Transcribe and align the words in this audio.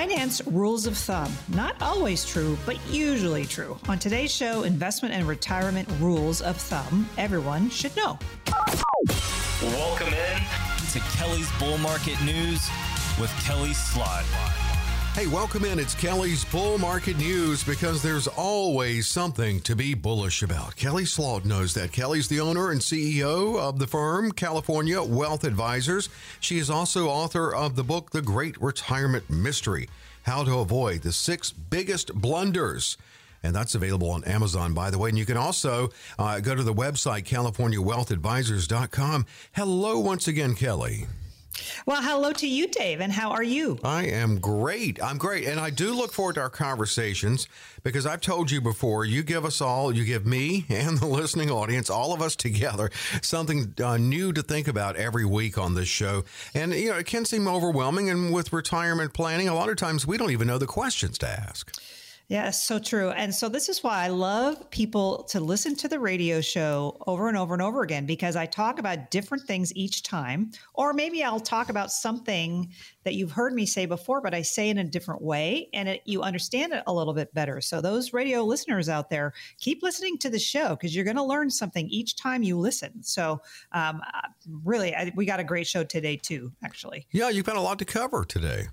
Finance 0.00 0.40
rules 0.46 0.86
of 0.86 0.96
thumb. 0.96 1.30
Not 1.48 1.76
always 1.82 2.24
true, 2.24 2.56
but 2.64 2.78
usually 2.88 3.44
true. 3.44 3.78
On 3.86 3.98
today's 3.98 4.34
show, 4.34 4.62
investment 4.62 5.12
and 5.12 5.28
retirement 5.28 5.86
rules 6.00 6.40
of 6.40 6.56
thumb 6.56 7.06
everyone 7.18 7.68
should 7.68 7.94
know. 7.94 8.18
Welcome 9.60 10.08
in 10.08 10.40
to 10.92 11.00
Kelly's 11.18 11.50
Bull 11.58 11.76
Market 11.76 12.18
News 12.24 12.66
with 13.20 13.30
Kelly 13.44 13.74
Slaught. 13.74 14.69
Hey, 15.14 15.26
welcome 15.26 15.64
in. 15.64 15.80
It's 15.80 15.96
Kelly's 15.96 16.44
Bull 16.44 16.78
Market 16.78 17.18
News 17.18 17.64
because 17.64 18.00
there's 18.00 18.28
always 18.28 19.08
something 19.08 19.60
to 19.62 19.74
be 19.74 19.92
bullish 19.92 20.44
about. 20.44 20.76
Kelly 20.76 21.04
Slaught 21.04 21.44
knows 21.44 21.74
that. 21.74 21.90
Kelly's 21.90 22.28
the 22.28 22.38
owner 22.38 22.70
and 22.70 22.80
CEO 22.80 23.58
of 23.58 23.80
the 23.80 23.88
firm 23.88 24.30
California 24.30 25.02
Wealth 25.02 25.42
Advisors. 25.42 26.08
She 26.38 26.58
is 26.58 26.70
also 26.70 27.08
author 27.08 27.52
of 27.52 27.74
the 27.74 27.82
book 27.82 28.12
The 28.12 28.22
Great 28.22 28.56
Retirement 28.62 29.28
Mystery 29.28 29.88
How 30.22 30.44
to 30.44 30.60
Avoid 30.60 31.02
the 31.02 31.12
Six 31.12 31.50
Biggest 31.50 32.14
Blunders. 32.14 32.96
And 33.42 33.54
that's 33.54 33.74
available 33.74 34.10
on 34.10 34.22
Amazon, 34.24 34.74
by 34.74 34.90
the 34.90 34.98
way. 34.98 35.08
And 35.08 35.18
you 35.18 35.26
can 35.26 35.36
also 35.36 35.90
uh, 36.20 36.38
go 36.38 36.54
to 36.54 36.62
the 36.62 36.72
website, 36.72 37.24
CaliforniaWealthAdvisors.com. 37.24 39.26
Hello, 39.52 39.98
once 39.98 40.28
again, 40.28 40.54
Kelly. 40.54 41.08
Well, 41.86 42.02
hello 42.02 42.32
to 42.32 42.46
you, 42.46 42.68
Dave, 42.68 43.00
and 43.00 43.12
how 43.12 43.30
are 43.30 43.42
you? 43.42 43.78
I 43.82 44.06
am 44.06 44.38
great. 44.38 45.02
I'm 45.02 45.18
great. 45.18 45.46
And 45.46 45.58
I 45.58 45.70
do 45.70 45.94
look 45.94 46.12
forward 46.12 46.34
to 46.34 46.42
our 46.42 46.50
conversations 46.50 47.48
because 47.82 48.06
I've 48.06 48.20
told 48.20 48.50
you 48.50 48.60
before, 48.60 49.04
you 49.04 49.22
give 49.22 49.44
us 49.44 49.60
all, 49.60 49.94
you 49.94 50.04
give 50.04 50.26
me 50.26 50.66
and 50.70 50.98
the 50.98 51.06
listening 51.06 51.50
audience, 51.50 51.90
all 51.90 52.12
of 52.12 52.22
us 52.22 52.36
together, 52.36 52.90
something 53.22 53.74
uh, 53.82 53.96
new 53.96 54.32
to 54.32 54.42
think 54.42 54.68
about 54.68 54.96
every 54.96 55.24
week 55.24 55.58
on 55.58 55.74
this 55.74 55.88
show. 55.88 56.24
And, 56.54 56.72
you 56.72 56.90
know, 56.90 56.98
it 56.98 57.06
can 57.06 57.24
seem 57.24 57.48
overwhelming. 57.48 58.10
And 58.10 58.32
with 58.32 58.52
retirement 58.52 59.12
planning, 59.12 59.48
a 59.48 59.54
lot 59.54 59.68
of 59.68 59.76
times 59.76 60.06
we 60.06 60.18
don't 60.18 60.30
even 60.30 60.46
know 60.46 60.58
the 60.58 60.66
questions 60.66 61.18
to 61.18 61.28
ask. 61.28 61.74
Yeah, 62.30 62.50
so 62.50 62.78
true. 62.78 63.10
And 63.10 63.34
so 63.34 63.48
this 63.48 63.68
is 63.68 63.82
why 63.82 64.04
I 64.04 64.06
love 64.06 64.70
people 64.70 65.24
to 65.30 65.40
listen 65.40 65.74
to 65.74 65.88
the 65.88 65.98
radio 65.98 66.40
show 66.40 66.96
over 67.08 67.26
and 67.26 67.36
over 67.36 67.54
and 67.54 67.60
over 67.60 67.82
again 67.82 68.06
because 68.06 68.36
I 68.36 68.46
talk 68.46 68.78
about 68.78 69.10
different 69.10 69.48
things 69.48 69.74
each 69.74 70.04
time. 70.04 70.52
Or 70.74 70.92
maybe 70.92 71.24
I'll 71.24 71.40
talk 71.40 71.70
about 71.70 71.90
something 71.90 72.72
that 73.02 73.14
you've 73.14 73.32
heard 73.32 73.52
me 73.52 73.66
say 73.66 73.84
before, 73.84 74.20
but 74.20 74.32
I 74.32 74.42
say 74.42 74.68
in 74.68 74.78
a 74.78 74.84
different 74.84 75.22
way 75.22 75.70
and 75.74 75.88
it, 75.88 76.02
you 76.04 76.22
understand 76.22 76.72
it 76.72 76.84
a 76.86 76.92
little 76.92 77.14
bit 77.14 77.34
better. 77.34 77.60
So 77.60 77.80
those 77.80 78.12
radio 78.12 78.44
listeners 78.44 78.88
out 78.88 79.10
there, 79.10 79.32
keep 79.58 79.82
listening 79.82 80.16
to 80.18 80.30
the 80.30 80.38
show 80.38 80.76
because 80.76 80.94
you're 80.94 81.04
going 81.04 81.16
to 81.16 81.24
learn 81.24 81.50
something 81.50 81.88
each 81.88 82.14
time 82.14 82.44
you 82.44 82.56
listen. 82.56 83.02
So 83.02 83.40
um, 83.72 84.02
uh, 84.14 84.28
really, 84.62 84.94
I, 84.94 85.10
we 85.16 85.26
got 85.26 85.40
a 85.40 85.44
great 85.44 85.66
show 85.66 85.82
today 85.82 86.14
too, 86.14 86.52
actually. 86.62 87.08
Yeah, 87.10 87.30
you've 87.30 87.46
got 87.46 87.56
a 87.56 87.60
lot 87.60 87.80
to 87.80 87.84
cover 87.84 88.24
today. 88.24 88.68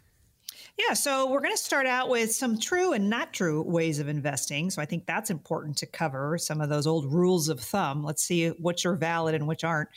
Yeah, 0.78 0.94
so 0.94 1.32
we're 1.32 1.42
going 1.42 1.56
to 1.56 1.58
start 1.58 1.88
out 1.88 2.08
with 2.08 2.32
some 2.32 2.60
true 2.60 2.94
and 2.94 3.10
not 3.10 3.34
true 3.34 3.64
ways 3.64 3.98
of 3.98 4.08
investing. 4.08 4.70
So 4.70 4.80
I 4.80 4.86
think 4.86 5.08
that's 5.08 5.32
important 5.32 5.76
to 5.78 5.88
cover 5.88 6.38
some 6.38 6.62
of 6.62 6.70
those 6.70 6.86
old 6.86 7.12
rules 7.12 7.50
of 7.50 7.60
thumb. 7.60 8.04
Let's 8.04 8.22
see 8.22 8.50
which 8.50 8.86
are 8.86 8.96
valid 8.96 9.34
and 9.34 9.48
which 9.48 9.64
aren't. 9.64 9.90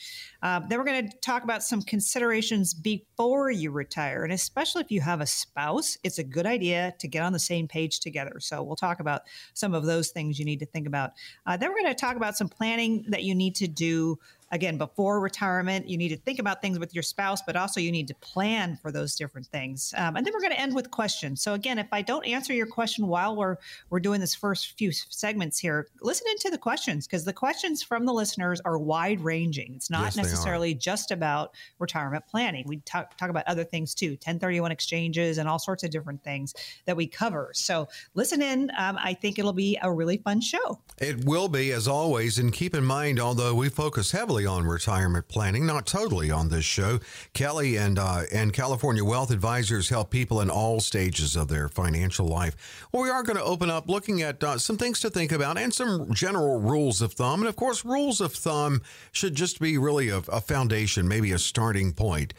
Uh, 0.43 0.61
then 0.61 0.79
we're 0.79 0.87
going 0.87 1.11
to 1.11 1.17
talk 1.19 1.45
about 1.45 1.63
some 1.63 1.83
considerations 1.83 2.73
before 2.73 3.51
you 3.51 3.71
retire. 3.71 4.25
And 4.25 4.33
especially 4.33 4.81
if 4.81 4.91
you 4.91 5.03
have 5.03 5.21
a 5.21 5.27
spouse, 5.27 5.99
it's 6.03 6.19
a 6.19 6.25
good 6.25 6.47
idea 6.47 6.95
to 6.99 7.09
get 7.09 7.25
on 7.25 7.35
the 7.35 7.39
same 7.39 7.69
page 7.69 8.01
together. 8.01 8.41
So 8.41 8.63
we'll 8.63 8.75
talk 8.75 9.01
about 9.01 9.23
some 9.53 9.75
of 9.75 9.85
those 9.85 10.09
things 10.09 10.39
you 10.39 10.47
need 10.47 10.61
to 10.61 10.67
think 10.67 10.87
about. 10.87 11.11
Uh, 11.45 11.59
then 11.59 11.69
we're 11.69 11.83
going 11.83 11.95
to 11.95 12.01
talk 12.01 12.17
about 12.17 12.39
some 12.39 12.49
planning 12.49 13.05
that 13.09 13.23
you 13.23 13.35
need 13.35 13.55
to 13.57 13.69
do 13.69 14.19
again, 14.51 14.79
before 14.79 15.21
retirement, 15.21 15.89
you 15.89 15.97
need 15.97 16.09
to 16.09 16.17
think 16.17 16.39
about 16.39 16.61
things 16.61 16.79
with 16.79 16.95
your 16.95 17.03
spouse, 17.03 17.41
but 17.43 17.57
also 17.57 17.81
you 17.81 17.93
need 17.93 18.09
to 18.09 18.15
plan 18.17 18.79
for 18.81 18.91
those 18.91 19.15
different 19.15 19.47
things. 19.47 19.95
Um, 19.97 20.17
and 20.17 20.27
then 20.27 20.33
we're 20.33 20.41
going 20.41 20.53
to 20.53 20.61
end 20.61 20.75
with 20.75 20.91
questions. 20.91 21.43
So 21.43 21.55
again, 21.55 21.79
if 21.79 21.89
I 21.93 22.03
don't 22.03 22.27
answer 22.27 22.53
your 22.53 22.67
question 22.67 23.07
while 23.07 23.37
we're 23.37 23.57
we're 23.91 24.01
doing 24.01 24.21
this 24.21 24.35
first 24.35 24.77
few 24.79 24.93
segments 24.93 25.59
here, 25.59 25.89
listen 26.03 26.27
into 26.31 26.51
the 26.51 26.59
questions 26.59 27.07
because 27.07 27.25
the 27.25 27.33
questions 27.33 27.83
from 27.83 28.05
the 28.05 28.13
listeners 28.13 28.61
are 28.65 28.79
wide 28.79 29.21
ranging. 29.21 29.75
It's 29.75 29.91
not 29.91 30.05
yes, 30.05 30.17
necessarily 30.17 30.75
just 30.75 31.11
about 31.11 31.55
retirement 31.79 32.25
planning. 32.27 32.65
We 32.67 32.79
talk, 32.79 33.17
talk 33.17 33.31
about 33.31 33.45
other 33.47 33.65
things 33.65 33.95
too, 33.95 34.11
1031 34.11 34.73
exchanges 34.73 35.39
and 35.39 35.49
all 35.49 35.59
sorts 35.59 35.85
of 35.85 35.91
different 35.91 36.23
things 36.23 36.55
that 36.87 36.97
we 36.97 37.07
cover. 37.07 37.51
So 37.55 37.89
listen 38.15 38.43
in. 38.43 38.71
Um, 38.77 38.99
I 39.01 39.15
think 39.15 39.39
it'll 39.39 39.53
be 39.53 39.79
a 39.83 39.93
really 39.93 40.19
fun 40.19 40.41
show. 40.41 40.81
It 40.99 41.25
will 41.25 41.49
be, 41.49 41.73
as 41.73 41.89
always. 41.89 42.39
And 42.39 42.53
keep 42.53 42.75
in 42.75 42.85
mind, 42.85 43.21
although 43.21 43.55
we 43.55 43.69
focus 43.69 44.11
heavily 44.11 44.40
on 44.47 44.65
retirement 44.65 45.29
planning, 45.29 45.67
not 45.67 45.87
totally 45.87 46.31
on 46.31 46.49
this 46.49 46.65
show. 46.65 46.99
Kelly 47.33 47.77
and 47.77 47.99
uh, 47.99 48.23
and 48.33 48.53
California 48.53 49.05
Wealth 49.05 49.31
Advisors 49.31 49.89
help 49.89 50.11
people 50.11 50.41
in 50.41 50.51
all 50.51 50.81
stages 50.81 51.37
of 51.37 51.49
their 51.49 51.69
financial 51.69 52.27
life. 52.27 52.89
Well, 52.93 53.03
we 53.03 53.11
are 53.11 53.23
going 53.23 53.37
to 53.37 53.45
open 53.45 53.71
up 53.71 53.89
looking 53.89 54.23
at 54.23 54.43
uh, 54.43 54.59
some 54.59 54.77
things 54.77 55.01
to 55.01 55.11
think 55.11 55.33
about 55.33 55.59
and 55.59 55.73
some 55.73 56.13
general 56.15 56.61
rules 56.61 57.01
of 57.03 57.13
thumb. 57.13 57.41
And 57.41 57.49
of 57.49 57.57
course, 57.57 57.85
rules 57.85 58.21
of 58.21 58.33
thumb 58.33 58.83
should 59.13 59.35
just 59.35 59.61
be 59.61 59.79
really 59.79 60.09
a, 60.09 60.19
a 60.19 60.41
foundation, 60.41 61.09
maybe 61.09 61.33
a 61.33 61.39
starting 61.39 61.93
point. 61.93 62.35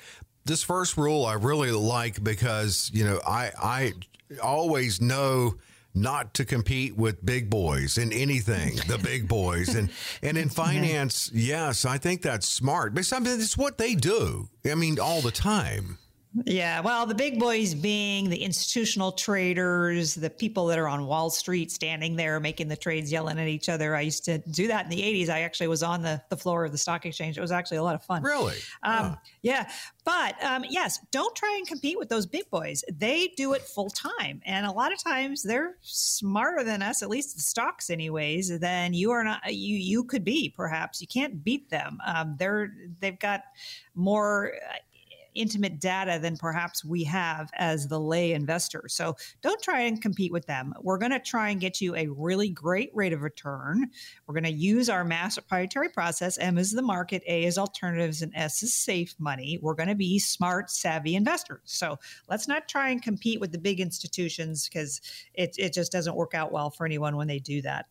This 0.45 0.63
first 0.63 0.97
rule 0.97 1.25
I 1.25 1.33
really 1.33 1.71
like 1.71 2.23
because 2.23 2.89
you 2.93 3.03
know 3.03 3.19
I 3.25 3.51
I 3.61 3.93
always 4.41 5.01
know 5.01 5.55
not 5.93 6.33
to 6.35 6.45
compete 6.45 6.95
with 6.95 7.25
big 7.25 7.49
boys 7.49 7.97
in 7.97 8.11
anything, 8.11 8.75
the 8.87 8.97
big 9.03 9.27
boys. 9.27 9.75
And 9.75 9.89
and 10.21 10.37
in 10.37 10.49
finance, 10.49 11.29
yes, 11.33 11.85
I 11.85 11.97
think 11.97 12.21
that's 12.21 12.47
smart. 12.47 12.93
But 12.93 13.05
something 13.05 13.33
it's 13.33 13.57
what 13.57 13.77
they 13.77 13.95
do. 13.95 14.49
I 14.69 14.75
mean, 14.75 14.99
all 14.99 15.21
the 15.21 15.31
time. 15.31 15.97
Yeah, 16.45 16.79
well, 16.79 17.05
the 17.05 17.15
big 17.15 17.39
boys 17.39 17.73
being 17.73 18.29
the 18.29 18.41
institutional 18.41 19.11
traders, 19.11 20.15
the 20.15 20.29
people 20.29 20.67
that 20.67 20.79
are 20.79 20.87
on 20.87 21.05
Wall 21.05 21.29
Street 21.29 21.71
standing 21.71 22.15
there 22.15 22.39
making 22.39 22.69
the 22.69 22.77
trades, 22.77 23.11
yelling 23.11 23.37
at 23.37 23.49
each 23.49 23.67
other. 23.67 23.97
I 23.97 24.01
used 24.01 24.23
to 24.25 24.37
do 24.37 24.67
that 24.67 24.85
in 24.85 24.89
the 24.89 25.01
80s. 25.01 25.27
I 25.29 25.41
actually 25.41 25.67
was 25.67 25.83
on 25.83 26.01
the, 26.01 26.21
the 26.29 26.37
floor 26.37 26.63
of 26.63 26.71
the 26.71 26.77
stock 26.77 27.05
exchange. 27.05 27.37
It 27.37 27.41
was 27.41 27.51
actually 27.51 27.77
a 27.77 27.83
lot 27.83 27.95
of 27.95 28.03
fun. 28.03 28.23
Really? 28.23 28.55
Um, 28.83 29.17
Yeah. 29.41 29.69
But 30.05 30.41
um, 30.43 30.63
yes, 30.69 30.99
don't 31.11 31.35
try 31.35 31.55
and 31.57 31.67
compete 31.67 31.97
with 31.97 32.07
those 32.07 32.25
big 32.25 32.49
boys. 32.49 32.83
They 32.91 33.33
do 33.35 33.53
it 33.53 33.63
full 33.63 33.89
time. 33.89 34.41
And 34.45 34.65
a 34.65 34.71
lot 34.71 34.93
of 34.93 35.03
times 35.03 35.43
they're 35.43 35.75
smarter 35.81 36.63
than 36.63 36.81
us, 36.81 37.03
at 37.03 37.09
least 37.09 37.35
the 37.35 37.41
stocks, 37.41 37.89
anyways, 37.89 38.59
than 38.59 38.93
you 38.93 39.11
are 39.11 39.23
not, 39.23 39.53
you, 39.53 39.75
you 39.75 40.05
could 40.05 40.23
be, 40.23 40.49
perhaps. 40.55 41.01
You 41.01 41.07
can't 41.07 41.43
beat 41.43 41.69
them. 41.69 41.97
Um, 42.05 42.35
they're, 42.39 42.73
they've 42.99 43.19
got 43.19 43.43
more 43.95 44.53
intimate 45.35 45.79
data 45.79 46.19
than 46.21 46.37
perhaps 46.37 46.83
we 46.83 47.03
have 47.03 47.49
as 47.53 47.87
the 47.87 47.99
lay 47.99 48.33
investor. 48.33 48.83
So 48.87 49.15
don't 49.41 49.61
try 49.61 49.81
and 49.81 50.01
compete 50.01 50.31
with 50.31 50.45
them. 50.45 50.73
We're 50.81 50.97
going 50.97 51.11
to 51.11 51.19
try 51.19 51.49
and 51.49 51.59
get 51.59 51.81
you 51.81 51.95
a 51.95 52.07
really 52.07 52.49
great 52.49 52.91
rate 52.93 53.13
of 53.13 53.21
return. 53.21 53.89
We're 54.27 54.33
going 54.33 54.43
to 54.43 54.51
use 54.51 54.89
our 54.89 55.03
mass 55.03 55.35
proprietary 55.35 55.89
process. 55.89 56.37
M 56.37 56.57
is 56.57 56.71
the 56.71 56.81
market, 56.81 57.23
A 57.27 57.45
is 57.45 57.57
alternatives, 57.57 58.21
and 58.21 58.31
S 58.35 58.63
is 58.63 58.73
safe 58.73 59.15
money. 59.19 59.59
We're 59.61 59.75
going 59.75 59.89
to 59.89 59.95
be 59.95 60.19
smart, 60.19 60.69
savvy 60.69 61.15
investors. 61.15 61.61
So 61.65 61.97
let's 62.29 62.47
not 62.47 62.67
try 62.67 62.89
and 62.89 63.01
compete 63.01 63.39
with 63.39 63.51
the 63.51 63.57
big 63.57 63.79
institutions 63.79 64.67
because 64.67 65.01
it, 65.33 65.55
it 65.57 65.73
just 65.73 65.91
doesn't 65.91 66.15
work 66.15 66.33
out 66.33 66.51
well 66.51 66.69
for 66.69 66.85
anyone 66.85 67.15
when 67.15 67.27
they 67.27 67.39
do 67.39 67.61
that. 67.61 67.85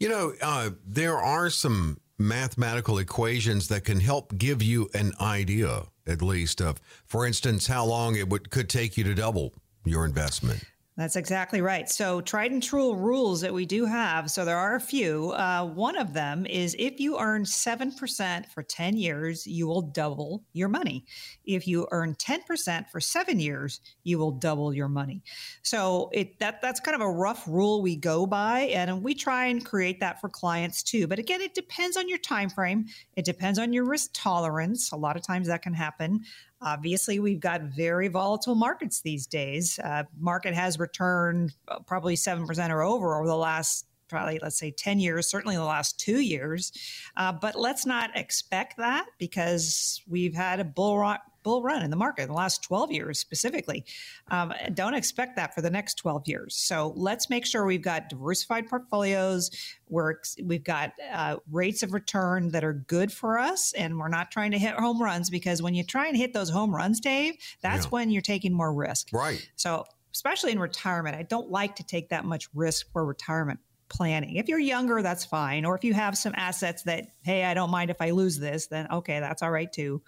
You 0.00 0.08
know, 0.08 0.32
uh, 0.40 0.70
there 0.86 1.18
are 1.18 1.50
some 1.50 1.98
mathematical 2.18 2.98
equations 2.98 3.68
that 3.68 3.84
can 3.84 4.00
help 4.00 4.36
give 4.36 4.62
you 4.62 4.90
an 4.94 5.12
idea, 5.20 5.84
at 6.06 6.20
least, 6.20 6.60
of, 6.60 6.80
for 7.06 7.26
instance, 7.26 7.66
how 7.66 7.84
long 7.84 8.16
it 8.16 8.28
would 8.28 8.50
could 8.50 8.68
take 8.68 8.96
you 8.96 9.04
to 9.04 9.14
double 9.14 9.54
your 9.84 10.04
investment. 10.04 10.64
That's 10.98 11.14
exactly 11.14 11.60
right. 11.60 11.88
So, 11.88 12.20
tried 12.20 12.50
and 12.50 12.60
true 12.60 12.92
rules 12.92 13.40
that 13.42 13.54
we 13.54 13.66
do 13.66 13.84
have. 13.84 14.32
So, 14.32 14.44
there 14.44 14.58
are 14.58 14.74
a 14.74 14.80
few. 14.80 15.30
Uh, 15.30 15.64
one 15.64 15.96
of 15.96 16.12
them 16.12 16.44
is 16.44 16.74
if 16.76 16.98
you 16.98 17.20
earn 17.20 17.44
7% 17.44 18.46
for 18.46 18.64
10 18.64 18.96
years, 18.96 19.46
you 19.46 19.68
will 19.68 19.80
double 19.80 20.42
your 20.54 20.68
money. 20.68 21.06
If 21.44 21.68
you 21.68 21.86
earn 21.92 22.16
10% 22.16 22.90
for 22.90 23.00
seven 23.00 23.38
years, 23.38 23.80
you 24.02 24.18
will 24.18 24.32
double 24.32 24.74
your 24.74 24.88
money. 24.88 25.22
So, 25.62 26.10
it 26.12 26.40
that 26.40 26.60
that's 26.60 26.80
kind 26.80 26.96
of 26.96 27.00
a 27.00 27.10
rough 27.10 27.46
rule 27.46 27.80
we 27.80 27.94
go 27.94 28.26
by. 28.26 28.62
And 28.62 29.00
we 29.00 29.14
try 29.14 29.46
and 29.46 29.64
create 29.64 30.00
that 30.00 30.20
for 30.20 30.28
clients 30.28 30.82
too. 30.82 31.06
But 31.06 31.20
again, 31.20 31.40
it 31.40 31.54
depends 31.54 31.96
on 31.96 32.08
your 32.08 32.18
time 32.18 32.50
frame, 32.50 32.86
it 33.14 33.24
depends 33.24 33.60
on 33.60 33.72
your 33.72 33.84
risk 33.84 34.10
tolerance. 34.14 34.90
A 34.90 34.96
lot 34.96 35.16
of 35.16 35.22
times 35.22 35.46
that 35.46 35.62
can 35.62 35.74
happen. 35.74 36.24
Obviously, 36.60 37.18
we've 37.18 37.40
got 37.40 37.62
very 37.62 38.08
volatile 38.08 38.54
markets 38.54 39.00
these 39.00 39.26
days. 39.26 39.78
Uh, 39.78 40.04
market 40.18 40.54
has 40.54 40.78
returned 40.78 41.54
uh, 41.68 41.78
probably 41.80 42.14
7% 42.14 42.70
or 42.70 42.82
over 42.82 43.16
over 43.16 43.26
the 43.26 43.36
last 43.36 43.86
probably 44.08 44.38
let's 44.40 44.58
say 44.58 44.70
10 44.70 45.00
years 45.00 45.28
certainly 45.28 45.54
the 45.54 45.62
last 45.62 46.00
two 46.00 46.20
years 46.20 46.72
uh, 47.18 47.30
but 47.30 47.54
let's 47.54 47.84
not 47.84 48.08
expect 48.16 48.78
that 48.78 49.04
because 49.18 50.00
we've 50.08 50.34
had 50.34 50.60
a 50.60 50.64
bull 50.64 50.98
run, 50.98 51.18
bull 51.48 51.62
run 51.62 51.82
in 51.82 51.88
the 51.88 51.96
market 51.96 52.24
in 52.24 52.28
the 52.28 52.34
last 52.34 52.62
12 52.62 52.92
years 52.92 53.18
specifically. 53.18 53.82
Um, 54.30 54.52
don't 54.74 54.92
expect 54.92 55.36
that 55.36 55.54
for 55.54 55.62
the 55.62 55.70
next 55.70 55.94
12 55.94 56.28
years. 56.28 56.54
So 56.54 56.92
let's 56.94 57.30
make 57.30 57.46
sure 57.46 57.64
we've 57.64 57.80
got 57.80 58.10
diversified 58.10 58.68
portfolios. 58.68 59.50
We're, 59.88 60.16
we've 60.44 60.62
got 60.62 60.92
uh, 61.10 61.36
rates 61.50 61.82
of 61.82 61.94
return 61.94 62.50
that 62.50 62.64
are 62.64 62.74
good 62.74 63.10
for 63.10 63.38
us, 63.38 63.72
and 63.72 63.98
we're 63.98 64.08
not 64.08 64.30
trying 64.30 64.50
to 64.50 64.58
hit 64.58 64.74
home 64.74 65.00
runs 65.02 65.30
because 65.30 65.62
when 65.62 65.74
you 65.74 65.84
try 65.84 66.06
and 66.08 66.18
hit 66.18 66.34
those 66.34 66.50
home 66.50 66.76
runs, 66.76 67.00
Dave, 67.00 67.36
that's 67.62 67.86
yeah. 67.86 67.90
when 67.90 68.10
you're 68.10 68.20
taking 68.20 68.52
more 68.52 68.74
risk. 68.74 69.08
Right. 69.10 69.48
So 69.56 69.86
especially 70.12 70.52
in 70.52 70.58
retirement. 70.58 71.16
I 71.16 71.22
don't 71.22 71.50
like 71.50 71.76
to 71.76 71.84
take 71.84 72.08
that 72.08 72.24
much 72.24 72.48
risk 72.52 72.90
for 72.92 73.04
retirement 73.04 73.60
planning. 73.88 74.36
If 74.36 74.48
you're 74.48 74.58
younger, 74.58 75.02
that's 75.02 75.24
fine. 75.24 75.64
Or 75.64 75.74
if 75.74 75.84
you 75.84 75.94
have 75.94 76.16
some 76.16 76.34
assets 76.36 76.82
that, 76.84 77.06
hey, 77.22 77.44
I 77.44 77.54
don't 77.54 77.70
mind 77.70 77.90
if 77.90 78.00
I 78.00 78.10
lose 78.10 78.38
this, 78.38 78.66
then 78.66 78.86
okay, 78.90 79.20
that's 79.20 79.42
all 79.42 79.50
right 79.50 79.72
too. 79.72 80.02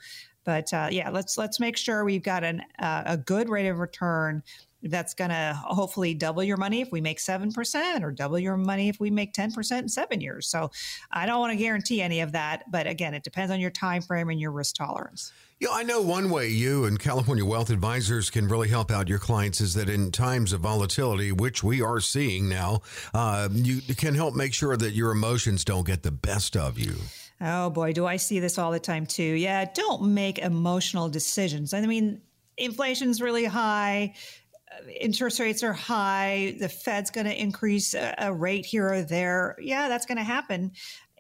But 0.50 0.73
uh, 0.73 0.88
yeah, 0.91 1.11
let's 1.11 1.38
let's 1.38 1.61
make 1.61 1.76
sure 1.76 2.05
we've 2.05 2.25
got 2.25 2.43
an, 2.43 2.62
uh, 2.81 3.05
a 3.06 3.17
good 3.17 3.49
rate 3.49 3.69
of 3.69 3.79
return 3.79 4.43
that's 4.82 5.14
going 5.14 5.31
to 5.31 5.56
hopefully 5.62 6.12
double 6.12 6.43
your 6.43 6.56
money 6.56 6.81
if 6.81 6.91
we 6.91 7.00
make 7.00 7.19
7% 7.19 8.02
or 8.02 8.11
double 8.11 8.37
your 8.37 8.56
money 8.56 8.88
if 8.88 8.99
we 8.99 9.11
make 9.11 9.32
10% 9.32 9.79
in 9.79 9.88
seven 9.91 10.23
years 10.23 10.49
so 10.49 10.70
i 11.12 11.26
don't 11.26 11.38
want 11.38 11.52
to 11.52 11.56
guarantee 11.58 12.00
any 12.00 12.20
of 12.20 12.32
that 12.32 12.64
but 12.70 12.87
again 12.87 13.12
it 13.12 13.23
depends 13.23 13.52
on 13.52 13.61
your 13.61 13.70
time 13.70 14.00
frame 14.00 14.31
and 14.31 14.41
your 14.41 14.52
risk 14.52 14.75
tolerance 14.76 15.32
yeah, 15.61 15.69
I 15.73 15.82
know 15.82 16.00
one 16.00 16.31
way 16.31 16.49
you 16.49 16.87
and 16.87 16.99
California 16.99 17.44
Wealth 17.44 17.69
Advisors 17.69 18.31
can 18.31 18.49
really 18.49 18.69
help 18.69 18.91
out 18.91 19.11
your 19.11 19.19
clients 19.19 19.61
is 19.61 19.75
that 19.75 19.91
in 19.91 20.11
times 20.11 20.55
of 20.55 20.62
volatility, 20.62 21.32
which 21.32 21.62
we 21.62 21.82
are 21.82 22.00
seeing 22.00 22.49
now, 22.49 22.81
uh, 23.12 23.50
you 23.52 23.82
can 23.94 24.14
help 24.14 24.35
make 24.35 24.55
sure 24.55 24.75
that 24.79 24.93
your 24.93 25.11
emotions 25.11 25.62
don't 25.62 25.87
get 25.87 26.02
the 26.02 26.11
best 26.11 26.56
of 26.56 26.79
you. 26.79 26.94
Oh 27.41 27.71
boy, 27.71 27.93
do 27.93 28.07
I 28.07 28.17
see 28.17 28.39
this 28.39 28.59
all 28.59 28.71
the 28.71 28.81
time 28.81 29.07
too. 29.07 29.23
Yeah, 29.23 29.65
don't 29.73 30.15
make 30.15 30.39
emotional 30.39 31.09
decisions. 31.09 31.73
I 31.73 31.81
mean, 31.81 32.21
inflation's 32.59 33.23
really 33.23 33.47
high 33.47 34.15
uh, 34.71 34.89
interest 35.01 35.41
rates 35.41 35.63
are 35.63 35.73
high, 35.73 36.55
the 36.61 36.69
Fed's 36.69 37.11
going 37.11 37.27
to 37.27 37.41
increase 37.41 37.95
a, 37.95 38.15
a, 38.19 38.33
rate 38.33 38.65
here 38.65 38.93
or 38.93 39.03
there. 39.03 39.57
Yeah, 39.61 39.89
that's 39.89 40.07
going 40.07 40.19
to 40.19 40.25
happen. 40.25 40.73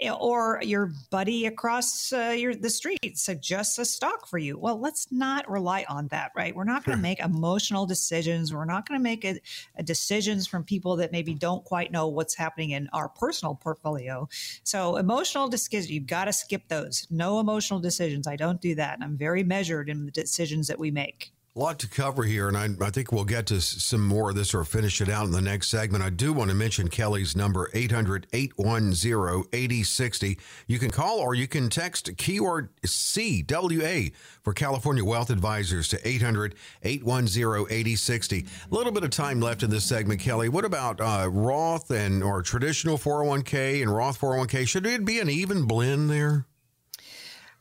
Or 0.08 0.60
your 0.62 0.92
buddy 1.10 1.46
across 1.46 2.12
uh, 2.12 2.34
your 2.36 2.54
the 2.54 2.70
street 2.70 3.18
suggests 3.18 3.78
a 3.78 3.84
stock 3.84 4.26
for 4.26 4.38
you. 4.38 4.58
Well, 4.58 4.80
let's 4.80 5.10
not 5.10 5.48
rely 5.50 5.84
on 5.88 6.08
that, 6.08 6.32
right? 6.34 6.54
We're 6.54 6.64
not 6.64 6.84
going 6.84 6.96
to 6.96 7.02
make 7.02 7.20
emotional 7.20 7.86
decisions. 7.86 8.54
We're 8.54 8.64
not 8.64 8.88
going 8.88 8.98
to 8.98 9.02
make 9.02 9.24
a, 9.24 9.38
a 9.76 9.82
decisions 9.82 10.46
from 10.46 10.64
people 10.64 10.96
that 10.96 11.12
maybe 11.12 11.34
don't 11.34 11.64
quite 11.64 11.92
know 11.92 12.08
what's 12.08 12.34
happening 12.34 12.70
in 12.70 12.88
our 12.92 13.08
personal 13.08 13.54
portfolio. 13.54 14.28
So, 14.64 14.96
emotional 14.96 15.48
decisions, 15.48 15.90
you've 15.90 16.06
got 16.06 16.26
to 16.26 16.32
skip 16.32 16.68
those. 16.68 17.06
No 17.10 17.40
emotional 17.40 17.80
decisions. 17.80 18.26
I 18.26 18.36
don't 18.36 18.60
do 18.60 18.74
that. 18.76 18.98
I'm 19.02 19.16
very 19.16 19.44
measured 19.44 19.88
in 19.88 20.06
the 20.06 20.12
decisions 20.12 20.68
that 20.68 20.78
we 20.78 20.90
make. 20.90 21.32
A 21.56 21.58
lot 21.58 21.80
to 21.80 21.88
cover 21.88 22.22
here, 22.22 22.46
and 22.46 22.56
I, 22.56 22.68
I, 22.80 22.90
think 22.90 23.10
we'll 23.10 23.24
get 23.24 23.46
to 23.46 23.60
some 23.60 24.06
more 24.06 24.30
of 24.30 24.36
this 24.36 24.54
or 24.54 24.62
finish 24.62 25.00
it 25.00 25.08
out 25.08 25.26
in 25.26 25.32
the 25.32 25.40
next 25.40 25.66
segment. 25.66 26.04
I 26.04 26.08
do 26.08 26.32
want 26.32 26.48
to 26.50 26.54
mention 26.54 26.86
Kelly's 26.86 27.34
number, 27.34 27.68
800 27.74 28.28
810 28.32 29.48
8060. 29.52 30.38
You 30.68 30.78
can 30.78 30.90
call 30.92 31.18
or 31.18 31.34
you 31.34 31.48
can 31.48 31.68
text 31.68 32.16
keyword 32.16 32.68
CWA 32.82 34.12
for 34.42 34.52
California 34.52 35.04
Wealth 35.04 35.28
Advisors 35.28 35.88
to 35.88 36.08
800 36.08 36.54
810 36.84 37.66
8060. 37.68 38.46
A 38.70 38.72
little 38.72 38.92
bit 38.92 39.02
of 39.02 39.10
time 39.10 39.40
left 39.40 39.64
in 39.64 39.70
this 39.70 39.84
segment, 39.84 40.20
Kelly. 40.20 40.48
What 40.48 40.64
about 40.64 41.00
uh, 41.00 41.28
Roth 41.32 41.90
and 41.90 42.22
or 42.22 42.42
traditional 42.42 42.96
401k 42.96 43.82
and 43.82 43.92
Roth 43.92 44.20
401k? 44.20 44.68
Should 44.68 44.86
it 44.86 45.04
be 45.04 45.18
an 45.18 45.28
even 45.28 45.64
blend 45.64 46.10
there? 46.10 46.46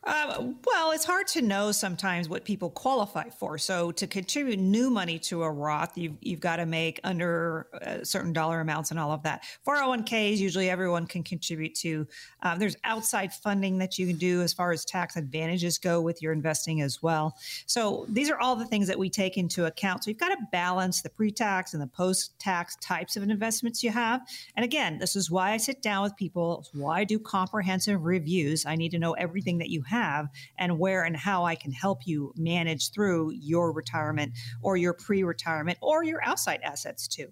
Um, 0.04 0.56
well, 0.66 0.92
it's 0.92 1.04
hard 1.04 1.26
to 1.28 1.42
know 1.42 1.72
sometimes 1.72 2.26
what 2.26 2.44
people 2.44 2.70
qualify 2.70 3.28
for. 3.28 3.58
So, 3.58 3.92
to 3.92 4.06
contribute 4.06 4.58
new 4.58 4.88
money 4.88 5.18
to 5.20 5.42
a 5.42 5.50
Roth, 5.50 5.98
you've, 5.98 6.16
you've 6.22 6.40
got 6.40 6.56
to 6.56 6.64
make 6.64 7.00
under 7.04 7.66
uh, 7.84 8.02
certain 8.02 8.32
dollar 8.32 8.60
amounts 8.60 8.90
and 8.90 8.98
all 8.98 9.12
of 9.12 9.22
that. 9.24 9.44
401ks, 9.66 10.38
usually 10.38 10.70
everyone 10.70 11.06
can 11.06 11.22
contribute 11.22 11.74
to. 11.76 12.06
Um, 12.42 12.58
there's 12.58 12.76
outside 12.84 13.34
funding 13.34 13.76
that 13.78 13.98
you 13.98 14.06
can 14.06 14.16
do 14.16 14.40
as 14.40 14.54
far 14.54 14.72
as 14.72 14.86
tax 14.86 15.16
advantages 15.16 15.76
go 15.76 16.00
with 16.00 16.22
your 16.22 16.32
investing 16.32 16.80
as 16.80 17.02
well. 17.02 17.36
So, 17.66 18.06
these 18.08 18.30
are 18.30 18.40
all 18.40 18.56
the 18.56 18.66
things 18.66 18.86
that 18.86 18.98
we 18.98 19.10
take 19.10 19.36
into 19.36 19.66
account. 19.66 20.04
So, 20.04 20.10
you've 20.10 20.18
got 20.18 20.30
to 20.30 20.38
balance 20.50 21.02
the 21.02 21.10
pre 21.10 21.30
tax 21.30 21.74
and 21.74 21.82
the 21.82 21.86
post 21.86 22.38
tax 22.38 22.76
types 22.76 23.18
of 23.18 23.22
investments 23.22 23.82
you 23.82 23.90
have. 23.90 24.22
And 24.56 24.64
again, 24.64 24.98
this 24.98 25.14
is 25.14 25.30
why 25.30 25.52
I 25.52 25.58
sit 25.58 25.82
down 25.82 26.04
with 26.04 26.16
people, 26.16 26.64
why 26.72 27.00
I 27.00 27.04
do 27.04 27.18
comprehensive 27.18 28.02
reviews. 28.02 28.64
I 28.64 28.76
need 28.76 28.92
to 28.92 28.98
know 28.98 29.12
everything 29.12 29.58
that 29.58 29.68
you 29.68 29.82
have 29.90 30.28
and 30.58 30.78
where 30.78 31.04
and 31.04 31.16
how 31.16 31.44
I 31.44 31.54
can 31.54 31.72
help 31.72 32.06
you 32.06 32.32
manage 32.36 32.92
through 32.92 33.32
your 33.32 33.72
retirement 33.72 34.32
or 34.62 34.76
your 34.76 34.94
pre 34.94 35.22
retirement 35.22 35.78
or 35.82 36.04
your 36.04 36.22
outside 36.24 36.60
assets 36.62 37.06
too. 37.06 37.28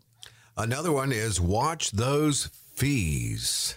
Another 0.56 0.92
one 0.92 1.12
is 1.12 1.40
watch 1.40 1.92
those 1.92 2.50
fees. 2.74 3.74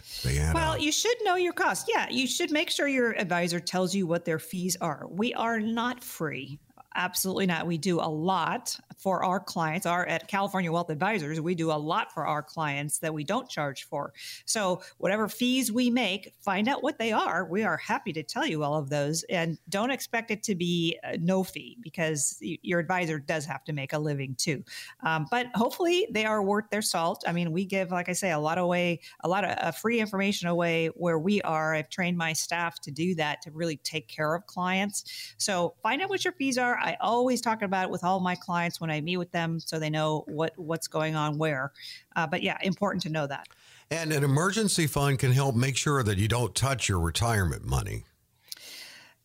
Well, 0.54 0.78
you 0.78 0.92
should 0.92 1.18
know 1.24 1.36
your 1.36 1.54
costs. 1.54 1.90
Yeah, 1.92 2.08
you 2.10 2.28
should 2.28 2.52
make 2.52 2.70
sure 2.70 2.88
your 2.88 3.12
advisor 3.12 3.60
tells 3.60 3.96
you 3.96 4.06
what 4.06 4.26
their 4.26 4.40
fees 4.40 4.78
are. 4.80 5.08
We 5.10 5.34
are 5.34 5.60
not 5.60 6.04
free. 6.04 6.60
Absolutely 6.94 7.46
not. 7.46 7.68
We 7.68 7.78
do 7.78 8.00
a 8.00 8.10
lot 8.10 8.78
for 8.98 9.24
our 9.24 9.40
clients. 9.40 9.86
Our 9.86 10.06
at 10.06 10.28
California 10.28 10.72
Wealth 10.72 10.90
Advisors, 10.90 11.40
we 11.40 11.56
do 11.56 11.72
a 11.72 11.74
lot 11.74 12.14
for 12.14 12.28
our 12.28 12.44
clients 12.44 13.00
that 13.00 13.14
we 13.14 13.24
don't 13.24 13.50
charge 13.50 13.86
for. 13.86 14.14
So 14.46 14.82
whatever 14.98 15.30
fees 15.30 15.72
we 15.72 15.90
make, 15.90 16.34
find 16.42 16.68
out 16.68 16.84
what 16.84 17.00
they 17.00 17.14
are. 17.14 17.46
We 17.46 17.64
are 17.64 17.78
happy 17.78 18.12
to 18.14 18.24
tell 18.24 18.46
you 18.46 18.64
all 18.64 18.76
of 18.76 18.90
those, 18.90 19.24
and 19.24 19.58
don't 19.70 19.90
expect 19.90 20.32
it 20.32 20.44
to 20.44 20.56
be 20.56 21.00
no 21.20 21.44
fee 21.44 21.78
because 21.82 22.38
your 22.42 22.80
advisor 22.80 23.20
does 23.20 23.46
have 23.46 23.64
to 23.66 23.74
make 23.74 23.94
a 23.94 24.00
living 24.00 24.36
too. 24.36 24.64
Um, 25.06 25.28
but 25.32 25.48
hopefully, 25.56 26.08
they 26.12 26.26
are 26.26 26.44
worth 26.44 26.70
their 26.72 26.82
salt. 26.82 27.24
I 27.26 27.32
mean, 27.32 27.54
we 27.54 27.64
give, 27.64 27.92
like 27.92 28.10
I 28.10 28.14
say, 28.14 28.32
a 28.32 28.40
lot 28.40 28.58
of 28.58 28.68
way, 28.68 29.00
a 29.24 29.30
lot 29.30 29.46
of 29.46 29.58
uh, 29.58 29.72
free 29.72 30.02
information 30.02 30.50
away 30.50 30.88
where 30.88 31.20
we 31.20 31.42
are. 31.44 31.74
I've 31.74 31.90
trained 31.90 32.18
my 32.18 32.34
staff 32.34 32.82
to 32.82 32.92
do 32.92 33.16
that 33.16 33.42
to 33.44 33.52
really 33.52 33.78
take 33.78 34.10
care 34.10 34.36
of 34.36 34.46
clients. 34.46 35.34
So 35.38 35.76
find 35.82 36.02
out 36.02 36.10
what 36.10 36.26
your 36.26 36.34
fees 36.34 36.58
are. 36.58 36.81
I 36.82 36.98
always 37.00 37.42
talk 37.42 37.62
about 37.62 37.86
it 37.86 37.92
with 37.92 38.04
all 38.04 38.20
my 38.20 38.36
clients 38.36 38.82
when 38.82 38.90
I 38.90 39.02
meet 39.02 39.18
with 39.18 39.32
them, 39.32 39.60
so 39.60 39.80
they 39.80 39.90
know 39.90 40.24
what 40.28 40.54
what's 40.58 40.88
going 40.88 41.16
on 41.16 41.38
where. 41.38 41.72
Uh, 42.16 42.28
but 42.28 42.44
yeah, 42.44 42.58
important 42.62 43.04
to 43.04 43.10
know 43.10 43.28
that. 43.28 43.48
And 43.90 44.14
an 44.14 44.24
emergency 44.24 44.88
fund 44.88 45.20
can 45.20 45.32
help 45.34 45.56
make 45.56 45.76
sure 45.76 46.02
that 46.04 46.18
you 46.18 46.28
don't 46.28 46.56
touch 46.56 46.88
your 46.88 47.00
retirement 47.00 47.66
money. 47.66 48.06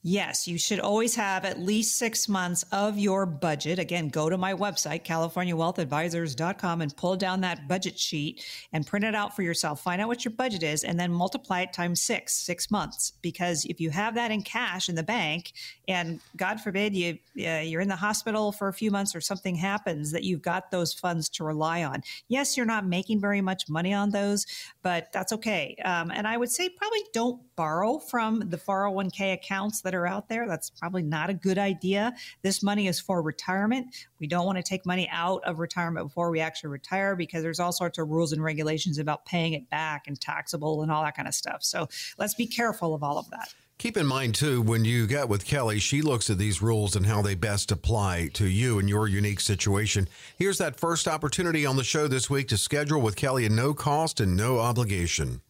Yes, 0.09 0.47
you 0.47 0.57
should 0.57 0.79
always 0.79 1.17
have 1.17 1.45
at 1.45 1.59
least 1.59 1.97
six 1.97 2.29
months 2.29 2.65
of 2.71 2.97
your 2.97 3.27
budget. 3.27 3.81
Again, 3.81 4.09
go 4.09 4.31
to 4.31 4.39
my 4.39 4.55
website, 4.55 5.05
californiawealthadvisors.com, 5.05 6.81
and 6.81 6.97
pull 6.97 7.17
down 7.17 7.41
that 7.41 7.67
budget 7.67 7.99
sheet 7.99 8.47
and 8.73 8.87
print 8.87 9.05
it 9.05 9.17
out 9.17 9.35
for 9.35 9.43
yourself. 9.43 9.83
Find 9.83 10.01
out 10.01 10.07
what 10.07 10.25
your 10.25 10.31
budget 10.31 10.63
is 10.63 10.85
and 10.85 10.97
then 10.97 11.11
multiply 11.11 11.63
it 11.63 11.73
times 11.73 12.03
six, 12.03 12.35
six 12.35 12.71
months. 12.71 13.15
Because 13.21 13.65
if 13.65 13.81
you 13.81 13.91
have 13.91 14.15
that 14.15 14.31
in 14.31 14.43
cash 14.43 14.89
in 14.89 14.95
the 14.95 15.03
bank, 15.03 15.55
and 15.89 16.21
God 16.37 16.61
forbid 16.61 16.95
you 16.95 17.19
uh, 17.45 17.59
you're 17.59 17.81
in 17.81 17.89
the 17.89 17.97
hospital 17.97 18.53
for 18.53 18.69
a 18.69 18.73
few 18.73 18.93
months 18.93 19.13
or 19.17 19.21
something 19.21 19.57
happens, 19.57 20.13
that 20.13 20.23
you've 20.23 20.41
got 20.41 20.71
those 20.71 20.95
funds 20.95 21.29
to 21.31 21.43
rely 21.43 21.83
on. 21.83 22.03
Yes, 22.29 22.57
you're 22.57 22.65
not 22.65 22.87
making 22.87 23.21
very 23.21 23.41
much 23.41 23.69
money 23.69 23.93
on 23.93 24.11
those, 24.11 24.47
but 24.87 25.11
that's 25.11 25.33
okay. 25.33 25.75
Um, 25.85 26.13
and 26.13 26.29
I 26.29 26.37
would 26.37 26.49
say 26.49 26.69
probably 26.69 27.03
don't 27.13 27.43
borrow 27.57 27.99
from 27.99 28.39
the 28.51 28.57
401k 28.57 29.33
accounts 29.33 29.81
that 29.81 29.97
are 29.97 30.07
out 30.07 30.29
there. 30.29 30.47
That's 30.47 30.71
probably 30.71 31.03
not 31.03 31.29
a 31.29 31.35
good 31.35 31.59
idea. 31.59 32.15
This 32.43 32.63
money 32.63 32.87
is 32.87 33.01
for 33.01 33.21
retirement. 33.21 33.89
We 34.21 34.29
don't 34.29 34.47
want 34.47 34.59
to 34.59 34.63
take 34.63 34.87
money 34.87 35.09
out 35.11 35.43
of 35.43 35.59
retirement 35.59 36.07
before 36.07 36.31
we 36.31 36.39
actually 36.39 36.71
retire 36.71 37.17
because 37.17 37.43
there's 37.43 37.59
all 37.59 37.73
sorts 37.73 37.99
of 37.99 38.09
rules 38.09 38.33
and 38.33 38.41
regulations 38.45 38.99
about 38.99 39.27
paying 39.27 39.55
it 39.55 39.69
back 39.71 40.07
and 40.07 40.21
taxable 40.21 40.85
and 40.85 40.93
all 40.93 41.03
that 41.03 41.17
kind 41.17 41.27
of 41.27 41.35
stuff. 41.35 41.65
So 41.65 41.89
let's 42.17 42.35
be 42.35 42.47
careful 42.47 42.95
of 42.95 43.03
all 43.03 43.19
of 43.19 43.29
that. 43.31 43.53
Keep 43.79 43.99
in 43.99 44.07
mind, 44.07 44.35
too, 44.35 44.63
when 44.63 44.87
you 44.87 45.07
get 45.07 45.29
with 45.29 45.45
Kelly, 45.45 45.79
she 45.79 46.01
looks 46.01 46.31
at 46.31 46.39
these 46.39 46.63
rules 46.63 46.97
and 46.97 47.05
how 47.05 47.21
they 47.21 47.35
best 47.35 47.71
apply 47.71 48.31
to 48.33 48.47
you 48.47 48.79
and 48.79 48.89
your 48.89 49.07
unique 49.07 49.39
situation. 49.39 50.09
Here's 50.39 50.57
that 50.57 50.81
first 50.81 51.07
opportunity 51.07 51.67
on 51.67 51.77
the 51.77 51.85
show 51.85 52.09
this 52.09 52.31
week 52.31 52.49
to 52.49 52.57
schedule 52.57 53.03
with 53.03 53.17
Kelly 53.17 53.45
at 53.45 53.53
no 53.53 53.75
cost 53.75 54.19
and 54.19 54.35
no 54.35 54.61
obligation. 54.61 55.43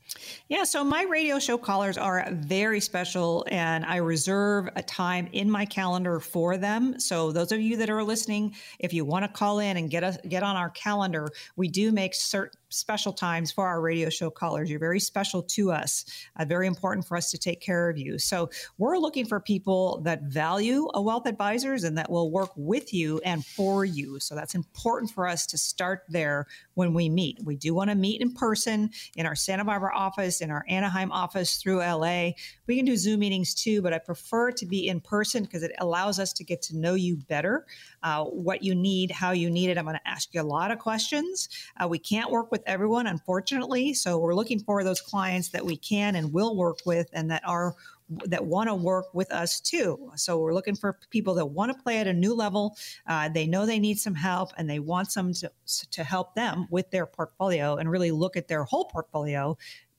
Yeah, 0.49 0.65
so 0.65 0.85
my 0.85 1.03
radio 1.03 1.39
show 1.39 1.59
callers 1.59 1.99
are 1.99 2.27
very 2.31 2.81
special, 2.81 3.45
and 3.51 3.85
I 3.85 3.97
reserve 3.97 4.69
a 4.77 4.83
time 4.83 5.29
in 5.33 5.51
my 5.51 5.65
calendar 5.65 6.21
for 6.21 6.57
them. 6.57 6.99
So 7.01 7.33
those 7.33 7.53
of 7.53 7.61
you 7.61 7.77
that 7.79 7.91
are 7.91 8.03
listening, 8.03 8.55
if 8.79 8.93
you 8.93 9.05
want 9.05 9.25
to 9.25 9.29
call 9.29 9.59
in 9.59 9.77
and 9.77 9.91
get 9.91 10.05
us 10.05 10.19
get 10.29 10.43
on 10.43 10.57
our 10.57 10.71
calendar, 10.71 11.29
we 11.57 11.69
do 11.69 11.93
make 11.93 12.15
certain 12.15 12.59
special 12.69 13.13
times 13.13 13.53
for 13.53 13.67
our 13.67 13.81
radio 13.81 14.11
show 14.11 14.31
callers. 14.31 14.71
You're 14.71 14.81
very 14.81 15.01
special 15.01 15.43
to 15.43 15.73
us, 15.73 16.05
uh, 16.39 16.45
very 16.45 16.67
important 16.67 17.07
for 17.07 17.17
us 17.17 17.31
to 17.31 17.39
take 17.39 17.61
care 17.61 17.89
of 17.89 17.99
you. 17.99 18.19
So 18.19 18.51
we're 18.79 18.99
looking 18.99 19.25
for 19.25 19.41
people 19.41 20.01
that 20.05 20.23
value 20.23 20.89
a 20.95 21.01
wealth 21.01 21.27
advisors 21.27 21.85
and 21.85 21.97
that 21.99 22.11
will 22.11 22.31
work 22.31 22.51
with 22.57 22.93
you 22.93 23.21
and 23.25 23.45
for 23.45 23.85
you. 23.85 24.19
So 24.21 24.35
that's 24.35 24.55
important 24.55 25.11
for 25.11 25.27
us 25.27 25.47
to 25.47 25.59
start 25.59 26.03
there 26.09 26.47
when 26.75 26.93
we 26.93 27.09
meet. 27.09 27.39
We 27.45 27.57
do 27.57 27.75
want 27.75 27.91
to 27.91 27.97
meet 27.97 28.21
in 28.21 28.33
person 28.33 28.91
in 29.17 29.27
our 29.27 29.35
Santa 29.35 29.65
Barbara 29.65 29.93
office, 29.95 30.06
in 30.41 30.51
our 30.51 30.65
Anaheim 30.69 31.13
office 31.13 31.57
through 31.57 31.79
LA. 31.79 32.31
We 32.67 32.77
can 32.77 32.85
do 32.85 32.97
Zoom 32.97 33.21
meetings 33.21 33.55
too, 33.55 33.83
but 33.83 33.93
I 33.93 33.99
prefer 33.99 34.51
to 34.53 34.67
be 34.67 34.89
in 34.89 35.01
person 35.01 35.45
because 35.45 35.63
it 35.63 35.73
allows 35.79 36.19
us 36.19 36.33
to 36.35 36.45
get 36.45 36.63
to 36.63 36.77
know 36.77 36.95
you 36.95 37.17
better, 37.17 37.67
uh, 38.03 38.25
what 38.25 38.63
you 38.63 38.75
need, 38.75 39.11
how 39.11 39.33
you 39.33 39.51
need 39.51 39.71
it. 39.71 39.79
I'm 39.79 39.85
going 39.85 39.97
to 39.97 40.09
ask 40.09 40.33
you 40.35 40.41
a 40.41 40.43
lot 40.43 40.71
of 40.71 40.79
questions. 40.79 41.49
Uh, 41.81 41.89
we 41.89 41.99
can't 41.99 42.31
work 42.31 42.51
with 42.51 42.63
everyone, 42.67 43.07
unfortunately. 43.07 43.95
So 43.95 44.19
we're 44.19 44.35
looking 44.35 44.61
for 44.61 44.85
those 44.85 45.01
clients 45.01 45.49
that 45.51 45.65
we 45.65 45.77
can 45.77 46.17
and 46.17 46.33
will 46.33 46.57
work 46.57 46.79
with 46.85 47.09
and 47.13 47.31
that 47.31 47.43
are 47.47 47.75
that 48.09 48.45
want 48.45 48.69
to 48.69 48.75
work 48.75 49.07
with 49.13 49.33
us 49.33 49.61
too. 49.61 50.13
So 50.15 50.39
we're 50.39 50.55
looking 50.55 50.77
for 50.77 50.99
people 51.11 51.35
that 51.35 51.47
want 51.47 51.77
to 51.77 51.83
play 51.83 51.99
at 51.99 52.07
a 52.07 52.13
new 52.13 52.35
level. 52.35 52.77
Uh, 53.07 53.29
they 53.29 53.47
know 53.47 53.67
they 53.67 53.81
need 53.81 53.99
some 53.99 54.15
help 54.15 54.53
and 54.57 54.71
they 54.71 54.79
want 54.79 55.11
some 55.11 55.33
to, 55.35 55.51
to 55.91 56.05
help 56.05 56.35
them 56.35 56.69
with 56.71 56.91
their 56.91 57.07
portfolio 57.07 57.77
and 57.77 57.91
really 57.91 58.13
look 58.13 58.37
at 58.37 58.49
their 58.49 58.65
whole 58.65 58.85
portfolio 58.85 59.57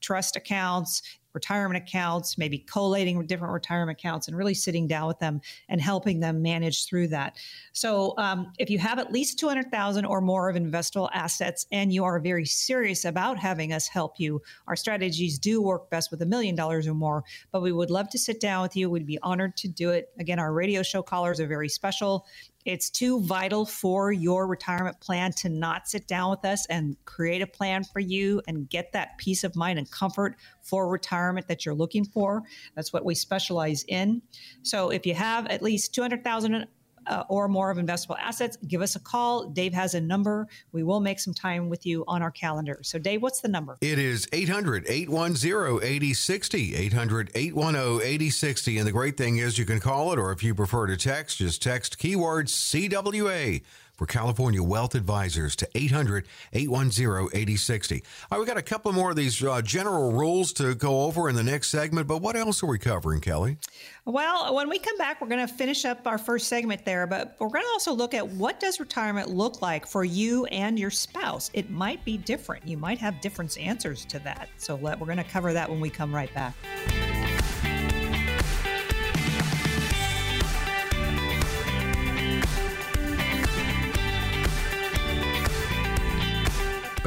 trust 0.08 0.38
accounts, 0.38 1.02
retirement 1.38 1.78
accounts, 1.84 2.38
maybe 2.38 2.58
collating 2.60 3.26
different 3.28 3.54
retirement 3.54 3.98
accounts, 4.00 4.28
and 4.28 4.36
really 4.36 4.54
sitting 4.54 4.88
down 4.88 5.08
with 5.08 5.20
them 5.20 5.40
and 5.70 5.80
helping 5.80 6.20
them 6.20 6.42
manage 6.42 6.86
through 6.88 7.08
that. 7.10 7.38
So, 7.74 8.14
um, 8.18 8.52
if 8.58 8.70
you 8.70 8.80
have 8.80 8.98
at 9.00 9.12
least 9.12 9.40
two 9.40 9.48
hundred 9.48 9.70
thousand 9.72 10.06
or 10.06 10.20
more 10.22 10.50
of 10.50 10.56
investable 10.56 11.10
assets, 11.14 11.68
and 11.72 11.94
you 11.94 12.04
are 12.04 12.20
very 12.20 12.46
serious 12.46 13.06
about 13.06 13.38
having 13.38 13.74
us 13.74 13.88
help 13.88 14.20
you, 14.20 14.42
our 14.68 14.76
strategies 14.76 15.38
do 15.40 15.62
work 15.62 15.90
best 15.90 16.12
with 16.12 16.22
a 16.22 16.26
million 16.26 16.56
dollars 16.56 16.88
or 16.88 16.96
more. 16.96 17.24
But 17.52 17.62
we 17.62 17.72
would 17.72 17.92
love 17.92 18.10
to 18.10 18.18
sit 18.18 18.40
down 18.40 18.64
with 18.64 18.76
you. 18.76 18.90
We'd 18.90 19.06
be 19.06 19.20
honored 19.22 19.56
to 19.58 19.68
do 19.68 19.92
it. 19.92 20.10
Again, 20.20 20.40
our 20.40 20.54
radio 20.54 20.82
show 20.84 21.04
callers 21.04 21.40
are 21.40 21.48
very 21.48 21.70
special. 21.70 22.26
It's 22.66 22.90
too 22.90 23.22
vital 23.22 23.66
for 23.66 24.12
your 24.12 24.46
retirement 24.46 25.00
plan 25.00 25.32
to 25.34 25.48
not 25.48 25.88
sit 25.88 26.06
down 26.06 26.32
with 26.32 26.44
us 26.44 26.66
and 26.66 26.98
create 27.06 27.42
a 27.42 27.48
plan 27.48 27.86
for 27.86 28.02
you 28.02 28.42
and 28.46 28.70
get 28.70 28.92
that 28.92 29.18
peace 29.18 29.46
of 29.46 29.56
mind 29.56 29.80
and 29.80 29.90
comfort 29.90 30.36
for 30.68 30.88
retirement 30.88 31.48
that 31.48 31.66
you're 31.66 31.76
looking 31.76 32.06
for. 32.06 32.44
That's 32.76 32.94
what 32.94 33.06
we 33.06 33.16
specialize 33.16 33.84
in. 33.88 34.22
So 34.64 34.90
if 34.90 35.06
you 35.06 35.14
have 35.16 35.48
at 35.48 35.62
least 35.62 35.94
200,000 35.96 36.68
uh, 37.08 37.24
or 37.30 37.48
more 37.48 37.72
of 37.72 37.78
investable 37.78 38.18
assets, 38.20 38.58
give 38.68 38.82
us 38.82 38.96
a 38.96 39.00
call. 39.00 39.48
Dave 39.50 39.74
has 39.74 39.94
a 39.94 40.02
number. 40.02 40.48
We 40.72 40.84
will 40.84 41.00
make 41.00 41.20
some 41.20 41.34
time 41.34 41.70
with 41.70 41.86
you 41.86 42.04
on 42.08 42.22
our 42.22 42.32
calendar. 42.32 42.80
So, 42.84 43.00
Dave, 43.00 43.22
what's 43.22 43.42
the 43.42 43.48
number? 43.48 43.78
It 43.82 44.00
is 44.00 44.28
800 44.34 44.86
810 44.88 45.80
8060. 45.84 46.76
800 46.76 47.32
810 47.34 48.08
8060. 48.08 48.78
And 48.78 48.88
the 48.88 48.92
great 48.92 49.18
thing 49.18 49.38
is 49.38 49.58
you 49.58 49.66
can 49.66 49.80
call 49.80 50.12
it, 50.14 50.20
or 50.20 50.32
if 50.32 50.44
you 50.44 50.54
prefer 50.54 50.88
to 50.88 50.98
text, 50.98 51.38
just 51.38 51.62
text 51.62 51.98
keyword 51.98 52.48
CWA 52.48 53.62
for 53.98 54.06
California 54.06 54.62
Wealth 54.62 54.96
Advisors 54.96 55.56
to 55.58 55.68
800 55.76 56.28
810 56.54 57.30
8060. 57.34 58.04
All 58.32 58.38
right, 58.38 58.40
we 58.40 58.48
got 58.48 58.58
a 58.58 58.62
couple 58.62 58.92
more 58.94 59.10
of 59.10 59.16
these 59.16 59.44
uh, 59.44 59.62
general 59.62 60.14
rules 60.14 60.54
to 60.54 60.76
go 60.76 61.04
over 61.04 61.28
in 61.28 61.36
the 61.36 61.44
next 61.44 61.70
segment, 61.70 62.08
but 62.08 62.22
what 62.22 62.36
else 62.36 62.62
are 62.64 62.68
we 62.68 62.78
covering, 62.78 63.20
Kelly? 63.20 63.58
Well, 64.06 64.56
when 64.56 64.70
we 64.70 64.80
come 64.80 64.98
back, 64.98 65.20
we're 65.20 65.28
going 65.28 65.46
to 65.46 65.54
finish 65.54 65.84
up 65.84 66.06
our 66.06 66.18
first 66.18 66.48
segment 66.48 66.86
there, 66.86 67.08
but 67.08 67.36
we're 67.40 67.50
going 67.50 67.64
to 67.64 67.70
also 67.72 67.92
look 67.92 68.14
at 68.14 68.28
what 68.28 68.60
does 68.60 68.80
retirement 68.80 69.30
look 69.30 69.62
like 69.62 69.86
for 69.86 70.06
you 70.06 70.46
and 70.46 70.80
your 70.80 70.92
spouse. 70.92 71.50
It 71.54 71.70
might 71.70 72.06
be 72.06 72.18
different. 72.18 72.68
You 72.68 72.78
might 72.78 73.00
have 73.00 73.20
different 73.20 73.58
answers 73.58 74.06
to 74.06 74.20
that. 74.20 74.48
So 74.58 74.76
let, 74.76 75.00
we're 75.00 75.08
going 75.08 75.18
to 75.18 75.24
cover 75.24 75.52
that 75.54 75.70
when 75.70 75.80
we 75.80 75.90
come 75.90 76.14
right 76.14 76.34
back. 76.34 76.54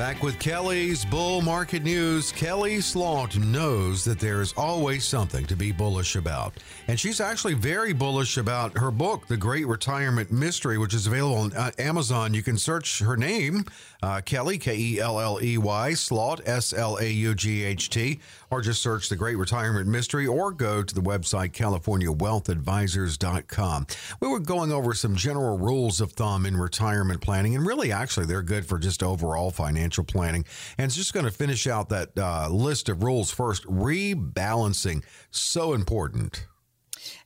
Back 0.01 0.23
with 0.23 0.39
Kelly's 0.39 1.05
Bull 1.05 1.43
Market 1.43 1.83
News. 1.83 2.33
Kelly 2.33 2.81
Slaught 2.81 3.37
knows 3.37 4.03
that 4.07 4.19
there's 4.19 4.55
always 4.55 5.05
something 5.05 5.45
to 5.45 5.55
be 5.55 5.73
bullish 5.73 6.17
about. 6.17 6.55
And 6.89 6.99
she's 6.99 7.21
actually 7.21 7.53
very 7.53 7.93
bullish 7.93 8.39
about 8.39 8.79
her 8.79 8.91
book, 8.91 9.27
The 9.27 9.37
Great 9.37 9.67
Retirement 9.67 10.33
Mystery, 10.33 10.79
which 10.79 10.95
is 10.95 11.07
available 11.07 11.37
on 11.37 11.53
uh, 11.53 11.73
Amazon. 11.79 12.33
You 12.33 12.43
can 12.43 12.57
search 12.57 13.01
her 13.01 13.19
name, 13.19 13.67
uh, 14.03 14.23
Kelly, 14.23 14.57
K 14.57 14.75
E 14.75 15.01
L 15.01 15.21
L 15.21 15.39
E 15.43 15.59
Y, 15.59 15.93
Slaught, 15.93 16.49
S 16.49 16.73
L 16.73 16.97
A 16.97 17.07
U 17.07 17.35
G 17.35 17.63
H 17.63 17.91
T, 17.91 18.21
or 18.51 18.63
just 18.63 18.83
search 18.83 19.11
The 19.11 19.17
Great 19.17 19.37
Retirement 19.37 19.87
Mystery 19.87 20.27
or 20.27 20.51
go 20.51 20.83
to 20.83 20.95
the 20.95 21.03
website 21.03 21.53
CaliforniaWealthAdvisors.com. 21.53 23.87
We 24.21 24.29
were 24.29 24.41
going 24.41 24.73
over 24.73 24.95
some 24.95 25.15
general 25.15 25.59
rules 25.59 26.01
of 26.01 26.13
thumb 26.13 26.47
in 26.47 26.57
retirement 26.57 27.21
planning, 27.21 27.55
and 27.55 27.67
really, 27.67 27.93
actually, 27.93 28.25
they're 28.25 28.41
good 28.41 28.65
for 28.65 28.79
just 28.79 29.03
overall 29.03 29.51
financial 29.51 29.90
financial 29.91 30.05
planning. 30.05 30.45
And 30.79 30.87
it's 30.87 30.97
just 30.97 31.13
going 31.13 31.27
to 31.27 31.33
finish 31.33 31.67
out 31.67 31.89
that 31.89 32.11
uh, 32.17 32.49
list 32.49 32.89
of 32.89 33.03
rules 33.03 33.31
first. 33.31 33.65
Rebalancing, 33.65 35.05
so 35.31 35.73
important. 35.73 36.47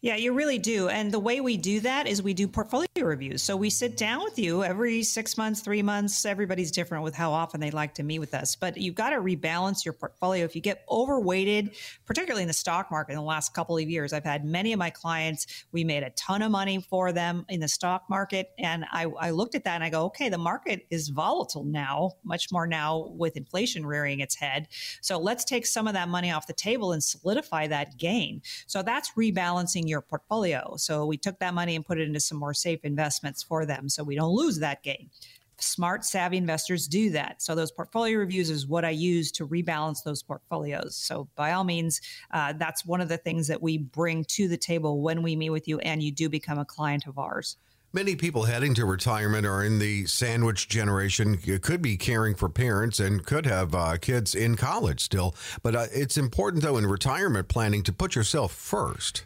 Yeah, 0.04 0.16
you 0.16 0.34
really 0.34 0.58
do. 0.58 0.90
And 0.90 1.11
the 1.11 1.18
way 1.18 1.40
we 1.40 1.56
do 1.56 1.80
that 1.80 2.06
is 2.06 2.23
we 2.23 2.34
do 2.34 2.46
portfolio 2.46 2.87
reviews. 2.96 3.42
So 3.42 3.56
we 3.56 3.70
sit 3.70 3.96
down 3.96 4.23
with 4.23 4.38
you 4.38 4.62
every 4.62 5.02
six 5.02 5.38
months, 5.38 5.62
three 5.62 5.80
months. 5.80 6.26
Everybody's 6.26 6.70
different 6.70 7.04
with 7.04 7.14
how 7.14 7.32
often 7.32 7.58
they 7.58 7.70
like 7.70 7.94
to 7.94 8.02
meet 8.02 8.18
with 8.18 8.34
us. 8.34 8.54
But 8.54 8.76
you've 8.76 8.96
got 8.96 9.11
to 9.11 9.16
rebalance 9.16 9.82
your 9.82 9.94
portfolio. 9.94 10.44
If 10.44 10.54
you 10.54 10.61
get 10.61 10.84
overweighted, 10.90 11.75
particularly 12.04 12.42
in 12.42 12.49
the 12.49 12.52
stock 12.52 12.90
market 12.90 13.12
in 13.12 13.16
the 13.16 13.25
last 13.25 13.54
couple 13.54 13.78
of 13.78 13.88
years, 13.88 14.12
I've 14.12 14.25
had 14.25 14.44
many 14.44 14.75
of 14.75 14.78
my 14.78 14.90
clients, 14.90 15.64
we 15.73 15.84
made 15.84 16.02
a 16.02 16.11
ton 16.11 16.42
of 16.42 16.50
money 16.50 16.82
for 16.82 17.11
them 17.11 17.46
in 17.49 17.61
the 17.61 17.68
stock 17.68 18.04
market. 18.11 18.50
And 18.58 18.84
I, 18.92 19.06
I 19.18 19.30
looked 19.30 19.54
at 19.54 19.64
that 19.64 19.76
and 19.76 19.84
I 19.84 19.88
go, 19.88 20.04
okay, 20.04 20.28
the 20.28 20.37
market 20.37 20.84
is 20.90 21.08
volatile 21.08 21.64
now, 21.64 22.11
much 22.25 22.52
more 22.52 22.66
now 22.66 23.06
with 23.16 23.38
inflation 23.38 23.87
rearing 23.87 24.20
its 24.20 24.34
head. 24.34 24.68
So 25.00 25.18
let's 25.18 25.46
take 25.46 25.64
some 25.64 25.87
of 25.88 25.94
that 25.94 26.11
money 26.11 26.30
off 26.30 26.46
the 26.46 26.52
table 26.52 26.92
and 26.92 27.02
solidify 27.02 27.68
that 27.68 27.96
gain. 27.96 28.42
So 28.66 28.82
that's 28.82 29.12
rebalancing 29.12 29.88
your 29.88 29.93
portfolio. 30.00 30.74
So 30.76 31.06
we 31.06 31.16
took 31.16 31.38
that 31.38 31.54
money 31.54 31.76
and 31.76 31.84
put 31.84 31.98
it 31.98 32.06
into 32.08 32.20
some 32.20 32.38
more 32.38 32.54
safe 32.54 32.80
investments 32.84 33.42
for 33.42 33.66
them 33.66 33.88
so 33.88 34.02
we 34.02 34.14
don't 34.14 34.34
lose 34.34 34.58
that 34.58 34.82
gain. 34.82 35.10
Smart, 35.58 36.04
savvy 36.04 36.36
investors 36.36 36.88
do 36.88 37.10
that. 37.10 37.40
So, 37.40 37.54
those 37.54 37.70
portfolio 37.70 38.18
reviews 38.18 38.50
is 38.50 38.66
what 38.66 38.84
I 38.84 38.90
use 38.90 39.30
to 39.32 39.46
rebalance 39.46 40.02
those 40.02 40.20
portfolios. 40.20 40.96
So, 40.96 41.28
by 41.36 41.52
all 41.52 41.62
means, 41.62 42.00
uh, 42.32 42.54
that's 42.54 42.84
one 42.84 43.00
of 43.00 43.08
the 43.08 43.16
things 43.16 43.46
that 43.46 43.62
we 43.62 43.78
bring 43.78 44.24
to 44.30 44.48
the 44.48 44.56
table 44.56 45.00
when 45.00 45.22
we 45.22 45.36
meet 45.36 45.50
with 45.50 45.68
you 45.68 45.78
and 45.78 46.02
you 46.02 46.10
do 46.10 46.28
become 46.28 46.58
a 46.58 46.64
client 46.64 47.06
of 47.06 47.18
ours. 47.18 47.56
Many 47.94 48.16
people 48.16 48.42
heading 48.42 48.74
to 48.74 48.84
retirement 48.84 49.46
are 49.46 49.62
in 49.62 49.78
the 49.78 50.06
sandwich 50.06 50.68
generation, 50.68 51.38
You 51.44 51.60
could 51.60 51.80
be 51.80 51.96
caring 51.96 52.34
for 52.34 52.48
parents 52.48 52.98
and 52.98 53.24
could 53.24 53.46
have 53.46 53.72
uh, 53.72 53.98
kids 53.98 54.34
in 54.34 54.56
college 54.56 55.00
still. 55.00 55.36
But 55.62 55.76
uh, 55.76 55.86
it's 55.92 56.18
important, 56.18 56.64
though, 56.64 56.76
in 56.76 56.88
retirement 56.88 57.46
planning 57.46 57.84
to 57.84 57.92
put 57.92 58.16
yourself 58.16 58.52
first 58.52 59.22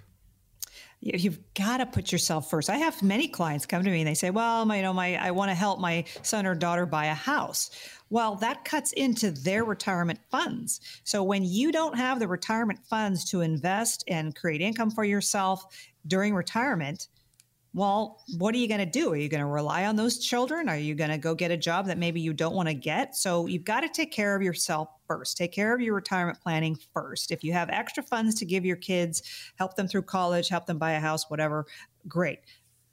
you've 1.01 1.39
got 1.55 1.79
to 1.79 1.87
put 1.87 2.11
yourself 2.11 2.51
first. 2.51 2.69
I 2.69 2.79
have 2.79 3.03
many 3.03 3.29
clients 3.29 3.67
come 3.67 3.85
to 3.85 3.91
me 3.91 4.01
and 4.01 4.09
they 4.09 4.15
say, 4.15 4.31
"Well, 4.31 4.65
my, 4.65 4.77
you 4.77 4.83
know, 4.83 4.93
my 4.93 5.17
I 5.17 5.31
want 5.31 5.51
to 5.51 5.55
help 5.55 5.81
my 5.81 6.05
son 6.23 6.47
or 6.47 6.55
daughter 6.55 6.87
buy 6.87 7.07
a 7.07 7.15
house." 7.15 7.71
Well, 8.11 8.37
that 8.37 8.65
cuts 8.65 8.93
into 8.93 9.31
their 9.31 9.65
retirement 9.65 10.21
funds. 10.31 10.81
So 11.05 11.23
when 11.23 11.45
you 11.45 11.73
don't 11.73 11.97
have 11.97 12.19
the 12.19 12.29
retirement 12.29 12.81
funds 12.89 13.25
to 13.31 13.43
invest 13.43 14.03
and 14.09 14.35
create 14.35 14.63
income 14.63 14.91
for 14.91 15.05
yourself 15.05 15.65
during 16.07 16.35
retirement, 16.35 17.09
well, 17.75 18.23
what 18.39 18.55
are 18.55 18.59
you 18.59 18.69
going 18.69 18.81
to 18.81 18.87
do? 18.87 19.13
Are 19.13 19.17
you 19.17 19.29
going 19.29 19.43
to 19.43 19.47
rely 19.47 19.85
on 19.87 19.97
those 19.97 20.19
children? 20.19 20.69
Are 20.69 20.77
you 20.77 20.95
going 20.95 21.11
to 21.11 21.19
go 21.19 21.35
get 21.35 21.51
a 21.51 21.57
job 21.57 21.87
that 21.87 21.99
maybe 21.99 22.21
you 22.21 22.33
don't 22.33 22.55
want 22.55 22.69
to 22.69 22.75
get? 22.75 23.15
So 23.15 23.47
you've 23.47 23.65
got 23.65 23.81
to 23.81 23.89
take 23.89 24.11
care 24.11 24.35
of 24.35 24.43
yourself 24.43 24.89
first. 25.07 25.37
Take 25.37 25.53
care 25.53 25.75
of 25.75 25.81
your 25.81 25.95
retirement 25.95 26.41
planning 26.41 26.77
first. 26.95 27.31
If 27.31 27.45
you 27.45 27.53
have 27.53 27.69
extra 27.71 28.03
funds 28.03 28.35
to 28.37 28.47
give 28.47 28.65
your 28.65 28.77
kids, 28.77 29.23
help 29.57 29.77
them 29.77 29.87
through 29.87 30.03
college, 30.03 30.49
help 30.49 30.67
them 30.67 30.79
buy 30.79 30.93
a 30.93 31.01
house, 31.01 31.29
whatever, 31.31 31.67
great 32.07 32.41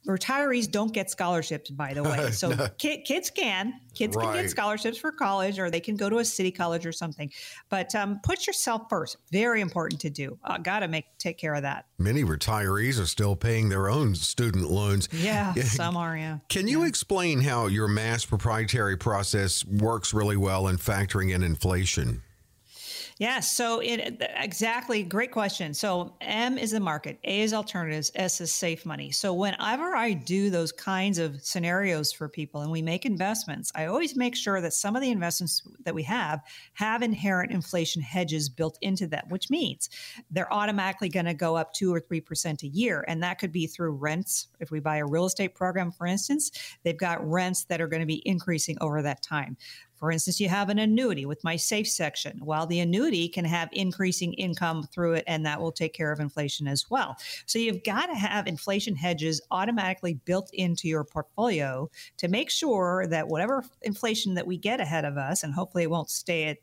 retirees 0.06 0.70
don't 0.70 0.94
get 0.94 1.10
scholarships 1.10 1.70
by 1.70 1.94
the 1.94 2.04
way. 2.04 2.30
So 2.36 2.50
no. 2.50 2.68
ki- 2.78 3.02
kids 3.04 3.30
can 3.30 3.80
kids 3.94 4.16
right. 4.16 4.26
can 4.26 4.34
get 4.34 4.50
scholarships 4.50 4.98
for 4.98 5.12
college 5.12 5.58
or 5.58 5.70
they 5.70 5.80
can 5.80 5.96
go 5.96 6.10
to 6.10 6.18
a 6.18 6.26
city 6.26 6.52
college 6.52 6.86
or 6.86 6.92
something. 6.92 7.32
But 7.70 7.96
um, 7.96 8.20
put 8.24 8.46
yourself 8.46 8.84
first. 8.90 9.18
Very 9.32 9.62
important 9.62 10.02
to 10.02 10.10
do. 10.10 10.38
Uh, 10.44 10.58
gotta 10.58 10.88
make 10.88 11.06
take 11.18 11.38
care 11.38 11.54
of 11.54 11.62
that. 11.62 11.86
Many 11.98 12.24
retirees 12.24 13.02
are 13.02 13.06
still 13.06 13.36
paying 13.36 13.70
their 13.70 13.90
own 13.90 14.16
student 14.16 14.70
loans. 14.70 15.08
Yeah 15.12 15.54
some 15.64 15.98
are 15.98 16.18
yeah. 16.18 16.40
Can 16.50 16.68
you 16.68 16.82
yeah. 16.82 16.88
explain 16.88 17.42
how 17.42 17.68
your 17.68 17.88
mass 17.88 18.26
proprietary 18.26 18.98
process 18.98 19.66
works 19.66 20.14
really 20.14 20.38
well 20.38 20.68
in 20.68 20.78
factoring 20.78 21.34
in 21.34 21.44
inflation 21.44 22.22
yeah. 23.18 23.40
So 23.40 23.80
it 23.80 24.22
exactly 24.36 25.02
great 25.02 25.32
question. 25.32 25.74
So 25.74 26.16
M 26.20 26.58
is 26.58 26.72
the 26.72 26.82
market, 26.82 27.18
A 27.24 27.42
is 27.42 27.54
alternatives, 27.54 28.12
S 28.16 28.42
is 28.42 28.52
safe 28.52 28.86
money. 28.86 29.10
So 29.10 29.34
whenever 29.34 29.96
I 29.96 30.12
do 30.12 30.50
those 30.50 30.74
kinds 30.74 31.18
of 31.18 31.42
scenarios 31.42 32.12
for 32.12 32.28
people 32.28 32.60
and 32.60 32.70
we 32.70 32.82
make 32.82 33.06
investments, 33.06 33.72
I 33.74 33.86
always 33.86 34.18
make 34.18 34.36
sure 34.36 34.60
that 34.60 34.74
some 34.74 34.98
of 34.98 35.02
the 35.02 35.12
investments 35.12 35.62
that 35.86 35.96
we 35.96 36.04
have 36.04 36.42
have 36.74 37.02
inherent 37.02 37.54
inflation 37.54 38.02
hedges 38.02 38.50
built 38.50 38.78
into 38.82 39.08
them, 39.08 39.24
which 39.30 39.50
means 39.50 39.90
they're 40.30 40.54
automatically 40.54 41.08
going 41.08 41.26
to 41.26 41.34
go 41.34 41.56
up 41.56 41.74
two 41.74 41.94
or 41.94 42.02
three 42.02 42.22
percent 42.22 42.64
a 42.64 42.68
year. 42.68 43.06
And 43.08 43.24
that 43.24 43.40
could 43.40 43.54
be 43.54 43.66
through 43.66 43.92
rents. 43.92 44.48
If 44.60 44.72
we 44.72 44.82
buy 44.82 44.98
a 44.98 45.06
real 45.06 45.26
estate 45.26 45.56
program, 45.56 45.94
for 45.94 46.06
instance, 46.06 46.52
they've 46.84 46.98
got 46.98 47.26
rents 47.26 47.64
that 47.66 47.80
are 47.80 47.88
going 47.88 48.02
to 48.02 48.06
be 48.06 48.22
increasing 48.28 48.78
over 48.82 49.02
that 49.04 49.24
time 49.24 49.56
For 49.96 50.12
instance, 50.12 50.40
you 50.40 50.50
have 50.50 50.70
an 50.70 50.80
annuity 50.80 51.26
with 51.26 51.44
my 51.44 51.56
safe 51.56 51.88
section. 51.88 52.40
While 52.44 52.68
the 52.68 52.80
annuity 52.80 53.28
can 53.28 53.46
have 53.46 53.70
increasing 53.72 54.34
income 54.34 54.84
through 54.84 55.14
it, 55.14 55.24
and 55.28 55.46
that 55.46 55.62
will 55.62 55.72
take 55.72 55.94
care 55.94 56.12
of 56.12 56.20
inflation 56.20 56.68
as 56.68 56.90
well. 56.90 57.16
So 57.46 57.60
you've 57.60 57.84
got 57.84 58.08
to 58.08 58.16
have 58.16 58.48
inflation 58.48 58.96
hedges 58.96 59.42
automatically 59.52 60.16
built 60.26 60.50
into 60.54 60.88
your 60.88 61.04
portfolio 61.04 61.90
to 62.18 62.28
make 62.28 62.50
sure 62.50 63.08
that 63.08 63.28
whatever 63.28 63.64
inflation 63.82 64.34
that 64.36 64.48
we 64.48 64.58
get 64.58 64.80
ahead 64.80 65.06
of 65.06 65.18
us, 65.18 65.44
and 65.44 65.54
hopefully 65.54 65.84
it 65.84 65.90
won't 65.90 66.10
stay 66.10 66.46
at 66.46 66.58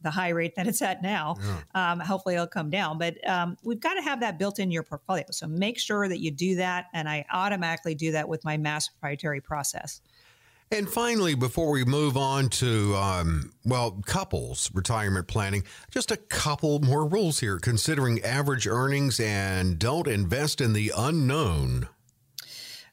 the 0.00 0.10
high 0.10 0.28
rate 0.28 0.54
that 0.54 0.66
it's 0.66 0.80
at 0.80 1.02
now. 1.02 1.36
Yeah. 1.74 1.92
Um, 1.92 2.00
hopefully 2.00 2.34
it'll 2.36 2.46
come 2.46 2.70
down, 2.70 2.98
but 2.98 3.16
um, 3.28 3.56
we've 3.64 3.80
got 3.80 3.94
to 3.94 4.02
have 4.02 4.20
that 4.20 4.38
built 4.38 4.58
in 4.58 4.70
your 4.70 4.84
portfolio. 4.84 5.24
So 5.30 5.46
make 5.48 5.78
sure 5.78 6.08
that 6.08 6.20
you 6.20 6.30
do 6.30 6.56
that. 6.56 6.86
And 6.94 7.08
I 7.08 7.24
automatically 7.32 7.94
do 7.94 8.12
that 8.12 8.28
with 8.28 8.44
my 8.44 8.56
mass 8.56 8.88
proprietary 8.88 9.40
process. 9.40 10.00
And 10.70 10.88
finally, 10.88 11.34
before 11.34 11.70
we 11.70 11.84
move 11.84 12.16
on 12.18 12.50
to, 12.50 12.94
um, 12.94 13.52
well, 13.64 14.02
couples 14.04 14.70
retirement 14.74 15.26
planning, 15.26 15.64
just 15.90 16.10
a 16.10 16.16
couple 16.16 16.80
more 16.80 17.06
rules 17.06 17.40
here 17.40 17.58
considering 17.58 18.22
average 18.22 18.66
earnings 18.66 19.18
and 19.18 19.78
don't 19.78 20.06
invest 20.06 20.60
in 20.60 20.74
the 20.74 20.92
unknown. 20.94 21.88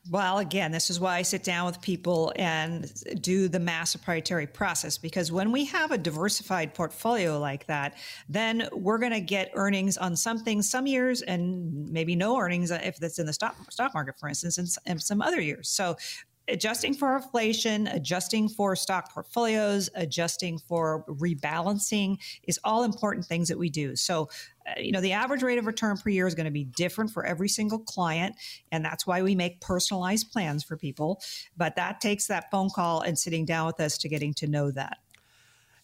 Well, 0.10 0.38
again, 0.38 0.72
this 0.72 0.92
is 0.92 1.00
why 1.00 1.18
I 1.18 1.24
sit 1.24 1.44
down 1.44 1.66
with 1.66 1.82
people 1.82 2.32
and 2.36 2.94
do 3.22 3.48
the 3.48 3.60
mass 3.60 3.96
proprietary 3.96 4.46
process 4.46 5.00
because 5.00 5.32
when 5.32 5.52
we 5.52 5.66
have 5.66 5.90
a 5.92 5.98
diversified 5.98 6.76
portfolio 6.76 7.40
like 7.40 7.66
that, 7.66 7.98
then 8.30 8.70
we're 8.72 9.00
going 9.00 9.14
to 9.14 9.20
get 9.20 9.50
earnings 9.56 9.98
on 9.98 10.16
something 10.16 10.62
some 10.62 10.86
years 10.86 11.24
and 11.24 11.90
maybe 11.90 12.16
no 12.16 12.38
earnings 12.38 12.70
if 12.70 12.98
that's 12.98 13.18
in 13.18 13.26
the 13.26 13.34
stock 13.34 13.56
stock 13.72 13.96
market, 13.96 14.20
for 14.20 14.30
instance, 14.30 14.60
and, 14.60 14.70
and 14.86 15.02
some 15.02 15.24
other 15.24 15.42
years. 15.42 15.70
So 15.70 15.98
adjusting 16.48 16.94
for 16.94 17.16
inflation, 17.16 17.88
adjusting 17.88 18.50
for 18.50 18.76
stock 18.76 19.12
portfolios, 19.12 19.90
adjusting 19.96 20.60
for 20.60 21.04
rebalancing 21.08 22.18
is 22.44 22.60
all 22.64 22.84
important 22.84 23.26
things 23.26 23.48
that 23.48 23.58
we 23.58 23.70
do. 23.70 23.96
So, 23.96 24.30
uh, 24.68 24.80
you 24.80 24.92
know, 24.92 25.02
the 25.02 25.14
average 25.14 25.44
rate 25.44 25.58
of 25.58 25.66
return 25.66 25.98
per 25.98 26.10
year 26.10 26.28
is 26.28 26.36
going 26.36 26.46
to 26.46 26.52
be 26.52 26.66
different 26.66 27.12
for 27.12 27.26
every 27.26 27.50
single 27.50 27.80
client. 27.80 28.36
And 28.72 28.84
that's 28.84 29.08
why 29.08 29.22
we 29.22 29.36
make 29.36 29.62
personalized 29.62 30.32
plans 30.32 30.64
for 30.64 30.78
people. 30.78 31.22
But 31.58 31.76
that 31.76 32.02
takes 32.02 32.28
that 32.28 32.52
phone 32.52 32.70
call 32.70 33.02
and 33.02 33.18
sitting 33.18 33.46
down 33.46 33.68
with 33.68 33.80
us 33.80 33.98
to 34.00 34.10
getting 34.10 34.34
to 34.36 34.48
know 34.48 34.72
that. 34.72 34.98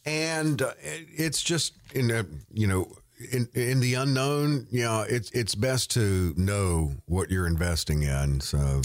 And 0.05 0.61
uh, 0.61 0.73
it's 0.81 1.41
just 1.43 1.73
in 1.93 2.09
a, 2.09 2.25
you 2.51 2.67
know, 2.67 2.91
in 3.31 3.47
in 3.53 3.79
the 3.79 3.95
unknown, 3.95 4.67
you 4.71 4.83
know, 4.83 5.05
it's 5.07 5.29
it's 5.31 5.55
best 5.55 5.91
to 5.91 6.33
know 6.37 6.93
what 7.05 7.29
you're 7.29 7.47
investing 7.47 8.03
in. 8.03 8.39
So, 8.41 8.81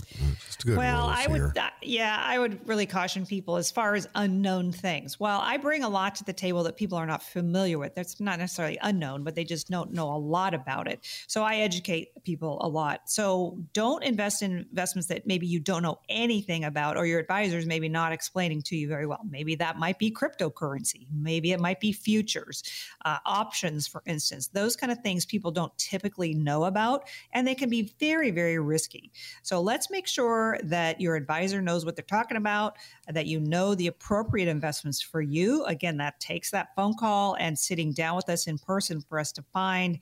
just 0.46 0.66
good. 0.66 0.76
Well, 0.76 1.06
I 1.06 1.22
here. 1.22 1.48
would, 1.48 1.58
uh, 1.58 1.70
yeah, 1.82 2.20
I 2.22 2.38
would 2.38 2.66
really 2.68 2.86
caution 2.86 3.24
people 3.24 3.56
as 3.56 3.70
far 3.70 3.94
as 3.94 4.08
unknown 4.14 4.72
things. 4.72 5.18
Well, 5.18 5.40
I 5.40 5.56
bring 5.56 5.84
a 5.84 5.88
lot 5.88 6.16
to 6.16 6.24
the 6.24 6.32
table 6.32 6.62
that 6.64 6.76
people 6.76 6.98
are 6.98 7.06
not 7.06 7.22
familiar 7.22 7.78
with. 7.78 7.94
That's 7.94 8.20
not 8.20 8.38
necessarily 8.38 8.78
unknown, 8.82 9.22
but 9.22 9.34
they 9.34 9.44
just 9.44 9.70
don't 9.70 9.92
know 9.92 10.14
a 10.14 10.18
lot 10.18 10.54
about 10.54 10.88
it. 10.88 11.00
So 11.26 11.42
I 11.42 11.56
educate 11.56 12.08
people 12.24 12.58
a 12.60 12.68
lot. 12.68 13.08
So 13.10 13.58
don't 13.72 14.02
invest 14.02 14.42
in 14.42 14.66
investments 14.70 15.08
that 15.08 15.26
maybe 15.26 15.46
you 15.46 15.60
don't 15.60 15.82
know 15.82 16.00
anything 16.08 16.64
about, 16.64 16.96
or 16.96 17.06
your 17.06 17.20
advisors 17.20 17.64
maybe 17.64 17.88
not 17.88 18.12
explaining 18.12 18.62
to 18.62 18.76
you 18.76 18.88
very 18.88 19.06
well. 19.06 19.20
Maybe 19.28 19.54
that 19.56 19.78
might 19.78 19.98
be 19.98 20.10
cryptocurrency. 20.10 21.06
Maybe 21.14 21.52
it 21.52 21.60
might 21.60 21.80
be 21.80 21.92
futures, 21.92 22.62
uh, 23.04 23.18
options, 23.24 23.86
for 23.86 24.02
instance 24.04 24.25
instance. 24.32 24.48
Those 24.48 24.76
kind 24.76 24.92
of 24.92 24.98
things 24.98 25.24
people 25.24 25.50
don't 25.50 25.76
typically 25.78 26.34
know 26.34 26.64
about, 26.64 27.08
and 27.32 27.46
they 27.46 27.54
can 27.54 27.70
be 27.70 27.92
very, 27.98 28.30
very 28.30 28.58
risky. 28.58 29.10
So 29.42 29.60
let's 29.60 29.90
make 29.90 30.06
sure 30.06 30.58
that 30.64 31.00
your 31.00 31.16
advisor 31.16 31.62
knows 31.62 31.84
what 31.84 31.96
they're 31.96 32.04
talking 32.04 32.36
about, 32.36 32.76
that 33.08 33.26
you 33.26 33.40
know 33.40 33.74
the 33.74 33.86
appropriate 33.86 34.48
investments 34.48 35.00
for 35.00 35.20
you. 35.20 35.64
Again, 35.64 35.96
that 35.98 36.20
takes 36.20 36.50
that 36.50 36.74
phone 36.74 36.94
call 36.94 37.36
and 37.38 37.58
sitting 37.58 37.92
down 37.92 38.16
with 38.16 38.28
us 38.28 38.46
in 38.46 38.58
person 38.58 39.00
for 39.00 39.18
us 39.18 39.32
to 39.32 39.44
find 39.52 39.98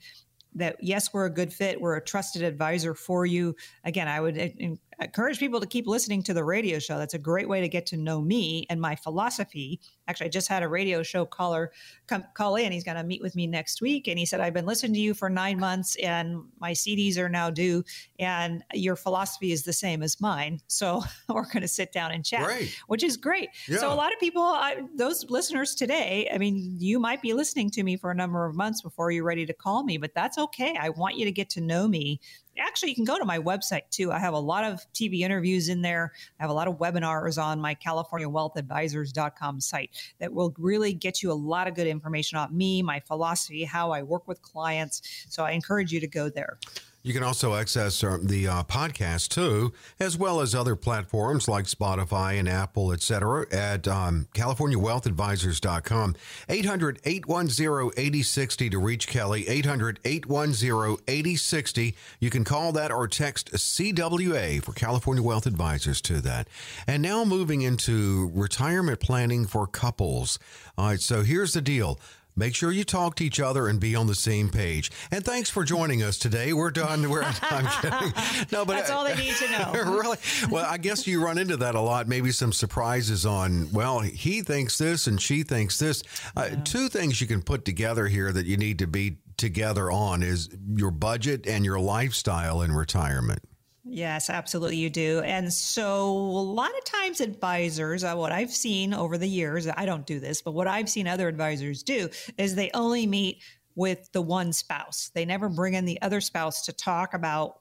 that 0.55 0.77
yes, 0.79 1.13
we're 1.13 1.25
a 1.25 1.29
good 1.29 1.53
fit. 1.53 1.79
We're 1.79 1.97
a 1.97 2.03
trusted 2.03 2.41
advisor 2.41 2.93
for 2.93 3.25
you. 3.25 3.55
Again, 3.83 4.07
I 4.07 4.21
would 4.21 4.39
uh, 4.39 4.94
encourage 4.99 5.39
people 5.39 5.59
to 5.59 5.67
keep 5.67 5.87
listening 5.87 6.23
to 6.23 6.33
the 6.33 6.43
radio 6.43 6.79
show. 6.79 6.97
That's 6.97 7.13
a 7.13 7.19
great 7.19 7.49
way 7.49 7.61
to 7.61 7.67
get 7.67 7.85
to 7.87 7.97
know 7.97 8.21
me 8.21 8.65
and 8.69 8.79
my 8.79 8.95
philosophy. 8.95 9.79
Actually, 10.07 10.27
I 10.27 10.29
just 10.29 10.47
had 10.47 10.63
a 10.63 10.67
radio 10.67 11.03
show 11.03 11.25
caller 11.25 11.71
come 12.07 12.23
call 12.35 12.55
in. 12.55 12.71
He's 12.71 12.83
going 12.83 12.97
to 12.97 13.03
meet 13.03 13.21
with 13.21 13.35
me 13.35 13.47
next 13.47 13.81
week, 13.81 14.07
and 14.07 14.19
he 14.19 14.25
said, 14.25 14.39
"I've 14.39 14.53
been 14.53 14.65
listening 14.65 14.93
to 14.93 14.99
you 14.99 15.13
for 15.13 15.29
nine 15.29 15.59
months, 15.59 15.95
and 15.97 16.43
my 16.59 16.71
CDs 16.71 17.17
are 17.17 17.29
now 17.29 17.49
due, 17.49 17.83
and 18.19 18.63
your 18.73 18.95
philosophy 18.95 19.51
is 19.51 19.63
the 19.63 19.73
same 19.73 20.03
as 20.03 20.19
mine. 20.21 20.59
So 20.75 21.03
we're 21.29 21.45
going 21.45 21.61
to 21.61 21.69
sit 21.69 21.93
down 21.93 22.11
and 22.11 22.25
chat, 22.25 22.45
great. 22.45 22.75
which 22.87 23.01
is 23.01 23.15
great. 23.15 23.49
Yeah. 23.67 23.77
So 23.77 23.93
a 23.93 23.95
lot 23.95 24.11
of 24.11 24.19
people, 24.19 24.41
I, 24.41 24.81
those 24.95 25.25
listeners 25.29 25.73
today, 25.73 26.29
I 26.33 26.37
mean, 26.37 26.75
you 26.79 26.99
might 26.99 27.21
be 27.21 27.33
listening 27.33 27.69
to 27.71 27.83
me 27.83 27.95
for 27.95 28.11
a 28.11 28.15
number 28.15 28.45
of 28.45 28.55
months 28.55 28.81
before 28.81 29.09
you're 29.09 29.23
ready 29.23 29.45
to 29.45 29.53
call 29.53 29.83
me, 29.83 29.97
but 29.97 30.13
that's 30.13 30.37
okay. 30.37 30.75
I 30.77 30.89
want 30.89 31.15
you 31.15 31.23
to 31.25 31.31
get 31.31 31.49
to 31.51 31.61
know 31.61 31.87
me 31.87 32.19
actually 32.59 32.89
you 32.89 32.95
can 32.95 33.05
go 33.05 33.17
to 33.17 33.25
my 33.25 33.39
website 33.39 33.89
too. 33.89 34.11
I 34.11 34.19
have 34.19 34.33
a 34.33 34.39
lot 34.39 34.63
of 34.63 34.85
tv 34.93 35.21
interviews 35.21 35.69
in 35.69 35.81
there. 35.81 36.11
I 36.39 36.43
have 36.43 36.49
a 36.49 36.53
lot 36.53 36.67
of 36.67 36.77
webinars 36.77 37.41
on 37.41 37.59
my 37.59 37.75
californiawealthadvisors.com 37.75 39.61
site 39.61 39.91
that 40.19 40.33
will 40.33 40.53
really 40.57 40.93
get 40.93 41.21
you 41.21 41.31
a 41.31 41.33
lot 41.33 41.67
of 41.67 41.75
good 41.75 41.87
information 41.87 42.37
on 42.37 42.55
me 42.55 42.81
my 42.81 42.99
philosophy 42.99 43.63
how 43.63 43.91
i 43.91 44.03
work 44.03 44.27
with 44.27 44.41
clients. 44.41 45.25
So 45.29 45.43
i 45.43 45.51
encourage 45.51 45.91
you 45.91 45.99
to 45.99 46.07
go 46.07 46.29
there 46.29 46.57
you 47.05 47.13
can 47.13 47.21
also 47.21 47.53
access 47.53 48.03
uh, 48.03 48.17
the 48.19 48.47
uh, 48.47 48.63
podcast 48.63 49.29
too, 49.29 49.71
as 49.99 50.17
well 50.17 50.41
as 50.41 50.55
other 50.55 50.75
platforms 50.75 51.47
like 51.47 51.65
Spotify 51.65 52.39
and 52.39 52.49
Apple, 52.49 52.91
etc. 52.91 53.45
at 53.51 53.87
um, 53.87 54.27
CaliforniaWealthAdvisors.com. 54.33 56.15
800 56.49 56.99
810 57.05 57.91
8060 57.95 58.69
to 58.71 58.79
reach 58.79 59.07
Kelly. 59.07 59.47
800 59.47 59.99
810 60.03 60.97
8060. 61.07 61.95
You 62.19 62.29
can 62.31 62.43
call 62.43 62.71
that 62.71 62.91
or 62.91 63.07
text 63.07 63.51
CWA 63.51 64.63
for 64.63 64.71
California 64.73 65.21
Wealth 65.21 65.45
Advisors 65.45 66.01
to 66.01 66.19
that. 66.21 66.47
And 66.87 67.03
now 67.03 67.23
moving 67.23 67.61
into 67.61 68.31
retirement 68.33 68.99
planning 68.99 69.45
for 69.45 69.67
couples. 69.67 70.39
All 70.75 70.87
right, 70.87 70.99
so 70.99 71.21
here's 71.21 71.53
the 71.53 71.61
deal. 71.61 71.99
Make 72.37 72.53
sure 72.53 72.69
you 72.71 72.83
talk 72.83 73.15
to 73.15 73.25
each 73.25 73.39
other 73.39 73.67
and 73.67 73.79
be 73.79 73.95
on 73.95 74.07
the 74.07 74.15
same 74.15 74.49
page. 74.49 74.91
And 75.09 75.23
thanks 75.23 75.49
for 75.49 75.63
joining 75.63 76.03
us 76.03 76.17
today. 76.17 76.51
We're 76.51 76.71
done. 76.71 77.09
We're, 77.09 77.23
I'm 77.41 77.65
kidding. 77.81 78.13
No, 78.51 78.65
but 78.65 78.75
that's 78.75 78.89
all 78.89 79.05
they 79.05 79.15
need 79.15 79.35
to 79.35 79.49
know. 79.51 79.71
really? 80.01 80.17
Well, 80.49 80.65
I 80.65 80.77
guess 80.77 81.07
you 81.07 81.23
run 81.23 81.37
into 81.37 81.55
that 81.57 81.75
a 81.75 81.79
lot. 81.79 82.09
Maybe 82.09 82.31
some 82.31 82.51
surprises 82.51 83.25
on, 83.25 83.71
well, 83.71 83.99
he 83.99 84.41
thinks 84.41 84.77
this 84.77 85.07
and 85.07 85.21
she 85.21 85.43
thinks 85.43 85.79
this. 85.79 86.03
Uh, 86.35 86.49
yeah. 86.49 86.55
Two 86.63 86.89
things 86.89 87.21
you 87.21 87.27
can 87.27 87.41
put 87.41 87.63
together 87.63 88.07
here 88.07 88.33
that 88.33 88.45
you 88.45 88.57
need 88.57 88.79
to 88.79 88.87
be 88.87 89.17
together 89.37 89.89
on 89.89 90.21
is 90.21 90.49
your 90.75 90.91
budget 90.91 91.47
and 91.47 91.63
your 91.63 91.79
lifestyle 91.79 92.61
in 92.61 92.71
retirement. 92.73 93.39
Yes, 93.87 94.31
absolutely, 94.31 94.77
you 94.77 94.89
do. 94.89 95.21
And 95.23 95.53
so, 95.53 96.07
a 96.07 96.09
lot 96.09 96.71
of 96.75 96.83
times, 96.85 97.21
advisors, 97.21 98.03
uh, 98.03 98.15
what 98.15 98.31
I've 98.31 98.51
seen 98.51 98.95
over 98.95 99.17
the 99.17 99.27
years, 99.27 99.67
I 99.67 99.85
don't 99.85 100.07
do 100.07 100.19
this, 100.19 100.41
but 100.41 100.53
what 100.53 100.67
I've 100.67 100.89
seen 100.89 101.07
other 101.07 101.27
advisors 101.27 101.83
do 101.83 102.09
is 102.37 102.55
they 102.55 102.71
only 102.73 103.05
meet 103.05 103.43
with 103.75 104.11
the 104.11 104.23
one 104.23 104.53
spouse. 104.53 105.11
They 105.13 105.23
never 105.23 105.49
bring 105.49 105.75
in 105.75 105.85
the 105.85 106.01
other 106.01 106.19
spouse 106.19 106.65
to 106.65 106.73
talk 106.73 107.13
about 107.13 107.59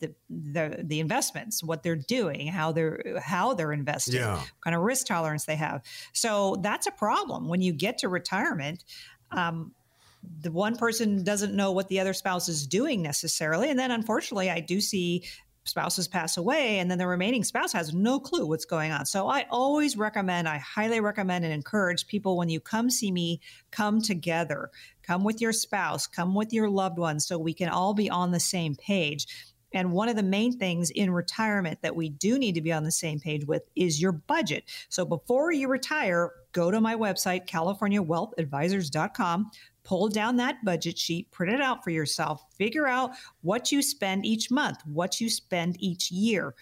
the, 0.00 0.14
the 0.28 0.84
the 0.84 1.00
investments, 1.00 1.64
what 1.64 1.82
they're 1.82 1.96
doing, 1.96 2.48
how 2.48 2.72
they're 2.72 3.18
how 3.24 3.54
they're 3.54 3.72
investing, 3.72 4.16
yeah. 4.16 4.36
what 4.36 4.50
kind 4.62 4.76
of 4.76 4.82
risk 4.82 5.06
tolerance 5.06 5.46
they 5.46 5.56
have. 5.56 5.82
So 6.12 6.56
that's 6.60 6.86
a 6.86 6.92
problem 6.92 7.48
when 7.48 7.62
you 7.62 7.72
get 7.72 7.98
to 7.98 8.10
retirement. 8.10 8.84
Um, 9.30 9.72
the 10.40 10.50
one 10.50 10.76
person 10.76 11.22
doesn't 11.24 11.54
know 11.54 11.72
what 11.72 11.88
the 11.88 12.00
other 12.00 12.12
spouse 12.12 12.48
is 12.48 12.66
doing 12.66 13.00
necessarily. 13.00 13.70
And 13.70 13.78
then 13.78 13.90
unfortunately, 13.90 14.50
I 14.50 14.60
do 14.60 14.80
see 14.80 15.24
spouses 15.66 16.08
pass 16.08 16.36
away 16.36 16.78
and 16.78 16.90
then 16.90 16.98
the 16.98 17.06
remaining 17.06 17.44
spouse 17.44 17.72
has 17.72 17.92
no 17.92 18.18
clue 18.18 18.46
what's 18.46 18.64
going 18.64 18.92
on. 18.92 19.04
So 19.04 19.28
I 19.28 19.46
always 19.50 19.96
recommend, 19.96 20.48
I 20.48 20.58
highly 20.58 21.00
recommend 21.00 21.44
and 21.44 21.52
encourage 21.52 22.06
people 22.06 22.36
when 22.36 22.48
you 22.48 22.60
come 22.60 22.88
see 22.88 23.10
me, 23.10 23.40
come 23.70 24.00
together, 24.00 24.70
come 25.02 25.24
with 25.24 25.40
your 25.40 25.52
spouse, 25.52 26.06
come 26.06 26.34
with 26.34 26.52
your 26.52 26.70
loved 26.70 26.98
ones 26.98 27.26
so 27.26 27.38
we 27.38 27.54
can 27.54 27.68
all 27.68 27.94
be 27.94 28.08
on 28.08 28.30
the 28.30 28.40
same 28.40 28.76
page. 28.76 29.26
And 29.72 29.92
one 29.92 30.08
of 30.08 30.16
the 30.16 30.22
main 30.22 30.58
things 30.58 30.90
in 30.90 31.10
retirement 31.10 31.82
that 31.82 31.96
we 31.96 32.08
do 32.08 32.38
need 32.38 32.54
to 32.54 32.62
be 32.62 32.72
on 32.72 32.84
the 32.84 32.90
same 32.90 33.20
page 33.20 33.44
with 33.44 33.62
is 33.74 34.00
your 34.00 34.12
budget. 34.12 34.64
So 34.88 35.04
before 35.04 35.52
you 35.52 35.68
retire, 35.68 36.32
go 36.52 36.70
to 36.70 36.80
my 36.80 36.94
website, 36.94 37.46
californiawealthadvisors.com, 37.46 39.50
pull 39.86 40.08
down 40.08 40.36
that 40.36 40.62
budget 40.64 40.98
sheet, 40.98 41.30
print 41.30 41.54
it 41.54 41.60
out 41.60 41.84
for 41.84 41.90
yourself, 41.90 42.44
figure 42.58 42.88
out 42.88 43.12
what 43.42 43.70
you 43.70 43.80
spend 43.80 44.26
each 44.26 44.50
month, 44.50 44.78
what 44.84 45.20
you 45.20 45.30
spend 45.30 45.76
each 45.78 46.10
year. 46.10 46.54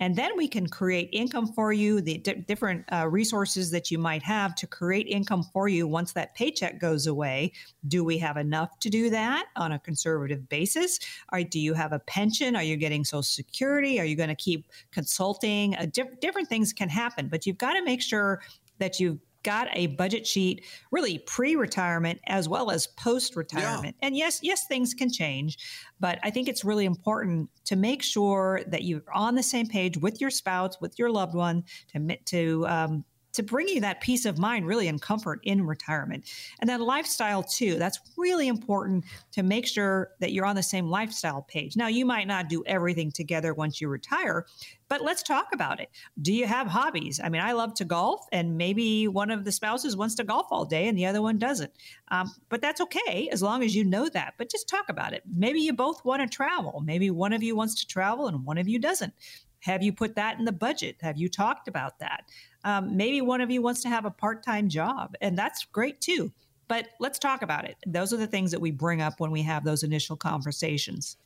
And 0.00 0.14
then 0.14 0.36
we 0.36 0.46
can 0.46 0.68
create 0.68 1.08
income 1.12 1.48
for 1.54 1.72
you, 1.72 2.00
the 2.00 2.18
different 2.18 2.84
uh, 2.92 3.08
resources 3.08 3.72
that 3.72 3.90
you 3.90 3.98
might 3.98 4.22
have 4.22 4.54
to 4.54 4.66
create 4.68 5.08
income 5.08 5.42
for 5.52 5.66
you 5.66 5.88
once 5.88 6.12
that 6.12 6.36
paycheck 6.36 6.80
goes 6.80 7.08
away. 7.08 7.52
Do 7.88 8.04
we 8.04 8.16
have 8.18 8.36
enough 8.36 8.78
to 8.78 8.90
do 8.90 9.10
that 9.10 9.46
on 9.56 9.72
a 9.72 9.78
conservative 9.80 10.48
basis? 10.48 11.00
Or 11.32 11.42
do 11.42 11.58
you 11.58 11.74
have 11.74 11.92
a 11.92 11.98
pension? 11.98 12.54
Are 12.54 12.62
you 12.62 12.76
getting 12.76 13.04
Social 13.04 13.24
Security? 13.24 13.98
Are 13.98 14.04
you 14.04 14.14
going 14.14 14.28
to 14.28 14.36
keep 14.36 14.68
consulting? 14.92 15.74
Uh, 15.74 15.86
di- 15.90 16.14
different 16.20 16.48
things 16.48 16.72
can 16.72 16.88
happen, 16.88 17.26
but 17.26 17.44
you've 17.44 17.58
got 17.58 17.72
to 17.72 17.82
make 17.82 18.00
sure 18.00 18.40
that 18.78 19.00
you've 19.00 19.18
got 19.42 19.68
a 19.72 19.88
budget 19.88 20.26
sheet 20.26 20.64
really 20.90 21.18
pre-retirement 21.18 22.20
as 22.26 22.48
well 22.48 22.70
as 22.70 22.86
post-retirement. 22.86 23.96
Yeah. 24.00 24.06
And 24.06 24.16
yes, 24.16 24.40
yes, 24.42 24.66
things 24.66 24.94
can 24.94 25.10
change, 25.10 25.58
but 26.00 26.18
I 26.22 26.30
think 26.30 26.48
it's 26.48 26.64
really 26.64 26.84
important 26.84 27.50
to 27.66 27.76
make 27.76 28.02
sure 28.02 28.62
that 28.66 28.84
you're 28.84 29.02
on 29.14 29.34
the 29.34 29.42
same 29.42 29.66
page 29.66 29.96
with 29.96 30.20
your 30.20 30.30
spouse, 30.30 30.80
with 30.80 30.98
your 30.98 31.10
loved 31.10 31.34
one, 31.34 31.64
to 31.92 32.16
to 32.26 32.66
um, 32.66 33.04
to 33.38 33.42
bring 33.44 33.68
you 33.68 33.80
that 33.80 34.00
peace 34.00 34.26
of 34.26 34.36
mind 34.36 34.66
really 34.66 34.88
and 34.88 35.00
comfort 35.00 35.38
in 35.44 35.64
retirement. 35.64 36.24
And 36.60 36.68
then 36.68 36.80
lifestyle 36.80 37.44
too. 37.44 37.76
That's 37.76 38.00
really 38.16 38.48
important 38.48 39.04
to 39.32 39.44
make 39.44 39.64
sure 39.64 40.10
that 40.18 40.32
you're 40.32 40.44
on 40.44 40.56
the 40.56 40.62
same 40.62 40.90
lifestyle 40.90 41.42
page. 41.42 41.76
Now, 41.76 41.86
you 41.86 42.04
might 42.04 42.26
not 42.26 42.48
do 42.48 42.64
everything 42.66 43.12
together 43.12 43.54
once 43.54 43.80
you 43.80 43.88
retire, 43.88 44.44
but 44.88 45.02
let's 45.02 45.22
talk 45.22 45.50
about 45.52 45.78
it. 45.78 45.88
Do 46.20 46.32
you 46.32 46.46
have 46.46 46.66
hobbies? 46.66 47.20
I 47.22 47.28
mean, 47.28 47.40
I 47.40 47.52
love 47.52 47.74
to 47.74 47.84
golf, 47.84 48.26
and 48.32 48.56
maybe 48.56 49.06
one 49.06 49.30
of 49.30 49.44
the 49.44 49.52
spouses 49.52 49.96
wants 49.96 50.16
to 50.16 50.24
golf 50.24 50.48
all 50.50 50.64
day 50.64 50.88
and 50.88 50.98
the 50.98 51.06
other 51.06 51.22
one 51.22 51.38
doesn't. 51.38 51.70
Um, 52.08 52.34
but 52.48 52.60
that's 52.60 52.80
okay 52.80 53.28
as 53.30 53.40
long 53.40 53.62
as 53.62 53.76
you 53.76 53.84
know 53.84 54.08
that. 54.08 54.34
But 54.36 54.50
just 54.50 54.68
talk 54.68 54.88
about 54.88 55.12
it. 55.12 55.22
Maybe 55.32 55.60
you 55.60 55.72
both 55.72 56.04
want 56.04 56.22
to 56.22 56.28
travel. 56.28 56.82
Maybe 56.84 57.10
one 57.10 57.32
of 57.32 57.42
you 57.42 57.54
wants 57.54 57.76
to 57.76 57.86
travel 57.86 58.26
and 58.26 58.44
one 58.44 58.58
of 58.58 58.66
you 58.66 58.80
doesn't. 58.80 59.12
Have 59.60 59.82
you 59.82 59.92
put 59.92 60.14
that 60.16 60.38
in 60.38 60.44
the 60.44 60.52
budget? 60.52 60.96
Have 61.00 61.16
you 61.16 61.28
talked 61.28 61.68
about 61.68 61.98
that? 61.98 62.24
Um, 62.64 62.96
maybe 62.96 63.20
one 63.20 63.40
of 63.40 63.50
you 63.50 63.62
wants 63.62 63.82
to 63.82 63.88
have 63.88 64.04
a 64.04 64.10
part 64.10 64.42
time 64.44 64.68
job, 64.68 65.14
and 65.20 65.36
that's 65.36 65.64
great 65.64 66.00
too. 66.00 66.32
But 66.68 66.88
let's 67.00 67.18
talk 67.18 67.42
about 67.42 67.64
it. 67.64 67.76
Those 67.86 68.12
are 68.12 68.18
the 68.18 68.26
things 68.26 68.50
that 68.50 68.60
we 68.60 68.70
bring 68.70 69.00
up 69.00 69.20
when 69.20 69.30
we 69.30 69.42
have 69.42 69.64
those 69.64 69.82
initial 69.82 70.16
conversations. 70.16 71.16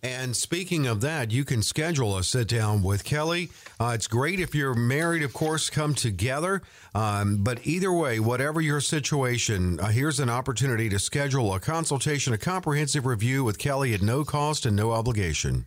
And 0.00 0.36
speaking 0.36 0.86
of 0.86 1.00
that, 1.00 1.32
you 1.32 1.44
can 1.44 1.60
schedule 1.60 2.16
a 2.16 2.22
sit 2.22 2.46
down 2.46 2.84
with 2.84 3.02
Kelly. 3.02 3.50
Uh, 3.80 3.92
it's 3.94 4.06
great 4.06 4.38
if 4.38 4.54
you're 4.54 4.74
married, 4.74 5.24
of 5.24 5.32
course, 5.32 5.70
come 5.70 5.92
together. 5.92 6.62
Um, 6.94 7.38
but 7.42 7.66
either 7.66 7.92
way, 7.92 8.20
whatever 8.20 8.60
your 8.60 8.80
situation, 8.80 9.80
uh, 9.80 9.88
here's 9.88 10.20
an 10.20 10.30
opportunity 10.30 10.88
to 10.90 11.00
schedule 11.00 11.52
a 11.52 11.58
consultation, 11.58 12.32
a 12.32 12.38
comprehensive 12.38 13.06
review 13.06 13.42
with 13.42 13.58
Kelly 13.58 13.92
at 13.92 14.00
no 14.00 14.22
cost 14.24 14.64
and 14.64 14.76
no 14.76 14.92
obligation. 14.92 15.66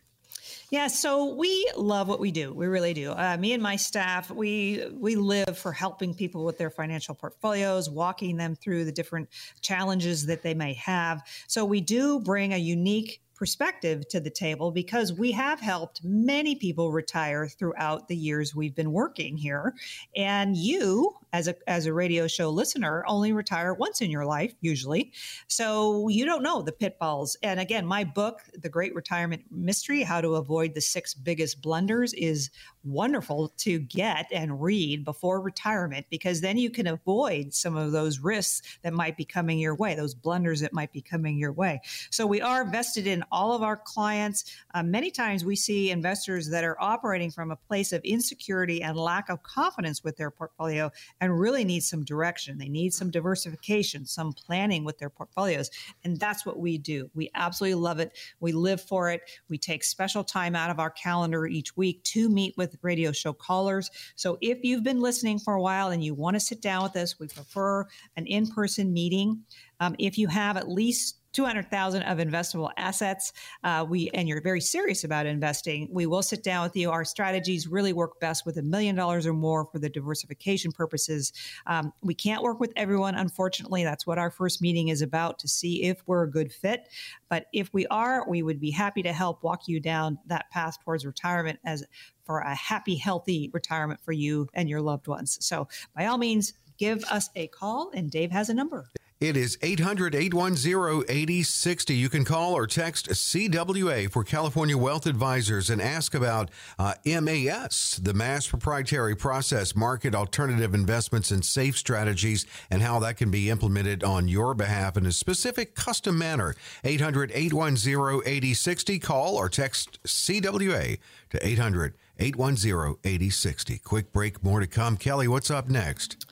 Yeah, 0.72 0.88
so 0.88 1.36
we 1.36 1.70
love 1.76 2.08
what 2.08 2.22
we 2.22 2.32
do. 2.32 2.54
We 2.54 2.66
really 2.68 2.94
do. 2.94 3.12
Uh, 3.12 3.36
me 3.38 3.52
and 3.52 3.62
my 3.62 3.76
staff, 3.76 4.32
we 4.32 4.86
we 4.94 5.18
live 5.18 5.58
for 5.58 5.74
helping 5.74 6.14
people 6.14 6.46
with 6.46 6.58
their 6.58 6.70
financial 6.70 7.14
portfolios, 7.14 7.90
walking 7.90 8.38
them 8.38 8.56
through 8.56 8.86
the 8.86 8.92
different 8.94 9.28
challenges 9.60 10.26
that 10.28 10.44
they 10.44 10.54
may 10.54 10.74
have. 10.76 11.24
So 11.48 11.66
we 11.66 11.82
do 11.82 12.22
bring 12.22 12.54
a 12.54 12.58
unique 12.58 13.22
perspective 13.36 14.08
to 14.08 14.22
the 14.22 14.30
table 14.30 14.72
because 14.72 15.12
we 15.12 15.34
have 15.34 15.60
helped 15.60 16.00
many 16.06 16.56
people 16.56 16.92
retire 16.94 17.48
throughout 17.48 18.08
the 18.08 18.16
years 18.16 18.56
we've 18.56 18.76
been 18.76 18.94
working 18.94 19.36
here. 19.36 19.74
And 20.16 20.56
you, 20.56 21.18
as 21.34 21.48
a, 21.48 21.56
as 21.68 21.86
a 21.86 21.94
radio 21.94 22.28
show 22.28 22.50
listener, 22.50 23.04
only 23.08 23.32
retire 23.32 23.74
once 23.74 24.02
in 24.02 24.12
your 24.12 24.26
life, 24.26 24.54
usually. 24.62 25.12
So 25.48 26.08
you 26.10 26.26
don't 26.26 26.44
know 26.44 26.62
the 26.62 26.72
pitfalls. 26.72 27.38
And 27.42 27.60
again, 27.60 27.86
my 27.86 28.04
book, 28.04 28.42
The 28.54 28.70
Great 28.70 28.94
Retirement 28.94 29.44
Mystery 29.50 30.04
How 30.04 30.22
to 30.22 30.36
Avoid 30.36 30.74
the 30.74 30.82
Six 30.82 31.14
Biggest 31.14 31.62
Blunders, 31.62 32.14
is 32.14 32.50
wonderful 32.84 33.54
to 33.58 33.80
get 33.80 34.28
and 34.32 34.62
read 34.62 35.06
before 35.06 35.42
retirement 35.42 36.06
because 36.10 36.42
then 36.42 36.58
you 36.58 36.70
can 36.70 36.88
avoid 36.88 37.54
some 37.54 37.76
of 37.76 37.92
those 37.92 38.20
risks 38.20 38.62
that 38.82 38.94
might 38.94 39.16
be 39.16 39.26
coming 39.26 39.60
your 39.60 39.76
way, 39.76 39.96
those 39.96 40.16
blunders 40.16 40.62
that 40.62 40.74
might 40.74 40.92
be 40.92 41.02
coming 41.02 41.38
your 41.38 41.54
way. 41.54 41.80
So 42.10 42.26
we 42.26 42.42
are 42.42 42.66
vested 42.66 43.08
in 43.08 43.24
all 43.32 43.54
of 43.54 43.62
our 43.62 43.78
clients. 43.78 44.46
Uh, 44.74 44.84
many 44.84 45.12
times 45.12 45.46
we 45.46 45.56
see 45.56 45.92
investors 45.92 46.50
that 46.50 46.64
are 46.64 46.80
operating 46.82 47.32
from 47.32 47.52
a 47.52 47.56
place 47.56 47.94
of 47.94 48.02
insecurity 48.04 48.82
and 48.82 48.98
lack 48.98 49.30
of 49.30 49.44
confidence 49.44 50.04
with 50.04 50.18
their 50.18 50.32
portfolio 50.32 50.92
and 51.22 51.40
really 51.40 51.64
need 51.64 51.84
some 51.84 52.04
direction. 52.04 52.58
They 52.58 52.68
need 52.68 52.94
some 52.94 53.12
diversification, 53.12 54.06
some 54.06 54.34
planning 54.34 54.84
with 54.84 54.98
their 54.98 55.10
portfolios. 55.10 55.70
And 56.04 56.20
that's 56.20 56.46
what 56.46 56.60
we 56.60 56.80
do. 56.80 57.10
We 57.14 57.30
absolutely 57.36 57.76
love 57.76 58.00
it. 58.00 58.18
We 58.40 58.52
live 58.52 58.82
for 58.82 59.10
it. 59.12 59.22
We 59.48 59.58
take 59.58 59.84
special 59.84 60.24
time 60.24 60.56
out 60.56 60.72
of 60.72 60.80
our 60.80 60.90
calendar 60.90 61.46
each 61.46 61.78
week 61.78 62.04
to 62.06 62.28
meet 62.28 62.56
with 62.58 62.76
radio 62.82 63.12
show 63.12 63.34
callers. 63.34 63.90
So 64.16 64.40
if 64.42 64.64
you've 64.64 64.84
been 64.84 65.00
listening 65.00 65.40
for 65.40 65.54
a 65.54 65.62
while 65.62 65.90
and 65.90 66.04
you 66.04 66.16
want 66.16 66.36
to 66.36 66.40
sit 66.40 66.62
down 66.62 66.84
with 66.84 66.96
us, 66.96 67.20
we 67.20 67.28
prefer 67.28 67.86
an 68.18 68.26
in 68.26 68.48
person 68.48 68.92
meeting. 68.92 69.44
Um, 69.80 69.96
if 70.00 70.18
you 70.18 70.28
have 70.28 70.58
at 70.58 70.68
least 70.68 71.21
200,000 71.34 72.04
of 72.04 72.18
investable 72.18 72.70
assets. 72.78 73.34
Uh, 73.64 73.86
we 73.88 74.10
and 74.14 74.28
you're 74.28 74.42
very 74.42 74.62
serious 74.62 75.04
about 75.04 75.26
investing. 75.26 75.88
We 75.92 76.06
will 76.06 76.22
sit 76.22 76.44
down 76.44 76.64
with 76.64 76.76
you. 76.76 76.92
Our 76.92 77.06
strategies 77.06 77.68
really 77.68 77.94
work 77.94 78.20
best 78.20 78.46
with 78.46 78.58
a 78.58 78.62
million 78.62 78.96
dollars 78.96 79.26
or 79.26 79.34
more 79.34 79.66
for 79.66 79.80
the 79.80 79.90
diversification 79.90 80.72
purposes. 80.72 81.34
Um, 81.68 81.94
we 82.02 82.14
can't 82.14 82.44
work 82.44 82.60
with 82.60 82.74
everyone, 82.76 83.16
unfortunately. 83.16 83.84
That's 83.84 84.06
what 84.06 84.18
our 84.18 84.32
first 84.32 84.62
meeting 84.62 84.90
is 84.90 85.02
about 85.02 85.40
to 85.40 85.48
see 85.48 85.84
if 85.84 86.02
we're 86.06 86.24
a 86.24 86.32
good 86.32 86.52
fit. 86.52 86.88
But 87.30 87.46
if 87.54 87.74
we 87.74 87.88
are, 87.88 88.28
we 88.28 88.44
would 88.44 88.60
be 88.60 88.72
happy 88.72 89.02
to 89.04 89.14
help 89.14 89.44
walk 89.44 89.68
you 89.68 89.80
down 89.80 90.18
that 90.26 90.50
path 90.52 90.78
towards 90.84 91.06
retirement 91.06 91.60
as 91.66 91.84
for 92.24 92.40
a 92.40 92.56
happy, 92.56 92.96
healthy 92.96 93.50
retirement 93.54 94.00
for 94.04 94.12
you 94.12 94.48
and 94.54 94.70
your 94.70 94.82
loved 94.82 95.08
ones. 95.08 95.38
So 95.42 95.68
by 95.96 96.06
all 96.06 96.18
means, 96.18 96.54
give 96.78 97.04
us 97.06 97.30
a 97.36 97.48
call, 97.48 97.92
and 97.94 98.10
Dave 98.10 98.32
has 98.32 98.50
a 98.50 98.54
number. 98.54 98.90
It 99.22 99.38
is 99.38 99.56
800 99.62 100.16
810 100.16 101.04
8060. 101.08 101.94
You 101.94 102.10
can 102.10 102.26
call 102.26 102.58
or 102.58 102.66
text 102.66 103.08
CWA 103.10 104.10
for 104.10 104.24
California 104.24 104.76
Wealth 104.76 105.06
Advisors 105.06 105.70
and 105.70 105.80
ask 105.80 106.16
about 106.16 106.50
uh, 106.80 106.96
MAS, 107.06 108.00
the 108.02 108.16
Mass 108.16 108.48
Proprietary 108.48 109.16
Process 109.16 109.76
Market 109.76 110.16
Alternative 110.16 110.74
Investments 110.74 111.30
and 111.30 111.46
Safe 111.46 111.78
Strategies, 111.78 112.48
and 112.72 112.82
how 112.82 112.98
that 112.98 113.18
can 113.18 113.30
be 113.30 113.52
implemented 113.52 114.04
on 114.04 114.28
your 114.28 114.56
behalf 114.56 114.98
in 114.98 115.06
a 115.06 115.12
specific 115.12 115.76
custom 115.76 116.18
manner. 116.18 116.56
800 116.84 117.32
810 117.32 118.22
8060. 118.26 118.98
Call 118.98 119.36
or 119.36 119.50
text 119.50 120.02
CWA 120.02 120.98
to 121.30 121.48
800 121.48 121.94
810 122.18 122.96
8060. 123.04 123.78
Quick 123.78 124.12
break, 124.12 124.44
more 124.44 124.62
to 124.62 124.68
come. 124.68 124.98
Kelly, 124.98 125.28
what's 125.28 125.52
up 125.52 125.70
next? 125.70 126.31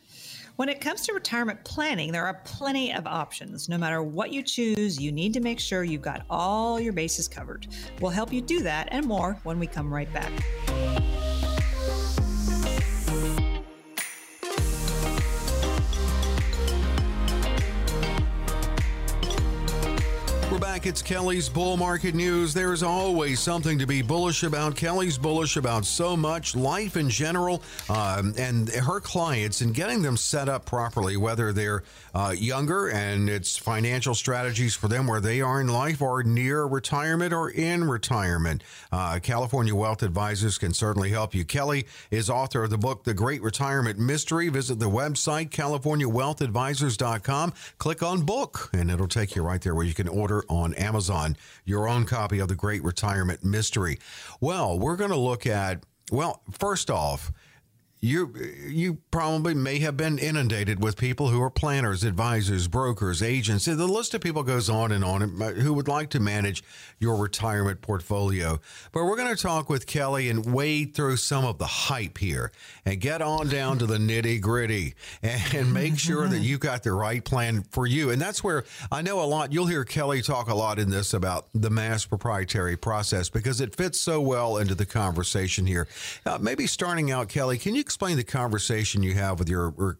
When 0.60 0.68
it 0.68 0.82
comes 0.82 1.04
to 1.04 1.14
retirement 1.14 1.64
planning, 1.64 2.12
there 2.12 2.26
are 2.26 2.42
plenty 2.44 2.92
of 2.92 3.08
options. 3.08 3.70
No 3.70 3.78
matter 3.78 4.04
what 4.04 4.34
you 4.34 4.44
choose, 4.44 5.00
you 5.00 5.10
need 5.10 5.32
to 5.36 5.40
make 5.40 5.58
sure 5.58 5.86
you've 5.86 6.02
got 6.02 6.26
all 6.30 6.82
your 6.82 6.92
bases 6.92 7.30
covered. 7.30 7.68
We'll 8.02 8.12
help 8.12 8.34
you 8.34 8.42
do 8.42 8.62
that 8.64 8.90
and 8.92 9.06
more 9.06 9.38
when 9.44 9.58
we 9.58 9.68
come 9.68 9.90
right 9.94 10.14
back. 10.14 10.34
Back. 20.74 20.86
It's 20.86 21.02
Kelly's 21.02 21.50
Bull 21.50 21.78
Market 21.78 22.14
News. 22.14 22.54
There's 22.54 22.84
always 22.84 23.40
something 23.40 23.80
to 23.80 23.88
be 23.88 24.04
bullish 24.04 24.44
about. 24.44 24.76
Kelly's 24.76 25.18
bullish 25.18 25.58
about 25.58 25.84
so 25.84 26.16
much, 26.16 26.56
life 26.56 26.96
in 26.96 27.10
general, 27.10 27.64
um, 27.90 28.36
and 28.38 28.70
her 28.70 29.00
clients, 29.00 29.62
and 29.62 29.74
getting 29.74 30.04
them 30.04 30.16
set 30.16 30.48
up 30.48 30.66
properly, 30.66 31.18
whether 31.18 31.52
they're 31.52 31.82
uh, 32.14 32.36
younger 32.38 32.90
and 32.90 33.30
it's 33.30 33.58
financial 33.58 34.14
strategies 34.14 34.76
for 34.76 34.88
them 34.88 35.08
where 35.08 35.20
they 35.20 35.42
are 35.42 35.60
in 35.60 35.70
life 35.70 36.04
or 36.04 36.22
near 36.22 36.66
retirement 36.66 37.34
or 37.34 37.50
in 37.50 37.84
retirement. 37.84 38.64
Uh, 38.92 39.18
California 39.24 39.74
Wealth 39.74 40.04
Advisors 40.04 40.60
can 40.60 40.72
certainly 40.72 41.10
help 41.10 41.34
you. 41.34 41.46
Kelly 41.46 41.88
is 42.12 42.30
author 42.30 42.64
of 42.64 42.70
the 42.70 42.78
book, 42.78 43.06
The 43.06 43.16
Great 43.16 43.42
Retirement 43.42 43.98
Mystery. 43.98 44.50
Visit 44.50 44.78
the 44.78 44.90
website, 44.90 45.50
CaliforniaWealthAdvisors.com. 45.50 47.54
Click 47.80 48.04
on 48.04 48.22
book, 48.22 48.70
and 48.74 48.92
it'll 48.92 49.08
take 49.08 49.36
you 49.36 49.42
right 49.42 49.62
there 49.62 49.74
where 49.74 49.86
you 49.86 49.96
can 49.96 50.08
order 50.08 50.44
on 50.48 50.59
on 50.60 50.74
Amazon 50.76 51.36
your 51.66 51.88
own 51.88 52.06
copy 52.06 52.40
of 52.40 52.48
The 52.48 52.56
Great 52.56 52.84
Retirement 52.84 53.44
Mystery. 53.44 54.00
Well, 54.40 54.78
we're 54.78 54.98
going 54.98 55.12
to 55.12 55.18
look 55.18 55.46
at, 55.48 55.84
well, 56.12 56.44
first 56.52 56.90
off, 56.90 57.32
you 58.02 58.34
you 58.66 58.98
probably 59.12 59.54
may 59.54 59.80
have 59.80 59.98
been 59.98 60.18
inundated 60.18 60.82
with 60.82 60.96
people 60.96 61.30
who 61.30 61.42
are 61.42 61.50
planners, 61.50 62.06
advisors, 62.06 62.68
brokers, 62.70 63.22
agents. 63.22 63.66
The 63.66 63.76
list 63.76 64.14
of 64.14 64.22
people 64.22 64.44
goes 64.44 64.70
on 64.70 64.94
and 64.94 65.04
on 65.04 65.22
who 65.58 65.74
would 65.74 65.90
like 65.90 66.10
to 66.12 66.20
manage 66.20 66.64
your 67.00 67.18
retirement 67.18 67.82
portfolio. 67.82 68.62
But 68.94 69.04
we're 69.04 69.18
going 69.18 69.36
to 69.36 69.42
talk 69.42 69.70
with 69.70 69.86
Kelly 69.86 70.30
and 70.30 70.54
wade 70.54 70.94
through 70.94 71.18
some 71.18 71.44
of 71.44 71.58
the 71.58 71.66
hype 71.66 72.18
here 72.18 72.54
and 72.86 73.02
get 73.02 73.22
on 73.22 73.50
down 73.50 73.80
to 73.80 73.86
the 73.86 73.98
nitty 74.10 74.40
gritty 74.40 74.96
and 75.22 75.74
make 75.74 76.00
sure 76.00 76.28
that 76.30 76.40
you 76.40 76.58
got 76.58 76.84
the 76.84 76.94
right 76.94 77.24
plan 77.24 77.64
for 77.64 77.86
you. 77.86 78.12
And 78.12 78.22
that's 78.22 78.42
where 78.44 78.64
I 78.92 79.02
know 79.02 79.22
a 79.22 79.26
lot. 79.26 79.52
You'll 79.52 79.66
hear 79.66 79.84
Kelly 79.84 80.22
talk 80.22 80.48
a 80.48 80.56
lot 80.56 80.80
in 80.80 80.90
this 80.90 81.14
about 81.14 81.48
the 81.54 81.70
mass 81.70 82.06
proprietary 82.06 82.78
process 82.78 83.30
because 83.30 83.60
it 83.60 83.76
fits 83.76 84.00
so 84.00 84.22
well 84.22 84.58
into 84.58 84.76
the 84.76 84.86
conversation 84.86 85.66
here. 85.66 85.88
Uh, 86.26 86.38
maybe 86.40 86.66
starting 86.66 87.12
out, 87.12 87.28
Kelly, 87.28 87.58
can 87.58 87.76
you 87.76 87.89
explain 87.90 88.18
the 88.18 88.24
conversation 88.24 89.02
you 89.02 89.16
have 89.16 89.40
with 89.40 89.50
your, 89.50 89.98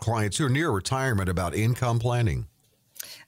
clients 0.00 0.38
who 0.38 0.46
are 0.46 0.48
near 0.48 0.72
retirement 0.72 1.28
about 1.28 1.54
income 1.54 2.00
planning? 2.00 2.48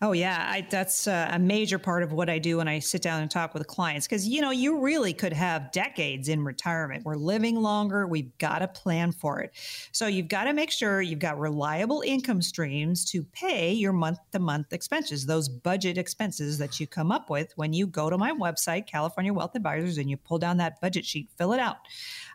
Oh 0.02 0.12
yeah, 0.12 0.48
I, 0.50 0.66
that's 0.68 1.06
uh, 1.06 1.28
a 1.30 1.38
major 1.38 1.78
part 1.78 2.02
of 2.02 2.12
what 2.12 2.28
I 2.28 2.38
do 2.38 2.56
when 2.56 2.66
I 2.66 2.78
sit 2.78 3.02
down 3.02 3.22
and 3.22 3.30
talk 3.30 3.54
with 3.54 3.66
clients 3.66 4.06
because 4.08 4.26
you 4.26 4.40
know 4.40 4.50
you 4.50 4.80
really 4.80 5.12
could 5.12 5.32
have 5.32 5.70
decades 5.72 6.28
in 6.28 6.42
retirement. 6.42 7.04
We're 7.04 7.16
living 7.16 7.56
longer. 7.56 8.06
We've 8.06 8.36
got 8.38 8.60
to 8.60 8.68
plan 8.68 9.12
for 9.12 9.40
it. 9.40 9.52
So 9.92 10.06
you've 10.06 10.28
got 10.28 10.44
to 10.44 10.54
make 10.54 10.70
sure 10.70 11.02
you've 11.02 11.18
got 11.18 11.38
reliable 11.38 12.02
income 12.04 12.42
streams 12.42 13.04
to 13.12 13.22
pay 13.22 13.72
your 13.72 13.92
month-to-month 13.92 14.72
expenses, 14.72 15.26
those 15.26 15.48
budget 15.48 15.98
expenses 15.98 16.58
that 16.58 16.80
you 16.80 16.86
come 16.86 17.12
up 17.12 17.30
with 17.30 17.52
when 17.56 17.72
you 17.72 17.86
go 17.86 18.10
to 18.10 18.18
my 18.18 18.32
website, 18.32 18.86
California 18.86 19.32
Wealth 19.32 19.54
Advisors, 19.54 19.98
and 19.98 20.10
you 20.10 20.16
pull 20.16 20.38
down 20.38 20.56
that 20.56 20.80
budget 20.80 21.04
sheet, 21.04 21.28
fill 21.36 21.52
it 21.52 21.60
out. 21.60 21.76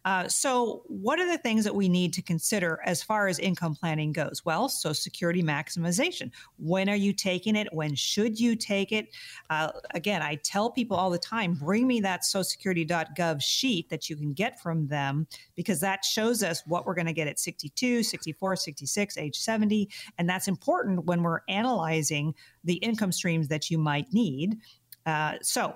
Uh, 0.06 0.28
so, 0.28 0.84
what 0.86 1.20
are 1.20 1.26
the 1.26 1.38
things 1.40 1.64
that 1.64 1.74
we 1.74 1.90
need 1.90 2.14
to 2.14 2.22
consider 2.22 2.80
as 2.86 3.02
far 3.02 3.28
as 3.28 3.40
income 3.40 3.74
planning 3.74 4.14
goes? 4.14 4.44
Well, 4.46 4.70
Social 4.70 4.94
Security 4.94 5.42
maximization. 5.42 6.32
When 6.58 6.88
are 6.90 6.96
you 6.96 7.12
taking 7.12 7.56
it? 7.56 7.68
When 7.74 7.96
should 7.96 8.40
you 8.40 8.56
take 8.56 8.92
it? 8.92 9.10
Uh, 9.50 9.72
again, 9.96 10.22
I 10.22 10.36
tell 10.36 10.70
people 10.70 10.96
all 10.96 11.10
the 11.10 11.18
time 11.18 11.56
bring 11.56 11.88
me 11.88 12.00
that 12.02 12.22
socialsecurity.gov 12.22 13.42
sheet 13.42 13.90
that 13.90 14.08
you 14.08 14.16
can 14.16 14.34
get 14.34 14.62
from 14.62 14.88
them 14.88 15.26
because 15.56 15.80
that 15.80 16.06
shows 16.06 16.44
us 16.44 16.62
what 16.68 16.86
we're 16.86 16.94
going 16.94 17.08
to 17.08 17.14
get 17.14 17.28
at 17.28 17.40
62, 17.40 18.04
64, 18.04 18.56
66, 18.56 19.18
age 19.18 19.38
70. 19.38 19.90
And 20.20 20.30
that's 20.30 20.48
important 20.48 21.06
when 21.06 21.24
we're 21.24 21.42
analyzing 21.50 22.36
the 22.64 22.76
income 22.76 23.12
streams 23.12 23.48
that 23.48 23.72
you 23.72 23.80
might 23.80 24.14
need. 24.14 24.60
Uh, 25.08 25.34
so, 25.42 25.76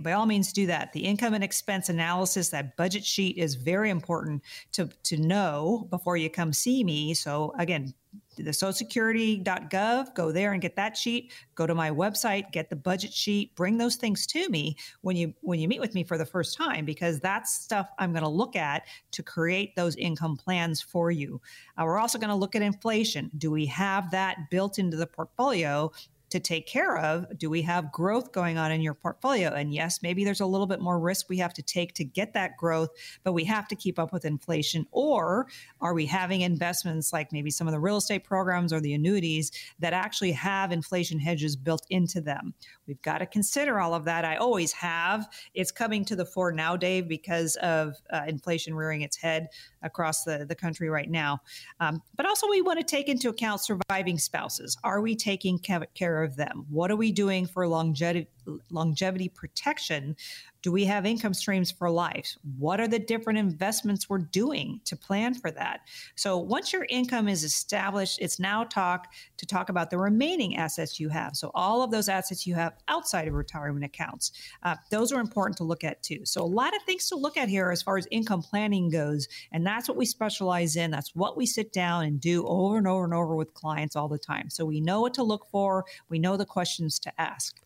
by 0.00 0.12
all 0.12 0.26
means 0.26 0.52
do 0.52 0.66
that. 0.66 0.92
The 0.92 1.04
income 1.04 1.34
and 1.34 1.44
expense 1.44 1.88
analysis, 1.88 2.48
that 2.50 2.76
budget 2.76 3.04
sheet 3.04 3.36
is 3.36 3.54
very 3.54 3.90
important 3.90 4.42
to, 4.72 4.88
to 5.04 5.16
know 5.16 5.86
before 5.90 6.16
you 6.16 6.30
come 6.30 6.52
see 6.52 6.82
me. 6.82 7.14
So 7.14 7.52
again, 7.58 7.94
the 8.36 8.50
socialsecurity.gov, 8.50 10.14
go 10.14 10.32
there 10.32 10.52
and 10.52 10.60
get 10.60 10.76
that 10.76 10.96
sheet. 10.96 11.32
Go 11.54 11.66
to 11.66 11.74
my 11.74 11.90
website, 11.90 12.50
get 12.50 12.68
the 12.68 12.76
budget 12.76 13.12
sheet, 13.12 13.54
bring 13.54 13.78
those 13.78 13.96
things 13.96 14.26
to 14.28 14.48
me 14.48 14.76
when 15.02 15.16
you 15.16 15.34
when 15.40 15.60
you 15.60 15.68
meet 15.68 15.80
with 15.80 15.94
me 15.94 16.02
for 16.02 16.18
the 16.18 16.26
first 16.26 16.56
time 16.56 16.84
because 16.84 17.20
that's 17.20 17.54
stuff 17.54 17.88
I'm 17.98 18.12
going 18.12 18.24
to 18.24 18.28
look 18.28 18.56
at 18.56 18.86
to 19.12 19.22
create 19.22 19.76
those 19.76 19.96
income 19.96 20.36
plans 20.36 20.80
for 20.80 21.10
you. 21.10 21.40
Uh, 21.78 21.84
we're 21.84 21.98
also 21.98 22.18
going 22.18 22.30
to 22.30 22.34
look 22.34 22.56
at 22.56 22.62
inflation. 22.62 23.30
Do 23.38 23.50
we 23.50 23.66
have 23.66 24.10
that 24.10 24.50
built 24.50 24.78
into 24.78 24.96
the 24.96 25.06
portfolio 25.06 25.92
to 26.34 26.40
take 26.40 26.66
care 26.66 26.98
of. 26.98 27.38
Do 27.38 27.48
we 27.48 27.62
have 27.62 27.92
growth 27.92 28.32
going 28.32 28.58
on 28.58 28.72
in 28.72 28.80
your 28.80 28.92
portfolio? 28.92 29.50
And 29.50 29.72
yes, 29.72 30.02
maybe 30.02 30.24
there's 30.24 30.40
a 30.40 30.46
little 30.46 30.66
bit 30.66 30.80
more 30.80 30.98
risk 30.98 31.28
we 31.28 31.38
have 31.38 31.54
to 31.54 31.62
take 31.62 31.94
to 31.94 32.04
get 32.04 32.32
that 32.32 32.56
growth, 32.56 32.90
but 33.22 33.34
we 33.34 33.44
have 33.44 33.68
to 33.68 33.76
keep 33.76 34.00
up 34.00 34.12
with 34.12 34.24
inflation. 34.24 34.84
Or 34.90 35.46
are 35.80 35.94
we 35.94 36.06
having 36.06 36.40
investments 36.40 37.12
like 37.12 37.32
maybe 37.32 37.52
some 37.52 37.68
of 37.68 37.72
the 37.72 37.78
real 37.78 37.98
estate 37.98 38.24
programs 38.24 38.72
or 38.72 38.80
the 38.80 38.94
annuities 38.94 39.52
that 39.78 39.92
actually 39.92 40.32
have 40.32 40.72
inflation 40.72 41.20
hedges 41.20 41.54
built 41.54 41.86
into 41.88 42.20
them? 42.20 42.52
We've 42.88 43.00
got 43.02 43.18
to 43.18 43.26
consider 43.26 43.78
all 43.78 43.94
of 43.94 44.04
that. 44.06 44.24
I 44.24 44.34
always 44.34 44.72
have. 44.72 45.28
It's 45.54 45.70
coming 45.70 46.04
to 46.06 46.16
the 46.16 46.26
fore 46.26 46.50
now, 46.50 46.76
Dave, 46.76 47.06
because 47.06 47.54
of 47.62 47.94
uh, 48.12 48.22
inflation 48.26 48.74
rearing 48.74 49.02
its 49.02 49.16
head 49.16 49.50
across 49.84 50.24
the, 50.24 50.44
the 50.48 50.56
country 50.56 50.88
right 50.88 51.08
now. 51.08 51.40
Um, 51.78 52.02
but 52.16 52.26
also, 52.26 52.48
we 52.48 52.60
want 52.60 52.80
to 52.80 52.84
take 52.84 53.08
into 53.08 53.28
account 53.28 53.60
surviving 53.60 54.18
spouses. 54.18 54.76
Are 54.82 55.00
we 55.00 55.14
taking 55.14 55.58
care 55.58 56.22
of 56.23 56.23
them? 56.28 56.66
What 56.70 56.90
are 56.90 56.96
we 56.96 57.12
doing 57.12 57.46
for 57.46 57.66
longevity, 57.66 58.28
longevity 58.70 59.28
protection 59.28 60.16
do 60.64 60.72
we 60.72 60.86
have 60.86 61.04
income 61.04 61.34
streams 61.34 61.70
for 61.70 61.90
life? 61.90 62.38
What 62.56 62.80
are 62.80 62.88
the 62.88 62.98
different 62.98 63.38
investments 63.38 64.08
we're 64.08 64.16
doing 64.16 64.80
to 64.86 64.96
plan 64.96 65.34
for 65.34 65.50
that? 65.50 65.80
So 66.14 66.38
once 66.38 66.72
your 66.72 66.86
income 66.88 67.28
is 67.28 67.44
established, 67.44 68.18
it's 68.18 68.40
now 68.40 68.64
talk 68.64 69.12
to 69.36 69.44
talk 69.44 69.68
about 69.68 69.90
the 69.90 69.98
remaining 69.98 70.56
assets 70.56 70.98
you 70.98 71.10
have. 71.10 71.36
So 71.36 71.50
all 71.54 71.82
of 71.82 71.90
those 71.90 72.08
assets 72.08 72.46
you 72.46 72.54
have 72.54 72.78
outside 72.88 73.28
of 73.28 73.34
retirement 73.34 73.84
accounts, 73.84 74.32
uh, 74.62 74.76
those 74.90 75.12
are 75.12 75.20
important 75.20 75.58
to 75.58 75.64
look 75.64 75.84
at 75.84 76.02
too. 76.02 76.24
So 76.24 76.42
a 76.42 76.46
lot 76.46 76.74
of 76.74 76.82
things 76.84 77.10
to 77.10 77.16
look 77.16 77.36
at 77.36 77.50
here 77.50 77.70
as 77.70 77.82
far 77.82 77.98
as 77.98 78.08
income 78.10 78.40
planning 78.40 78.88
goes, 78.88 79.28
and 79.52 79.66
that's 79.66 79.86
what 79.86 79.98
we 79.98 80.06
specialize 80.06 80.76
in. 80.76 80.90
That's 80.90 81.14
what 81.14 81.36
we 81.36 81.44
sit 81.44 81.74
down 81.74 82.06
and 82.06 82.18
do 82.18 82.42
over 82.46 82.78
and 82.78 82.88
over 82.88 83.04
and 83.04 83.12
over 83.12 83.36
with 83.36 83.52
clients 83.52 83.96
all 83.96 84.08
the 84.08 84.18
time. 84.18 84.48
So 84.48 84.64
we 84.64 84.80
know 84.80 85.02
what 85.02 85.12
to 85.14 85.22
look 85.22 85.46
for. 85.50 85.84
We 86.08 86.18
know 86.18 86.38
the 86.38 86.46
questions 86.46 86.98
to 87.00 87.12
ask. 87.20 87.60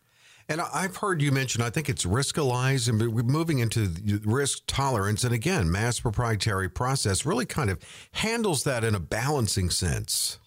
And 0.49 0.63
I've 0.63 0.97
heard 0.97 1.21
you 1.21 1.31
mention, 1.31 1.61
I 1.61 1.69
think 1.69 1.91
it's 1.91 2.07
Riskalyze, 2.07 2.89
and 2.89 3.15
we're 3.15 3.23
moving 3.23 3.59
into 3.59 3.93
risk 4.25 4.63
tolerance. 4.67 5.23
And 5.23 5.35
again, 5.35 5.71
mass 5.71 6.01
proprietary 6.01 6.71
process 6.71 7.27
really 7.27 7.45
kind 7.45 7.69
of 7.69 7.79
handles 8.13 8.65
that 8.65 8.83
in 8.83 8.95
a 8.95 9.01
balancing 9.01 9.69
sense. 9.69 10.39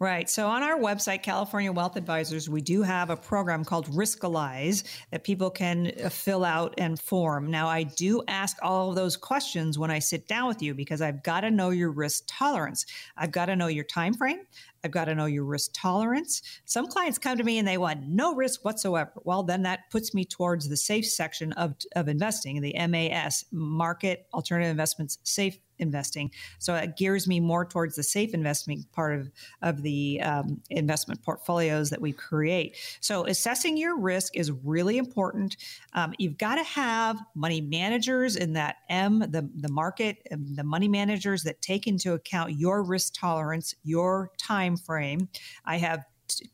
Right. 0.00 0.28
So 0.28 0.48
on 0.48 0.64
our 0.64 0.76
website, 0.76 1.22
California 1.22 1.70
Wealth 1.70 1.94
Advisors, 1.94 2.48
we 2.48 2.60
do 2.60 2.82
have 2.82 3.10
a 3.10 3.16
program 3.16 3.64
called 3.64 3.86
Riskalyze 3.86 4.82
that 5.12 5.22
people 5.22 5.50
can 5.50 5.92
uh, 6.04 6.08
fill 6.08 6.44
out 6.44 6.74
and 6.78 6.98
form. 6.98 7.48
Now, 7.48 7.68
I 7.68 7.84
do 7.84 8.20
ask 8.26 8.56
all 8.60 8.90
of 8.90 8.96
those 8.96 9.16
questions 9.16 9.78
when 9.78 9.92
I 9.92 10.00
sit 10.00 10.26
down 10.26 10.48
with 10.48 10.60
you 10.62 10.74
because 10.74 11.00
I've 11.00 11.22
got 11.22 11.42
to 11.42 11.50
know 11.50 11.70
your 11.70 11.92
risk 11.92 12.24
tolerance. 12.26 12.86
I've 13.16 13.30
got 13.30 13.46
to 13.46 13.54
know 13.54 13.68
your 13.68 13.84
time 13.84 14.14
frame. 14.14 14.40
I've 14.84 14.90
got 14.90 15.06
to 15.06 15.14
know 15.14 15.24
your 15.24 15.44
risk 15.44 15.70
tolerance. 15.74 16.42
Some 16.66 16.86
clients 16.86 17.18
come 17.18 17.38
to 17.38 17.44
me 17.44 17.58
and 17.58 17.66
they 17.66 17.78
want 17.78 18.06
no 18.06 18.34
risk 18.34 18.64
whatsoever. 18.64 19.10
Well, 19.24 19.42
then 19.42 19.62
that 19.62 19.90
puts 19.90 20.14
me 20.14 20.24
towards 20.24 20.68
the 20.68 20.76
safe 20.76 21.06
section 21.06 21.52
of, 21.52 21.74
of 21.96 22.08
investing, 22.08 22.60
the 22.60 22.74
MAS, 22.88 23.46
Market 23.50 24.26
Alternative 24.34 24.70
Investments 24.70 25.18
Safe 25.22 25.58
investing. 25.78 26.30
So 26.58 26.74
it 26.74 26.96
gears 26.96 27.26
me 27.26 27.40
more 27.40 27.64
towards 27.64 27.96
the 27.96 28.02
safe 28.02 28.34
investment 28.34 28.90
part 28.92 29.18
of, 29.18 29.30
of 29.62 29.82
the 29.82 30.20
um, 30.22 30.60
investment 30.70 31.22
portfolios 31.22 31.90
that 31.90 32.00
we 32.00 32.12
create. 32.12 32.76
So 33.00 33.26
assessing 33.26 33.76
your 33.76 33.98
risk 33.98 34.36
is 34.36 34.50
really 34.50 34.98
important. 34.98 35.56
Um, 35.92 36.14
you've 36.18 36.38
got 36.38 36.56
to 36.56 36.64
have 36.64 37.18
money 37.34 37.60
managers 37.60 38.36
in 38.36 38.52
that 38.54 38.76
M, 38.88 39.18
the, 39.18 39.48
the 39.56 39.70
market, 39.70 40.18
um, 40.32 40.54
the 40.54 40.64
money 40.64 40.88
managers 40.88 41.42
that 41.44 41.60
take 41.62 41.86
into 41.86 42.12
account 42.12 42.52
your 42.52 42.82
risk 42.82 43.14
tolerance, 43.18 43.74
your 43.82 44.30
time 44.38 44.73
frame. 44.76 45.28
I 45.64 45.78
have 45.78 46.04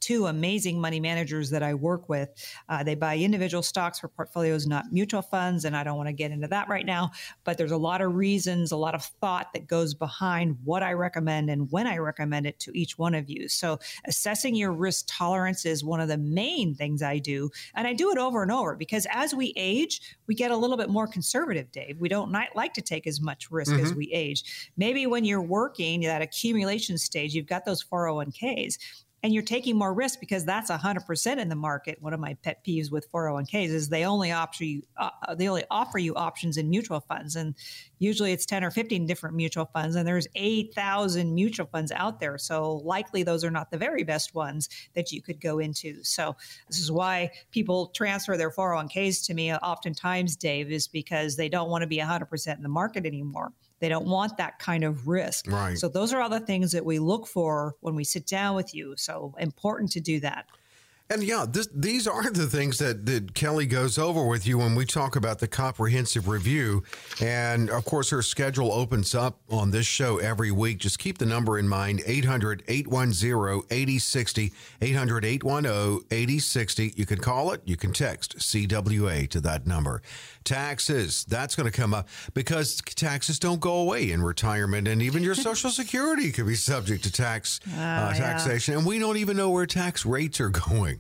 two 0.01 0.27
amazing 0.27 0.81
money 0.81 1.01
managers 1.01 1.51
that 1.51 1.63
I 1.63 1.75
work 1.75 2.09
with. 2.09 2.31
Uh, 2.69 2.83
they 2.83 2.95
buy 2.95 3.17
individual 3.17 3.63
stocks 3.63 3.99
for 3.99 4.09
portfolios, 4.09 4.67
not 4.67 4.93
mutual 4.93 5.23
funds. 5.23 5.65
And 5.65 5.77
I 5.77 5.85
don't 5.85 5.97
want 5.97 6.09
to 6.09 6.13
get 6.13 6.31
into 6.31 6.49
that 6.49 6.69
right 6.69 6.87
now, 6.87 7.11
but 7.45 7.59
there's 7.59 7.71
a 7.71 7.77
lot 7.77 8.01
of 8.01 8.15
reasons, 8.15 8.73
a 8.73 8.77
lot 8.77 8.95
of 8.95 9.05
thought 9.21 9.53
that 9.53 9.67
goes 9.67 9.95
behind 9.95 10.57
what 10.65 10.83
I 10.83 10.93
recommend 10.93 11.51
and 11.51 11.71
when 11.71 11.87
I 11.87 11.99
recommend 11.99 12.47
it 12.47 12.59
to 12.61 12.77
each 12.77 12.99
one 12.99 13.15
of 13.15 13.29
you. 13.29 13.49
So 13.49 13.79
assessing 14.07 14.55
your 14.55 14.73
risk 14.73 15.07
tolerance 15.09 15.65
is 15.65 15.85
one 15.85 16.01
of 16.01 16.09
the 16.09 16.19
main 16.19 16.75
things 16.75 17.03
I 17.03 17.19
do. 17.19 17.51
And 17.75 17.87
I 17.87 17.93
do 17.93 18.11
it 18.11 18.19
over 18.19 18.43
and 18.43 18.53
over 18.53 18.77
because 18.77 19.07
as 19.11 19.35
we 19.35 19.53
age, 19.57 20.01
we 20.27 20.35
get 20.35 20.51
a 20.51 20.57
little 20.57 20.77
bit 20.77 20.91
more 20.91 21.07
conservative, 21.07 21.71
Dave. 21.73 22.01
We 22.01 22.09
don't 22.09 22.33
like 22.55 22.75
to 22.75 22.83
take 22.83 23.07
as 23.07 23.21
much 23.21 23.51
risk 23.51 23.73
mm-hmm. 23.73 23.85
as 23.85 23.95
we 23.95 24.11
age. 24.13 24.71
Maybe 24.77 25.07
when 25.07 25.25
you're 25.25 25.43
working, 25.43 26.01
that 26.03 26.23
accumulation 26.23 26.99
stage, 26.99 27.35
you've 27.35 27.47
got 27.47 27.65
those 27.65 27.83
401ks 27.83 28.79
and 29.23 29.35
you're 29.35 29.43
taking 29.43 29.77
more 29.77 29.93
risk 29.93 30.19
because 30.19 30.45
that's 30.45 30.71
100% 30.71 31.39
in 31.39 31.49
the 31.49 31.55
market. 31.57 32.01
One 32.01 32.15
of 32.15 32.21
my 32.21 32.35
pet 32.43 32.65
peeves 32.65 32.91
with 32.91 33.11
401ks 33.13 33.69
is 33.69 33.89
they 33.89 34.05
only 34.05 34.33
offer 34.33 34.65
you 34.65 34.83
uh, 34.97 35.11
uh, 35.29 35.35
they 35.35 35.49
only 35.49 35.65
offer 35.71 35.99
you 35.99 36.15
options 36.15 36.57
in 36.57 36.71
mutual 36.71 37.01
funds. 37.01 37.37
And 37.37 37.55
usually 37.99 38.33
it's 38.33 38.47
10 38.47 38.65
or 38.65 38.71
15 38.71 39.07
different 39.07 39.37
mutual 39.37 39.67
funds 39.67 39.97
and 39.97 40.07
there's 40.07 40.27
8000 40.35 41.35
mutual 41.35 41.67
funds 41.67 41.93
out 41.93 42.21
there. 42.21 42.39
So 42.39 42.77
likely 42.77 43.23
those 43.23 43.45
are 43.45 43.51
not 43.51 43.71
the 43.71 43.79
very 43.79 44.05
best 44.05 44.35
ones 44.35 44.69
that 44.95 45.13
you 45.13 45.21
could 45.21 45.41
go 45.41 45.59
into. 45.59 46.03
So 46.03 46.37
this 46.69 46.79
is 46.79 46.91
why 46.91 47.31
people 47.51 47.89
transfer 47.89 48.37
their 48.37 48.51
401ks 48.51 49.27
to 49.27 49.35
me 49.35 49.55
oftentimes 49.55 50.37
dave 50.37 50.71
is 50.71 50.89
because 50.89 51.37
they 51.37 51.49
don't 51.49 51.69
want 51.69 51.83
to 51.83 51.89
be 51.89 51.99
100% 51.99 52.57
in 52.57 52.63
the 52.63 52.69
market 52.69 53.05
anymore 53.05 53.53
they 53.81 53.89
don't 53.89 54.07
want 54.07 54.37
that 54.37 54.59
kind 54.59 54.85
of 54.85 55.09
risk. 55.09 55.51
Right. 55.51 55.77
So 55.77 55.89
those 55.89 56.13
are 56.13 56.21
all 56.21 56.29
the 56.29 56.41
things 56.41 56.73
that 56.73 56.85
we 56.85 56.99
look 56.99 57.27
for 57.27 57.75
when 57.81 57.95
we 57.95 58.05
sit 58.05 58.27
down 58.27 58.55
with 58.55 58.75
you. 58.75 58.95
So 58.97 59.35
important 59.39 59.93
to 59.93 60.01
do 60.01 60.21
that. 60.21 60.47
And 61.13 61.25
yeah, 61.25 61.45
this, 61.49 61.69
these 61.75 62.07
are 62.07 62.31
the 62.31 62.47
things 62.47 62.79
that, 62.79 63.05
that 63.07 63.35
Kelly 63.35 63.67
goes 63.67 63.99
over 63.99 64.25
with 64.25 64.47
you 64.47 64.59
when 64.59 64.77
we 64.77 64.87
talk 64.87 65.17
about 65.17 65.41
the 65.41 65.49
comprehensive 65.49 66.29
review. 66.29 66.85
And 67.21 67.69
of 67.69 67.85
course, 67.85 68.11
her 68.11 68.23
schedule 68.23 68.73
opens 68.73 69.13
up 69.13 69.41
on 69.51 69.73
this 69.73 69.87
show 69.87 70.19
every 70.19 70.53
week. 70.53 70.79
Just 70.79 71.01
keep 71.01 71.19
the 71.19 71.27
number 71.27 71.59
in 71.59 71.69
mind 71.69 72.01
800 72.07 72.63
810 72.69 73.63
8060. 73.71 74.53
800 74.81 75.25
810 75.25 76.07
8060. 76.13 76.95
You 76.95 77.07
can 77.07 77.19
call 77.19 77.51
it, 77.51 77.63
you 77.65 77.77
can 77.77 77.93
text 77.93 78.39
CWA 78.39 79.29
to 79.31 79.41
that 79.41 79.67
number. 79.67 80.03
Taxes, 80.45 81.25
that's 81.25 81.57
going 81.57 81.69
to 81.69 81.77
come 81.77 81.93
up 81.93 82.09
because 82.35 82.81
taxes 82.83 83.41
don't 83.41 83.61
go 83.61 83.79
away 83.79 84.13
in 84.13 84.23
retirement. 84.23 84.87
And 84.87 85.03
even 85.03 85.25
your 85.25 85.35
Social 85.51 85.71
Security 85.71 86.31
could 86.31 86.47
be 86.47 86.55
subject 86.55 87.03
to 87.03 87.11
tax 87.11 87.59
uh, 87.77 87.81
uh, 87.81 88.15
taxation. 88.15 88.73
Yeah. 88.73 88.79
And 88.79 88.87
we 88.87 89.01
don't 89.01 89.17
even 89.17 89.37
know 89.37 89.51
where 89.51 89.67
tax 89.67 90.07
rates 90.07 90.41
are 90.41 90.51
going. 90.51 91.00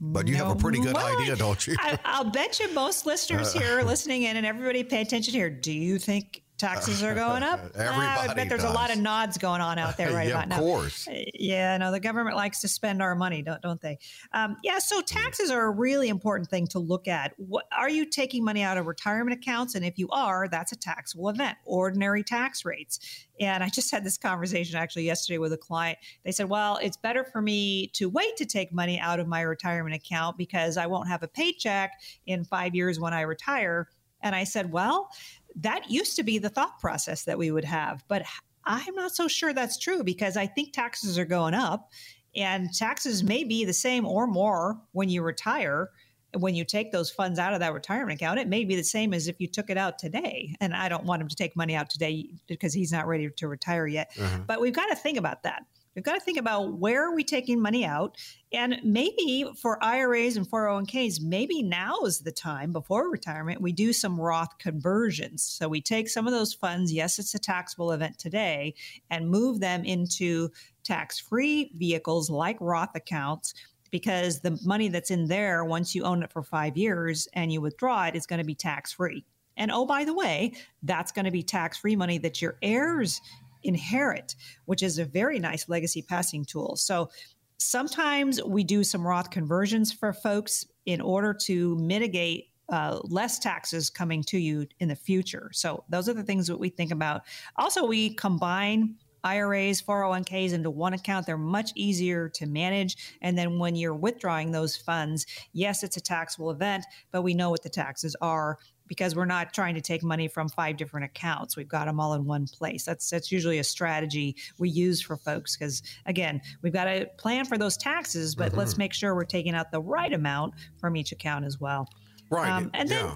But 0.00 0.28
you 0.28 0.36
no, 0.36 0.46
have 0.46 0.56
a 0.56 0.60
pretty 0.60 0.80
good 0.80 0.94
well, 0.94 1.36
don't 1.36 1.66
you? 1.66 1.74
I, 1.78 2.22
will 2.22 2.30
bet 2.30 2.60
you 2.60 2.72
most 2.72 3.04
listeners 3.04 3.54
uh. 3.54 3.58
here 3.58 3.78
are 3.78 3.84
listening 3.84 4.22
in 4.22 4.36
and 4.36 4.46
everybody 4.46 4.84
pay 4.84 5.00
attention 5.00 5.34
here. 5.34 5.50
Do 5.50 5.72
you 5.72 5.98
think 5.98 6.42
taxes 6.58 7.02
are 7.02 7.14
going 7.14 7.42
up. 7.42 7.60
Everybody 7.74 8.28
I 8.28 8.34
bet 8.34 8.48
there's 8.48 8.62
does. 8.62 8.70
a 8.70 8.74
lot 8.74 8.90
of 8.90 8.98
nods 8.98 9.38
going 9.38 9.60
on 9.60 9.78
out 9.78 9.96
there 9.96 10.12
right 10.14 10.28
yeah, 10.28 10.34
about 10.34 10.48
now. 10.48 10.56
of 10.56 10.62
course. 10.62 11.08
Yeah, 11.34 11.76
no, 11.78 11.92
the 11.92 12.00
government 12.00 12.36
likes 12.36 12.60
to 12.60 12.68
spend 12.68 13.00
our 13.00 13.14
money, 13.14 13.42
don't 13.42 13.62
don't 13.62 13.80
they? 13.80 13.98
Um, 14.32 14.56
yeah, 14.62 14.78
so 14.78 15.00
taxes 15.00 15.50
are 15.50 15.66
a 15.66 15.70
really 15.70 16.08
important 16.08 16.50
thing 16.50 16.66
to 16.68 16.78
look 16.78 17.08
at. 17.08 17.32
What 17.36 17.66
are 17.76 17.88
you 17.88 18.04
taking 18.04 18.44
money 18.44 18.62
out 18.62 18.76
of 18.76 18.86
retirement 18.86 19.38
accounts? 19.38 19.74
And 19.74 19.84
if 19.84 19.98
you 19.98 20.08
are, 20.10 20.48
that's 20.48 20.72
a 20.72 20.76
taxable 20.76 21.28
event. 21.28 21.56
Ordinary 21.64 22.22
tax 22.24 22.64
rates. 22.64 23.26
And 23.40 23.62
I 23.62 23.68
just 23.68 23.90
had 23.90 24.04
this 24.04 24.18
conversation 24.18 24.76
actually 24.76 25.04
yesterday 25.04 25.38
with 25.38 25.52
a 25.52 25.58
client. 25.58 25.98
They 26.24 26.32
said, 26.32 26.48
"Well, 26.48 26.78
it's 26.82 26.96
better 26.96 27.24
for 27.24 27.40
me 27.40 27.88
to 27.94 28.08
wait 28.08 28.36
to 28.36 28.44
take 28.44 28.72
money 28.72 28.98
out 28.98 29.20
of 29.20 29.28
my 29.28 29.42
retirement 29.42 29.94
account 29.94 30.36
because 30.36 30.76
I 30.76 30.86
won't 30.86 31.08
have 31.08 31.22
a 31.22 31.28
paycheck 31.28 31.92
in 32.26 32.44
five 32.44 32.74
years 32.74 32.98
when 32.98 33.14
I 33.14 33.22
retire." 33.22 33.88
And 34.20 34.34
I 34.34 34.44
said, 34.44 34.72
"Well." 34.72 35.10
That 35.58 35.90
used 35.90 36.16
to 36.16 36.22
be 36.22 36.38
the 36.38 36.48
thought 36.48 36.78
process 36.80 37.24
that 37.24 37.38
we 37.38 37.50
would 37.50 37.64
have. 37.64 38.04
But 38.08 38.24
I'm 38.64 38.94
not 38.94 39.14
so 39.14 39.28
sure 39.28 39.52
that's 39.52 39.78
true 39.78 40.04
because 40.04 40.36
I 40.36 40.46
think 40.46 40.72
taxes 40.72 41.18
are 41.18 41.24
going 41.24 41.54
up 41.54 41.90
and 42.36 42.72
taxes 42.72 43.24
may 43.24 43.44
be 43.44 43.64
the 43.64 43.72
same 43.72 44.06
or 44.06 44.26
more 44.26 44.80
when 44.92 45.08
you 45.08 45.22
retire. 45.22 45.90
When 46.36 46.54
you 46.54 46.64
take 46.66 46.92
those 46.92 47.10
funds 47.10 47.38
out 47.38 47.54
of 47.54 47.60
that 47.60 47.72
retirement 47.72 48.20
account, 48.20 48.38
it 48.38 48.48
may 48.48 48.64
be 48.64 48.76
the 48.76 48.84
same 48.84 49.14
as 49.14 49.28
if 49.28 49.40
you 49.40 49.46
took 49.46 49.70
it 49.70 49.78
out 49.78 49.98
today. 49.98 50.54
And 50.60 50.74
I 50.74 50.90
don't 50.90 51.04
want 51.04 51.22
him 51.22 51.28
to 51.28 51.34
take 51.34 51.56
money 51.56 51.74
out 51.74 51.88
today 51.88 52.28
because 52.46 52.74
he's 52.74 52.92
not 52.92 53.06
ready 53.06 53.30
to 53.30 53.48
retire 53.48 53.86
yet. 53.86 54.12
Uh-huh. 54.20 54.40
But 54.46 54.60
we've 54.60 54.74
got 54.74 54.86
to 54.88 54.96
think 54.96 55.16
about 55.16 55.42
that. 55.44 55.62
We've 55.94 56.04
got 56.04 56.14
to 56.14 56.20
think 56.20 56.38
about 56.38 56.74
where 56.78 57.08
are 57.08 57.14
we 57.14 57.24
taking 57.24 57.60
money 57.60 57.84
out? 57.84 58.16
And 58.52 58.80
maybe 58.84 59.50
for 59.60 59.82
IRAs 59.82 60.36
and 60.36 60.48
401ks, 60.48 61.20
maybe 61.20 61.62
now 61.62 62.00
is 62.02 62.20
the 62.20 62.32
time 62.32 62.72
before 62.72 63.10
retirement, 63.10 63.60
we 63.60 63.72
do 63.72 63.92
some 63.92 64.20
Roth 64.20 64.58
conversions. 64.58 65.42
So 65.42 65.68
we 65.68 65.80
take 65.80 66.08
some 66.08 66.26
of 66.26 66.32
those 66.32 66.54
funds, 66.54 66.92
yes, 66.92 67.18
it's 67.18 67.34
a 67.34 67.38
taxable 67.38 67.92
event 67.92 68.18
today, 68.18 68.74
and 69.10 69.28
move 69.28 69.60
them 69.60 69.84
into 69.84 70.50
tax 70.84 71.18
free 71.18 71.72
vehicles 71.74 72.30
like 72.30 72.56
Roth 72.60 72.94
accounts 72.94 73.54
because 73.90 74.40
the 74.40 74.58
money 74.64 74.88
that's 74.88 75.10
in 75.10 75.26
there, 75.26 75.64
once 75.64 75.94
you 75.94 76.04
own 76.04 76.22
it 76.22 76.32
for 76.32 76.42
five 76.42 76.76
years 76.76 77.28
and 77.32 77.52
you 77.52 77.60
withdraw 77.60 78.06
it, 78.06 78.14
is 78.14 78.26
going 78.26 78.38
to 78.38 78.44
be 78.44 78.54
tax 78.54 78.92
free. 78.92 79.24
And 79.56 79.72
oh, 79.72 79.84
by 79.84 80.04
the 80.04 80.14
way, 80.14 80.52
that's 80.82 81.10
going 81.10 81.24
to 81.24 81.30
be 81.30 81.42
tax 81.42 81.78
free 81.78 81.96
money 81.96 82.18
that 82.18 82.40
your 82.40 82.56
heirs 82.62 83.20
inherit, 83.68 84.34
which 84.64 84.82
is 84.82 84.98
a 84.98 85.04
very 85.04 85.38
nice 85.38 85.68
legacy 85.68 86.02
passing 86.02 86.44
tool. 86.44 86.74
So 86.76 87.10
sometimes 87.58 88.42
we 88.42 88.64
do 88.64 88.82
some 88.82 89.06
Roth 89.06 89.30
conversions 89.30 89.92
for 89.92 90.12
folks 90.12 90.66
in 90.86 91.00
order 91.00 91.34
to 91.34 91.76
mitigate 91.76 92.50
uh, 92.70 92.98
less 93.04 93.38
taxes 93.38 93.88
coming 93.88 94.22
to 94.22 94.38
you 94.38 94.66
in 94.80 94.88
the 94.88 94.96
future. 94.96 95.50
So 95.52 95.84
those 95.88 96.08
are 96.08 96.14
the 96.14 96.22
things 96.22 96.46
that 96.48 96.58
we 96.58 96.68
think 96.68 96.90
about. 96.90 97.22
Also, 97.56 97.86
we 97.86 98.14
combine 98.14 98.96
IRAs, 99.24 99.82
401ks 99.82 100.52
into 100.52 100.70
one 100.70 100.94
account. 100.94 101.26
They're 101.26 101.36
much 101.38 101.70
easier 101.74 102.28
to 102.30 102.46
manage. 102.46 102.96
And 103.22 103.36
then 103.36 103.58
when 103.58 103.76
you're 103.76 103.94
withdrawing 103.94 104.52
those 104.52 104.76
funds, 104.76 105.26
yes, 105.52 105.82
it's 105.82 105.96
a 105.96 106.00
taxable 106.00 106.50
event, 106.50 106.84
but 107.12 107.22
we 107.22 107.34
know 107.34 107.50
what 107.50 107.62
the 107.62 107.68
taxes 107.68 108.14
are 108.20 108.58
because 108.86 109.14
we're 109.14 109.26
not 109.26 109.52
trying 109.52 109.74
to 109.74 109.82
take 109.82 110.02
money 110.02 110.28
from 110.28 110.48
five 110.48 110.78
different 110.78 111.04
accounts. 111.04 111.56
We've 111.58 111.68
got 111.68 111.84
them 111.84 112.00
all 112.00 112.14
in 112.14 112.24
one 112.24 112.46
place. 112.46 112.84
That's 112.86 113.10
that's 113.10 113.30
usually 113.30 113.58
a 113.58 113.64
strategy 113.64 114.34
we 114.58 114.70
use 114.70 115.02
for 115.02 115.16
folks 115.18 115.56
because 115.56 115.82
again, 116.06 116.40
we've 116.62 116.72
got 116.72 116.84
to 116.84 117.06
plan 117.18 117.44
for 117.44 117.58
those 117.58 117.76
taxes, 117.76 118.34
but 118.34 118.48
Mm-hmm. 118.50 118.58
let's 118.58 118.78
make 118.78 118.94
sure 118.94 119.14
we're 119.14 119.24
taking 119.24 119.54
out 119.54 119.70
the 119.70 119.80
right 119.82 120.12
amount 120.12 120.54
from 120.78 120.96
each 120.96 121.12
account 121.12 121.44
as 121.44 121.60
well. 121.60 121.86
Right. 122.30 122.48
Um, 122.50 122.70
and 122.72 122.88
then- 122.88 123.12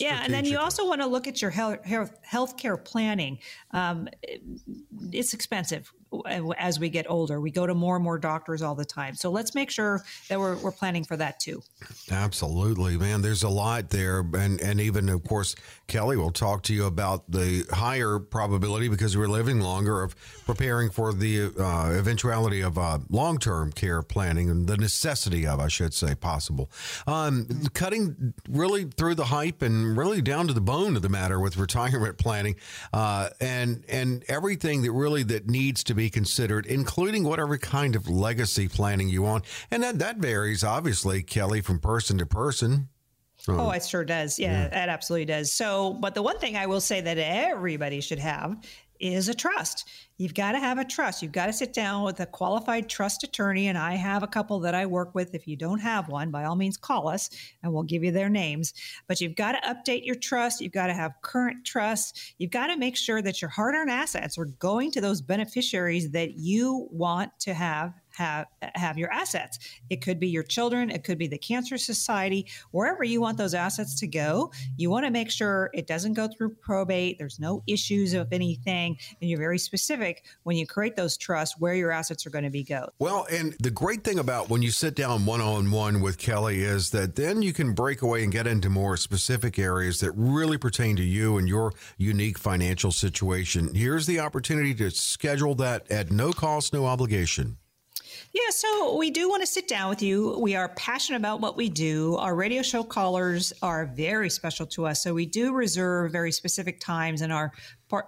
yeah. 0.00 0.20
And 0.22 0.32
then 0.32 0.44
you 0.44 0.58
also 0.58 0.86
want 0.86 1.00
to 1.00 1.06
look 1.06 1.26
at 1.26 1.40
your 1.42 1.50
health 1.50 1.84
health 1.84 2.18
healthcare 2.26 2.82
planning. 2.82 3.38
Um, 3.72 4.08
it's 5.12 5.34
expensive 5.34 5.92
as 6.56 6.78
we 6.80 6.88
get 6.88 7.06
older. 7.08 7.40
We 7.40 7.50
go 7.50 7.66
to 7.66 7.74
more 7.74 7.96
and 7.96 8.04
more 8.04 8.18
doctors 8.18 8.62
all 8.62 8.74
the 8.74 8.84
time, 8.84 9.14
so 9.14 9.30
let's 9.30 9.54
make 9.54 9.70
sure 9.70 10.02
that 10.28 10.38
we're, 10.38 10.56
we're 10.56 10.72
planning 10.72 11.04
for 11.04 11.16
that 11.16 11.40
too. 11.40 11.62
Absolutely, 12.10 12.96
man. 12.96 13.22
There's 13.22 13.42
a 13.42 13.48
lot 13.48 13.90
there, 13.90 14.20
and 14.20 14.60
and 14.60 14.80
even 14.80 15.08
of 15.08 15.24
course, 15.24 15.54
Kelly 15.86 16.16
will 16.16 16.30
talk 16.30 16.62
to 16.64 16.74
you 16.74 16.86
about 16.86 17.30
the 17.30 17.64
higher 17.70 18.18
probability 18.18 18.88
because 18.88 19.16
we're 19.16 19.28
living 19.28 19.60
longer 19.60 20.02
of 20.02 20.14
preparing 20.44 20.90
for 20.90 21.12
the 21.12 21.52
uh, 21.58 21.92
eventuality 21.98 22.60
of 22.60 22.78
uh, 22.78 22.98
long 23.10 23.38
term 23.38 23.72
care 23.72 24.02
planning 24.02 24.50
and 24.50 24.66
the 24.66 24.76
necessity 24.76 25.46
of, 25.46 25.60
I 25.60 25.68
should 25.68 25.94
say, 25.94 26.14
possible. 26.14 26.70
Um, 27.06 27.46
cutting 27.74 28.34
really 28.48 28.84
through 28.84 29.14
the 29.14 29.26
hype 29.26 29.62
and 29.62 29.96
really 29.96 30.22
down 30.22 30.46
to 30.48 30.52
the 30.52 30.60
bone 30.60 30.96
of 30.96 31.02
the 31.02 31.08
matter 31.08 31.40
with 31.40 31.56
retirement 31.56 32.18
planning, 32.18 32.56
uh, 32.92 33.30
and 33.40 33.84
and 33.88 34.24
everything 34.28 34.82
that 34.82 34.92
really 34.92 35.22
that 35.24 35.48
needs 35.48 35.84
to 35.84 35.94
be 35.98 36.08
considered, 36.08 36.64
including 36.64 37.24
whatever 37.24 37.58
kind 37.58 37.94
of 37.94 38.08
legacy 38.08 38.68
planning 38.68 39.08
you 39.08 39.22
want, 39.22 39.44
and 39.70 39.82
that 39.82 39.98
that 39.98 40.16
varies 40.16 40.64
obviously, 40.64 41.22
Kelly, 41.22 41.60
from 41.60 41.78
person 41.80 42.16
to 42.18 42.26
person. 42.26 42.88
Oh, 43.46 43.68
um, 43.68 43.74
it 43.74 43.84
sure 43.84 44.04
does. 44.04 44.38
Yeah, 44.38 44.66
it 44.66 44.88
absolutely 44.88 45.26
does. 45.26 45.52
So, 45.52 45.94
but 45.94 46.14
the 46.14 46.22
one 46.22 46.38
thing 46.38 46.56
I 46.56 46.66
will 46.66 46.80
say 46.80 47.00
that 47.00 47.18
everybody 47.18 48.00
should 48.00 48.18
have 48.18 48.56
is 49.00 49.28
a 49.28 49.34
trust. 49.34 49.88
You've 50.16 50.34
got 50.34 50.52
to 50.52 50.58
have 50.58 50.78
a 50.78 50.84
trust. 50.84 51.22
You've 51.22 51.32
got 51.32 51.46
to 51.46 51.52
sit 51.52 51.72
down 51.72 52.04
with 52.04 52.18
a 52.18 52.26
qualified 52.26 52.88
trust 52.88 53.22
attorney. 53.22 53.68
And 53.68 53.78
I 53.78 53.94
have 53.94 54.22
a 54.22 54.26
couple 54.26 54.58
that 54.60 54.74
I 54.74 54.84
work 54.86 55.14
with. 55.14 55.34
If 55.34 55.46
you 55.46 55.56
don't 55.56 55.78
have 55.78 56.08
one, 56.08 56.30
by 56.30 56.44
all 56.44 56.56
means, 56.56 56.76
call 56.76 57.08
us 57.08 57.30
and 57.62 57.72
we'll 57.72 57.84
give 57.84 58.02
you 58.02 58.10
their 58.10 58.28
names. 58.28 58.74
But 59.06 59.20
you've 59.20 59.36
got 59.36 59.52
to 59.52 59.68
update 59.68 60.04
your 60.04 60.16
trust. 60.16 60.60
You've 60.60 60.72
got 60.72 60.88
to 60.88 60.94
have 60.94 61.12
current 61.22 61.64
trust. 61.64 62.34
You've 62.38 62.50
got 62.50 62.66
to 62.66 62.76
make 62.76 62.96
sure 62.96 63.22
that 63.22 63.40
your 63.40 63.50
hard 63.50 63.76
earned 63.76 63.90
assets 63.90 64.36
are 64.38 64.46
going 64.46 64.90
to 64.92 65.00
those 65.00 65.20
beneficiaries 65.20 66.10
that 66.10 66.34
you 66.34 66.88
want 66.90 67.30
to 67.40 67.54
have 67.54 67.94
have 68.18 68.46
have 68.74 68.98
your 68.98 69.10
assets. 69.12 69.58
It 69.90 70.02
could 70.02 70.18
be 70.18 70.28
your 70.28 70.42
children, 70.42 70.90
it 70.90 71.04
could 71.04 71.18
be 71.18 71.28
the 71.28 71.38
Cancer 71.38 71.78
Society, 71.78 72.46
wherever 72.72 73.04
you 73.04 73.20
want 73.20 73.38
those 73.38 73.54
assets 73.54 73.98
to 74.00 74.08
go. 74.08 74.52
You 74.76 74.90
want 74.90 75.06
to 75.06 75.10
make 75.10 75.30
sure 75.30 75.70
it 75.72 75.86
doesn't 75.86 76.14
go 76.14 76.28
through 76.28 76.56
probate. 76.56 77.18
There's 77.18 77.38
no 77.38 77.62
issues 77.66 78.14
of 78.14 78.32
anything, 78.32 78.98
and 79.20 79.30
you're 79.30 79.38
very 79.38 79.58
specific 79.58 80.24
when 80.42 80.56
you 80.56 80.66
create 80.66 80.96
those 80.96 81.16
trusts 81.16 81.58
where 81.58 81.74
your 81.74 81.92
assets 81.92 82.26
are 82.26 82.30
going 82.30 82.44
to 82.44 82.50
be 82.50 82.64
go. 82.64 82.88
Well, 82.98 83.26
and 83.30 83.54
the 83.60 83.70
great 83.70 84.02
thing 84.02 84.18
about 84.18 84.50
when 84.50 84.62
you 84.62 84.70
sit 84.70 84.96
down 84.96 85.24
one 85.24 85.40
on 85.40 85.70
one 85.70 86.00
with 86.00 86.18
Kelly 86.18 86.62
is 86.62 86.90
that 86.90 87.14
then 87.14 87.42
you 87.42 87.52
can 87.52 87.72
break 87.72 88.02
away 88.02 88.24
and 88.24 88.32
get 88.32 88.48
into 88.48 88.68
more 88.68 88.96
specific 88.96 89.58
areas 89.58 90.00
that 90.00 90.10
really 90.12 90.58
pertain 90.58 90.96
to 90.96 91.04
you 91.04 91.38
and 91.38 91.48
your 91.48 91.72
unique 91.96 92.38
financial 92.38 92.90
situation. 92.90 93.72
Here's 93.74 94.06
the 94.06 94.18
opportunity 94.18 94.74
to 94.74 94.90
schedule 94.90 95.54
that 95.56 95.88
at 95.90 96.10
no 96.10 96.32
cost, 96.32 96.72
no 96.72 96.86
obligation. 96.86 97.58
Yeah, 98.38 98.50
so 98.50 98.96
we 98.96 99.10
do 99.10 99.28
want 99.28 99.42
to 99.42 99.46
sit 99.46 99.66
down 99.66 99.88
with 99.88 100.00
you. 100.00 100.38
We 100.38 100.54
are 100.54 100.68
passionate 100.70 101.18
about 101.18 101.40
what 101.40 101.56
we 101.56 101.68
do. 101.68 102.14
Our 102.16 102.36
radio 102.36 102.62
show 102.62 102.84
callers 102.84 103.52
are 103.62 103.86
very 103.86 104.30
special 104.30 104.64
to 104.66 104.86
us, 104.86 105.02
so 105.02 105.12
we 105.12 105.26
do 105.26 105.52
reserve 105.52 106.12
very 106.12 106.30
specific 106.30 106.78
times 106.78 107.20
in 107.20 107.32
our 107.32 107.52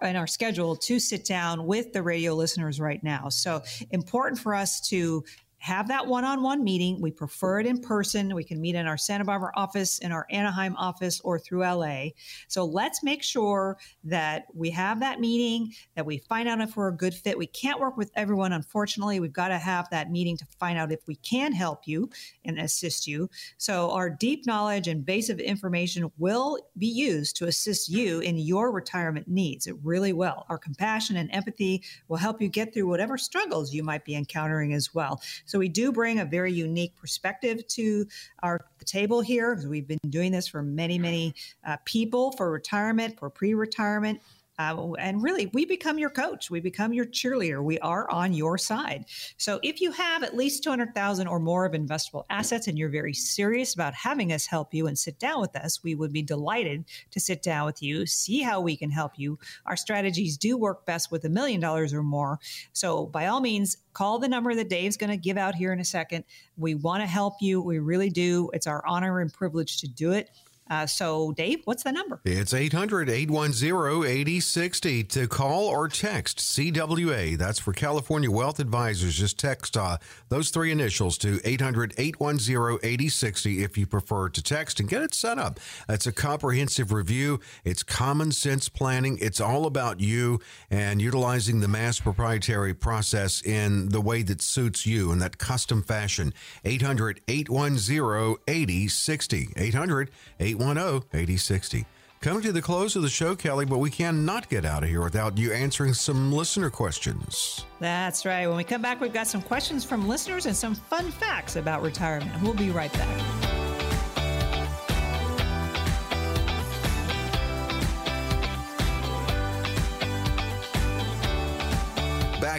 in 0.03 0.15
our 0.15 0.29
schedule 0.29 0.77
to 0.77 1.01
sit 1.01 1.25
down 1.25 1.67
with 1.67 1.93
the 1.93 2.03
radio 2.03 2.35
listeners 2.35 2.79
right 2.79 3.03
now. 3.03 3.29
So 3.29 3.63
important 3.91 4.39
for 4.39 4.55
us 4.55 4.81
to 4.91 5.25
have 5.61 5.89
that 5.89 6.07
one-on-one 6.07 6.65
meeting. 6.65 7.01
We 7.01 7.11
prefer 7.11 7.61
it 7.61 7.67
in 7.67 7.81
person. 7.81 8.35
We 8.35 8.45
can 8.45 8.61
meet 8.61 8.75
in 8.75 8.87
our 8.87 8.97
Santa 8.97 9.25
Barbara 9.25 9.53
office, 9.55 9.99
in 9.99 10.11
our 10.11 10.27
Anaheim 10.31 10.75
office, 10.77 11.21
or 11.21 11.39
through 11.39 11.61
LA. 11.61 12.07
So 12.49 12.65
let's 12.65 13.03
make 13.03 13.23
sure 13.23 13.77
that 14.05 14.47
we 14.55 14.71
have 14.71 15.01
that 15.01 15.21
meeting, 15.21 15.75
that 15.97 16.07
we 16.07 16.19
find 16.19 16.49
out 16.49 16.61
if 16.63 16.77
we're 16.77 16.89
a 16.89 16.97
good 16.97 17.13
fit. 17.13 17.37
We 17.37 17.47
can't 17.47 17.79
work 17.79 17.99
with 17.99 18.11
everyone, 18.17 18.55
unfortunately. 18.55 19.21
We've 19.21 19.33
got 19.33 19.49
to 19.49 19.59
have 19.59 19.89
that 19.91 20.11
meeting 20.11 20.39
to 20.39 20.47
find 20.59 20.79
out 20.79 20.93
if 20.93 21.07
we 21.07 21.17
can 21.17 21.53
help 21.53 21.87
you 21.87 22.09
and 22.47 22.59
assist 22.59 23.07
you. 23.07 23.29
So 23.59 23.91
our 23.91 24.09
deep 24.09 24.47
knowledge 24.47 24.89
and 24.89 25.05
base 25.05 25.29
of 25.29 25.41
information 25.41 26.11
will 26.17 26.59
be 26.79 26.87
used 26.87 27.37
to 27.37 27.47
assist 27.47 27.91
you 27.91 28.21
in 28.21 28.39
your 28.39 28.73
retirement 28.73 29.29
needs. 29.29 29.67
It 29.67 29.77
really 29.83 30.15
will. 30.15 30.47
Our 30.49 30.59
compassion 30.59 31.17
and 31.17 31.31
empathy 31.35 31.83
will 32.09 32.17
help 32.17 32.41
you 32.41 32.49
get 32.49 32.73
through 32.73 32.89
whatever 32.89 33.19
struggles 33.19 33.75
you 33.75 33.83
might 33.83 34.07
be 34.07 34.17
encountering 34.17 34.73
as 34.73 34.95
well. 34.95 35.21
So 35.51 35.59
we 35.59 35.69
do 35.69 35.91
bring 35.91 36.21
a 36.21 36.25
very 36.25 36.53
unique 36.53 36.95
perspective 36.95 37.67
to 37.69 38.07
our 38.45 38.61
table 38.85 39.21
here 39.21 39.61
we've 39.69 39.89
been 39.89 39.99
doing 40.09 40.31
this 40.31 40.47
for 40.47 40.63
many, 40.63 40.97
many 40.97 41.35
uh, 41.67 41.77
people 41.85 42.31
for 42.33 42.53
retirement, 42.53 43.19
for 43.19 43.29
pre-retirement. 43.31 44.21
Uh, 44.61 44.93
and 44.99 45.23
really, 45.23 45.47
we 45.55 45.65
become 45.65 45.99
your 45.99 46.11
coach. 46.11 46.51
We 46.51 46.61
become 46.61 46.93
your 46.93 47.07
cheerleader. 47.07 47.65
We 47.65 47.79
are 47.79 48.11
on 48.11 48.35
your 48.35 48.59
side. 48.59 49.07
So, 49.39 49.59
if 49.63 49.81
you 49.81 49.91
have 49.93 50.23
at 50.23 50.37
least 50.37 50.63
200,000 50.65 51.27
or 51.27 51.41
more 51.41 51.65
of 51.65 51.73
investable 51.73 52.25
assets 52.29 52.69
and 52.69 52.79
you're 52.79 52.91
very 52.91 53.15
serious 53.15 53.73
about 53.73 53.95
having 53.95 54.35
us 54.35 54.45
help 54.45 54.75
you 54.75 54.87
and 54.87 54.99
sit 54.99 55.19
down 55.19 55.41
with 55.41 55.57
us, 55.57 55.83
we 55.83 55.95
would 55.95 56.13
be 56.13 56.21
delighted 56.21 56.85
to 57.11 57.21
sit 57.21 57.43
down 57.43 57.65
with 57.65 57.83
you, 57.83 58.05
see 58.05 58.43
how 58.43 58.61
we 58.61 58.77
can 58.77 58.91
help 58.91 59.13
you. 59.17 59.39
Our 59.65 59.77
strategies 59.77 60.37
do 60.37 60.59
work 60.59 60.85
best 60.85 61.11
with 61.11 61.25
a 61.25 61.31
million 61.31 61.61
dollars 61.61 61.95
or 61.95 62.03
more. 62.03 62.39
So, 62.75 63.07
by 63.07 63.29
all 63.29 63.41
means, 63.41 63.79
call 63.95 64.19
the 64.19 64.29
number 64.29 64.55
that 64.55 64.69
Dave's 64.69 64.99
going 64.99 65.11
to 65.11 65.17
give 65.17 65.39
out 65.39 65.55
here 65.55 65.73
in 65.73 65.81
a 65.81 65.87
second. 65.87 66.25
We 66.59 66.75
want 66.75 67.03
to 67.03 67.07
help 67.07 67.37
you. 67.41 67.63
We 67.63 67.79
really 67.79 68.11
do. 68.11 68.51
It's 68.53 68.67
our 68.67 68.87
honor 68.87 69.21
and 69.21 69.33
privilege 69.33 69.81
to 69.81 69.89
do 69.89 70.13
it. 70.13 70.29
Uh, 70.71 70.87
so, 70.87 71.33
Dave, 71.33 71.63
what's 71.65 71.83
the 71.83 71.91
number? 71.91 72.21
It's 72.25 72.55
800 72.55 73.11
810 73.11 74.09
8060 74.09 75.03
to 75.05 75.27
call 75.27 75.67
or 75.67 75.89
text 75.89 76.39
CWA. 76.39 77.37
That's 77.37 77.59
for 77.59 77.73
California 77.73 78.31
Wealth 78.31 78.61
Advisors. 78.61 79.17
Just 79.17 79.37
text 79.37 79.77
uh, 79.77 79.99
those 80.29 80.51
three 80.51 80.71
initials 80.71 81.19
to 81.19 81.41
800 81.45 81.95
810 81.99 82.79
8060 82.85 83.65
if 83.65 83.77
you 83.77 83.85
prefer 83.85 84.29
to 84.29 84.41
text 84.41 84.79
and 84.79 84.89
get 84.89 85.03
it 85.03 85.13
set 85.13 85.41
up. 85.41 85.59
It's 85.89 86.07
a 86.07 86.13
comprehensive 86.13 86.93
review, 86.93 87.41
it's 87.65 87.83
common 87.83 88.31
sense 88.31 88.69
planning. 88.69 89.19
It's 89.21 89.41
all 89.41 89.67
about 89.67 89.99
you 89.99 90.39
and 90.71 91.03
utilizing 91.03 91.59
the 91.59 91.69
mass 91.69 91.99
proprietary 91.99 92.75
process 92.75 93.43
in 93.43 93.89
the 93.89 94.01
way 94.01 94.23
that 94.23 94.41
suits 94.41 94.87
you 94.87 95.11
in 95.11 95.19
that 95.19 95.39
custom 95.39 95.83
fashion. 95.83 96.33
800 96.65 97.23
810 97.27 98.37
8060. 98.47 99.49
800 99.57 100.11
810 100.39 100.60
8060. 100.63 101.87
Coming 102.21 102.43
to 102.43 102.53
the 102.53 102.61
close 102.61 102.97
of 102.97 103.03
the 103.03 103.09
show, 103.09 103.35
Kelly, 103.35 103.65
but 103.65 103.79
we 103.79 103.89
cannot 103.89 104.51
get 104.51 104.67
out 104.67 104.83
of 104.83 104.91
here 104.91 105.03
without 105.03 105.39
you 105.39 105.53
answering 105.53 105.95
some 105.95 106.31
listener 106.31 106.69
questions. 106.69 107.65
That's 107.81 108.27
right. 108.27 108.47
When 108.47 108.59
we 108.59 108.65
come 108.65 108.83
back, 108.83 109.01
we've 109.01 109.13
got 109.13 109.27
some 109.27 109.41
questions 109.41 109.87
from 109.87 110.07
listeners 110.07 110.45
and 110.45 110.55
some 110.55 110.75
fun 110.75 111.11
facts 111.11 111.57
about 111.57 111.81
retirement. 111.81 112.43
We'll 112.43 112.53
be 112.53 112.69
right 112.69 112.93
back. 112.93 113.90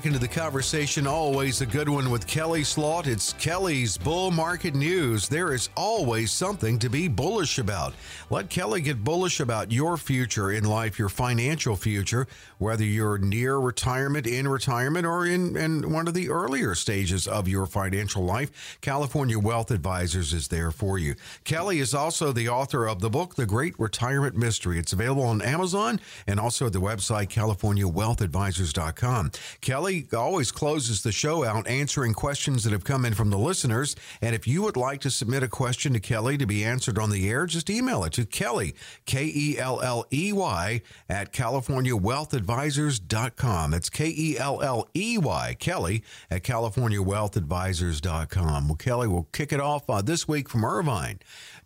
Back 0.02 0.08
into 0.08 0.18
the 0.18 0.28
conversation. 0.28 1.06
Always 1.06 1.62
a 1.62 1.66
good 1.68 1.88
one 1.88 2.10
with 2.10 2.26
Kelly 2.26 2.64
Slaught. 2.64 3.06
It's 3.06 3.34
Kelly's 3.34 4.00
Bull 4.00 4.32
Market 4.32 4.74
News. 4.74 5.30
There 5.30 5.54
is 5.54 5.70
always 5.78 6.32
something 6.32 6.80
to 6.80 6.90
be 6.90 7.08
bullish 7.08 7.60
about. 7.60 7.94
Let 8.32 8.50
Kelly 8.50 8.82
get 8.82 9.04
bullish 9.04 9.40
about 9.40 9.72
your 9.72 9.98
future 9.98 10.50
in 10.50 10.64
life, 10.64 10.98
your 10.98 11.08
financial 11.08 11.76
future, 11.76 12.26
whether 12.58 12.84
you're 12.84 13.20
near 13.20 13.58
retirement, 13.58 14.26
in 14.26 14.48
retirement, 14.48 15.06
or 15.06 15.28
in, 15.28 15.56
in 15.56 15.92
one 15.92 16.08
of 16.08 16.16
the 16.16 16.32
earlier 16.32 16.74
stages 16.74 17.28
of 17.28 17.48
your 17.48 17.68
financial 17.68 18.24
life. 18.24 18.80
California 18.82 19.38
Wealth 19.38 19.70
Advisors 19.70 20.34
is 20.34 20.48
there 20.48 20.72
for 20.72 20.98
you. 20.98 21.14
Kelly 21.44 21.78
is 21.78 21.94
also 21.94 22.32
the 22.32 22.50
author 22.50 22.88
of 22.88 23.02
the 23.02 23.10
book, 23.12 23.36
The 23.36 23.46
Great 23.46 23.80
Retirement 23.80 24.36
Mystery. 24.36 24.80
It's 24.80 24.94
available 24.94 25.26
on 25.26 25.44
Amazon 25.44 26.00
and 26.26 26.40
also 26.40 26.66
at 26.66 26.74
the 26.74 26.82
website, 26.82 27.28
CaliforniaWealthAdvisors.com. 27.28 29.32
Kelly 29.62 29.91
Kelly 29.92 30.08
always 30.14 30.54
closes 30.54 31.04
the 31.04 31.12
show 31.12 31.44
out 31.44 31.68
answering 31.68 32.14
questions 32.14 32.64
that 32.64 32.72
have 32.72 32.86
come 32.86 33.04
in 33.04 33.14
from 33.14 33.30
the 33.30 33.38
listeners. 33.38 33.94
And 34.22 34.34
if 34.34 34.48
you 34.48 34.62
would 34.62 34.78
like 34.78 35.02
to 35.02 35.12
submit 35.12 35.44
a 35.44 35.50
question 35.50 35.92
to 35.94 36.00
Kelly 36.00 36.38
to 36.38 36.46
be 36.46 36.64
answered 36.64 36.98
on 36.98 37.10
the 37.10 37.30
air, 37.30 37.46
just 37.46 37.70
email 37.70 38.06
it 38.06 38.14
to 38.14 38.26
Kelly, 38.26 38.74
K 39.06 39.30
E 39.34 39.60
L 39.60 39.82
L 39.82 40.06
E 40.14 40.32
Y, 40.32 40.82
at 41.10 41.34
CaliforniaWealthAdvisors.com. 41.34 43.74
It's 43.74 43.90
K 43.90 44.14
E 44.16 44.38
L 44.38 44.62
L 44.62 44.88
E 44.96 45.18
Y, 45.18 45.58
Kelly, 45.60 46.06
at 46.30 46.44
CaliforniaWealthAdvisors.com. 46.44 48.68
Well, 48.70 48.78
Kelly, 48.78 49.10
we'll 49.10 49.28
kick 49.34 49.52
it 49.52 49.60
off 49.60 49.90
uh, 49.90 50.02
this 50.02 50.26
week 50.26 50.48
from 50.48 50.64
Irvine. 50.64 51.20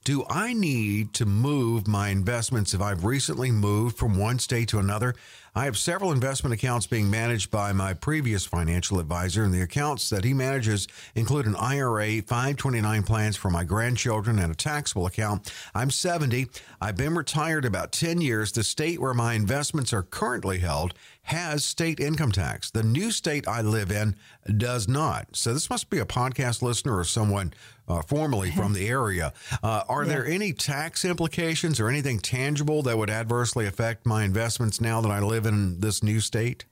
Do 0.03 0.25
I 0.29 0.53
need 0.53 1.13
to 1.13 1.25
move 1.25 1.87
my 1.87 2.09
investments 2.09 2.75
if 2.75 2.81
I've 2.81 3.05
recently 3.05 3.51
moved 3.51 3.97
from 3.97 4.17
one 4.17 4.39
state 4.39 4.67
to 4.69 4.79
another? 4.79 5.13
I 5.57 5.63
have 5.63 5.77
several 5.77 6.11
investment 6.11 6.53
accounts 6.53 6.85
being 6.85 7.09
managed 7.09 7.49
by 7.49 7.71
my 7.71 7.93
previous 7.93 8.45
financial 8.45 8.99
advisor, 8.99 9.45
and 9.45 9.53
the 9.53 9.61
accounts 9.61 10.09
that 10.09 10.25
he 10.25 10.33
manages 10.33 10.85
include 11.15 11.45
an 11.45 11.55
IRA, 11.55 12.21
529 12.21 13.03
plans 13.03 13.37
for 13.37 13.49
my 13.49 13.63
grandchildren, 13.63 14.37
and 14.37 14.51
a 14.51 14.55
taxable 14.55 15.05
account. 15.05 15.49
I'm 15.73 15.91
70. 15.91 16.47
I've 16.81 16.97
been 16.97 17.15
retired 17.15 17.63
about 17.63 17.93
10 17.93 18.19
years. 18.19 18.51
The 18.51 18.65
state 18.65 18.99
where 18.99 19.13
my 19.13 19.33
investments 19.33 19.93
are 19.93 20.03
currently 20.03 20.59
held 20.59 20.93
has 21.21 21.63
state 21.63 22.01
income 22.01 22.33
tax. 22.33 22.69
The 22.69 22.83
new 22.83 23.09
state 23.09 23.47
I 23.47 23.61
live 23.61 23.91
in 23.91 24.17
does 24.57 24.89
not. 24.89 25.37
So 25.37 25.53
this 25.53 25.69
must 25.69 25.89
be 25.89 25.99
a 25.99 26.05
podcast 26.05 26.61
listener 26.63 26.97
or 26.97 27.05
someone 27.05 27.53
uh, 27.87 28.01
formerly 28.01 28.51
from 28.51 28.73
the 28.73 28.87
area. 28.87 29.33
Uh, 29.63 29.83
are 29.87 30.03
yeah. 30.03 30.09
there 30.09 30.25
any 30.25 30.53
tax 30.53 31.05
implications 31.05 31.79
or 31.79 31.89
anything 31.89 32.19
tangible 32.19 32.81
that 32.83 32.97
would 32.97 33.09
adversely 33.09 33.65
affect 33.65 34.05
my 34.05 34.23
investments 34.23 34.81
now 34.81 35.01
that 35.01 35.11
I 35.11 35.19
live 35.19 35.45
in 35.45 35.79
this 35.79 36.03
new 36.03 36.19
state? 36.19 36.65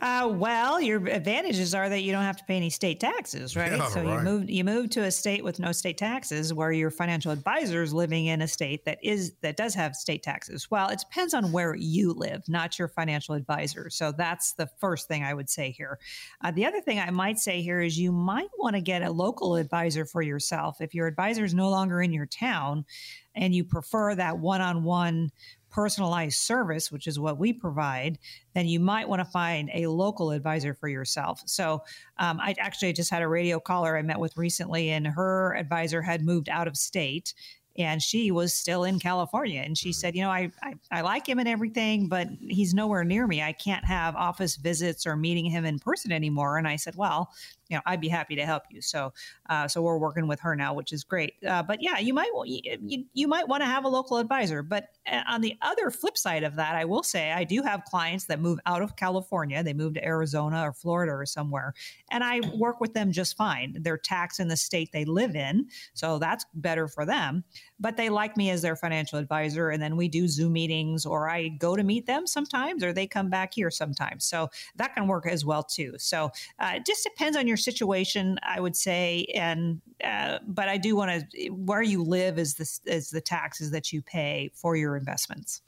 Uh, 0.00 0.30
well, 0.32 0.80
your 0.80 1.04
advantages 1.08 1.74
are 1.74 1.88
that 1.88 2.02
you 2.02 2.12
don't 2.12 2.22
have 2.22 2.36
to 2.36 2.44
pay 2.44 2.56
any 2.56 2.70
state 2.70 3.00
taxes, 3.00 3.56
right? 3.56 3.72
Yeah, 3.72 3.88
so 3.88 4.04
right. 4.04 4.18
you 4.18 4.20
move 4.22 4.48
you 4.48 4.62
move 4.62 4.90
to 4.90 5.02
a 5.02 5.10
state 5.10 5.42
with 5.42 5.58
no 5.58 5.72
state 5.72 5.98
taxes, 5.98 6.54
where 6.54 6.70
your 6.70 6.92
financial 6.92 7.32
advisor 7.32 7.82
is 7.82 7.92
living 7.92 8.26
in 8.26 8.40
a 8.40 8.46
state 8.46 8.84
that 8.84 8.98
is 9.02 9.32
that 9.42 9.56
does 9.56 9.74
have 9.74 9.96
state 9.96 10.22
taxes. 10.22 10.70
Well, 10.70 10.88
it 10.88 11.00
depends 11.00 11.34
on 11.34 11.50
where 11.50 11.74
you 11.74 12.12
live, 12.12 12.42
not 12.48 12.78
your 12.78 12.86
financial 12.86 13.34
advisor. 13.34 13.90
So 13.90 14.12
that's 14.12 14.52
the 14.52 14.68
first 14.78 15.08
thing 15.08 15.24
I 15.24 15.34
would 15.34 15.50
say 15.50 15.72
here. 15.72 15.98
Uh, 16.44 16.52
the 16.52 16.64
other 16.64 16.80
thing 16.80 17.00
I 17.00 17.10
might 17.10 17.40
say 17.40 17.60
here 17.60 17.80
is 17.80 17.98
you 17.98 18.12
might 18.12 18.50
want 18.56 18.76
to 18.76 18.80
get 18.80 19.02
a 19.02 19.10
local 19.10 19.56
advisor 19.56 20.04
for 20.04 20.22
yourself 20.22 20.80
if 20.80 20.94
your 20.94 21.08
advisor 21.08 21.44
is 21.44 21.54
no 21.54 21.70
longer 21.70 22.00
in 22.00 22.12
your 22.12 22.26
town 22.26 22.84
and 23.34 23.54
you 23.54 23.64
prefer 23.64 24.14
that 24.14 24.38
one-on-one 24.38 25.30
personalized 25.78 26.40
service, 26.40 26.90
which 26.90 27.06
is 27.06 27.20
what 27.20 27.38
we 27.38 27.52
provide, 27.52 28.18
then 28.52 28.66
you 28.66 28.80
might 28.80 29.08
want 29.08 29.20
to 29.20 29.24
find 29.24 29.70
a 29.72 29.86
local 29.86 30.32
advisor 30.32 30.74
for 30.74 30.88
yourself. 30.88 31.40
So, 31.46 31.84
um, 32.16 32.40
I 32.40 32.56
actually 32.58 32.92
just 32.92 33.12
had 33.12 33.22
a 33.22 33.28
radio 33.28 33.60
caller 33.60 33.96
I 33.96 34.02
met 34.02 34.18
with 34.18 34.36
recently, 34.36 34.90
and 34.90 35.06
her 35.06 35.54
advisor 35.54 36.02
had 36.02 36.24
moved 36.24 36.48
out 36.48 36.66
of 36.66 36.76
state 36.76 37.32
and 37.76 38.02
she 38.02 38.32
was 38.32 38.52
still 38.52 38.82
in 38.82 38.98
California. 38.98 39.62
And 39.64 39.78
she 39.78 39.92
said, 39.92 40.16
You 40.16 40.22
know, 40.22 40.30
I, 40.30 40.50
I, 40.64 40.74
I, 40.90 41.00
like 41.02 41.28
him 41.28 41.38
and 41.38 41.48
everything, 41.48 42.08
but 42.08 42.26
he's 42.40 42.74
nowhere 42.74 43.04
near 43.04 43.28
me. 43.28 43.40
I 43.40 43.52
can't 43.52 43.84
have 43.84 44.16
office 44.16 44.56
visits 44.56 45.06
or 45.06 45.14
meeting 45.14 45.44
him 45.44 45.64
in 45.64 45.78
person 45.78 46.10
anymore. 46.10 46.58
And 46.58 46.66
I 46.66 46.74
said, 46.74 46.96
Well, 46.96 47.30
you 47.68 47.76
know, 47.76 47.82
I'd 47.86 48.00
be 48.00 48.08
happy 48.08 48.36
to 48.36 48.46
help 48.46 48.64
you. 48.70 48.80
So, 48.80 49.12
uh, 49.48 49.68
so 49.68 49.82
we're 49.82 49.98
working 49.98 50.26
with 50.26 50.40
her 50.40 50.56
now, 50.56 50.74
which 50.74 50.92
is 50.92 51.04
great. 51.04 51.34
Uh, 51.46 51.62
but 51.62 51.82
yeah, 51.82 51.98
you 51.98 52.14
might 52.14 52.30
you, 52.44 53.04
you 53.12 53.28
might 53.28 53.46
want 53.46 53.62
to 53.62 53.66
have 53.66 53.84
a 53.84 53.88
local 53.88 54.18
advisor. 54.18 54.62
But 54.62 54.88
uh, 55.10 55.22
on 55.28 55.40
the 55.40 55.56
other 55.62 55.90
flip 55.90 56.16
side 56.16 56.44
of 56.44 56.56
that, 56.56 56.74
I 56.74 56.84
will 56.84 57.02
say 57.02 57.32
I 57.32 57.44
do 57.44 57.62
have 57.62 57.84
clients 57.84 58.24
that 58.26 58.40
move 58.40 58.58
out 58.66 58.82
of 58.82 58.96
California. 58.96 59.62
They 59.62 59.74
move 59.74 59.94
to 59.94 60.04
Arizona 60.04 60.62
or 60.68 60.72
Florida 60.72 61.12
or 61.12 61.26
somewhere, 61.26 61.74
and 62.10 62.24
I 62.24 62.40
work 62.56 62.80
with 62.80 62.94
them 62.94 63.12
just 63.12 63.36
fine. 63.36 63.76
They're 63.80 63.98
taxed 63.98 64.40
in 64.40 64.48
the 64.48 64.56
state 64.56 64.90
they 64.92 65.04
live 65.04 65.36
in, 65.36 65.66
so 65.94 66.18
that's 66.18 66.46
better 66.54 66.88
for 66.88 67.04
them. 67.04 67.44
But 67.80 67.96
they 67.96 68.08
like 68.08 68.36
me 68.36 68.50
as 68.50 68.62
their 68.62 68.76
financial 68.76 69.18
advisor, 69.18 69.70
and 69.70 69.82
then 69.82 69.96
we 69.96 70.08
do 70.08 70.28
Zoom 70.28 70.52
meetings, 70.54 71.06
or 71.06 71.28
I 71.28 71.48
go 71.48 71.76
to 71.76 71.82
meet 71.82 72.06
them 72.06 72.26
sometimes, 72.26 72.82
or 72.82 72.92
they 72.92 73.06
come 73.06 73.30
back 73.30 73.54
here 73.54 73.70
sometimes. 73.70 74.24
So 74.24 74.50
that 74.76 74.94
can 74.94 75.06
work 75.06 75.26
as 75.26 75.44
well 75.44 75.62
too. 75.62 75.94
So 75.98 76.30
uh, 76.58 76.72
it 76.76 76.86
just 76.86 77.04
depends 77.04 77.36
on 77.36 77.46
your 77.46 77.56
situation, 77.56 78.38
I 78.42 78.60
would 78.60 78.76
say, 78.76 79.26
and 79.34 79.80
uh, 80.02 80.38
but 80.46 80.68
I 80.68 80.76
do 80.76 80.96
want 80.96 81.30
to 81.30 81.48
where 81.50 81.82
you 81.82 82.02
live 82.02 82.38
is 82.38 82.54
the 82.54 82.92
is 82.92 83.10
the 83.10 83.20
taxes 83.20 83.70
that 83.70 83.92
you 83.92 84.02
pay 84.02 84.50
for 84.54 84.76
your 84.76 84.96
investments. 84.96 85.62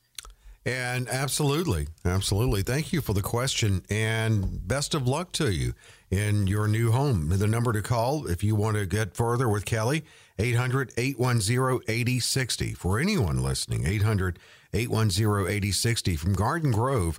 And 0.66 1.08
absolutely, 1.08 1.88
absolutely. 2.04 2.62
Thank 2.62 2.92
you 2.92 3.00
for 3.00 3.14
the 3.14 3.22
question, 3.22 3.82
and 3.88 4.68
best 4.68 4.94
of 4.94 5.08
luck 5.08 5.32
to 5.32 5.50
you 5.50 5.72
in 6.10 6.46
your 6.46 6.68
new 6.68 6.92
home. 6.92 7.30
The 7.30 7.46
number 7.46 7.72
to 7.72 7.80
call 7.80 8.26
if 8.26 8.44
you 8.44 8.54
want 8.54 8.76
to 8.76 8.84
get 8.84 9.16
further 9.16 9.48
with 9.48 9.64
Kelly, 9.64 10.04
800 10.38 10.92
810 10.98 11.80
8060. 11.88 12.74
For 12.74 12.98
anyone 12.98 13.42
listening, 13.42 13.86
800 13.86 14.38
810 14.74 15.46
8060 15.46 16.16
from 16.16 16.34
Garden 16.34 16.72
Grove. 16.72 17.18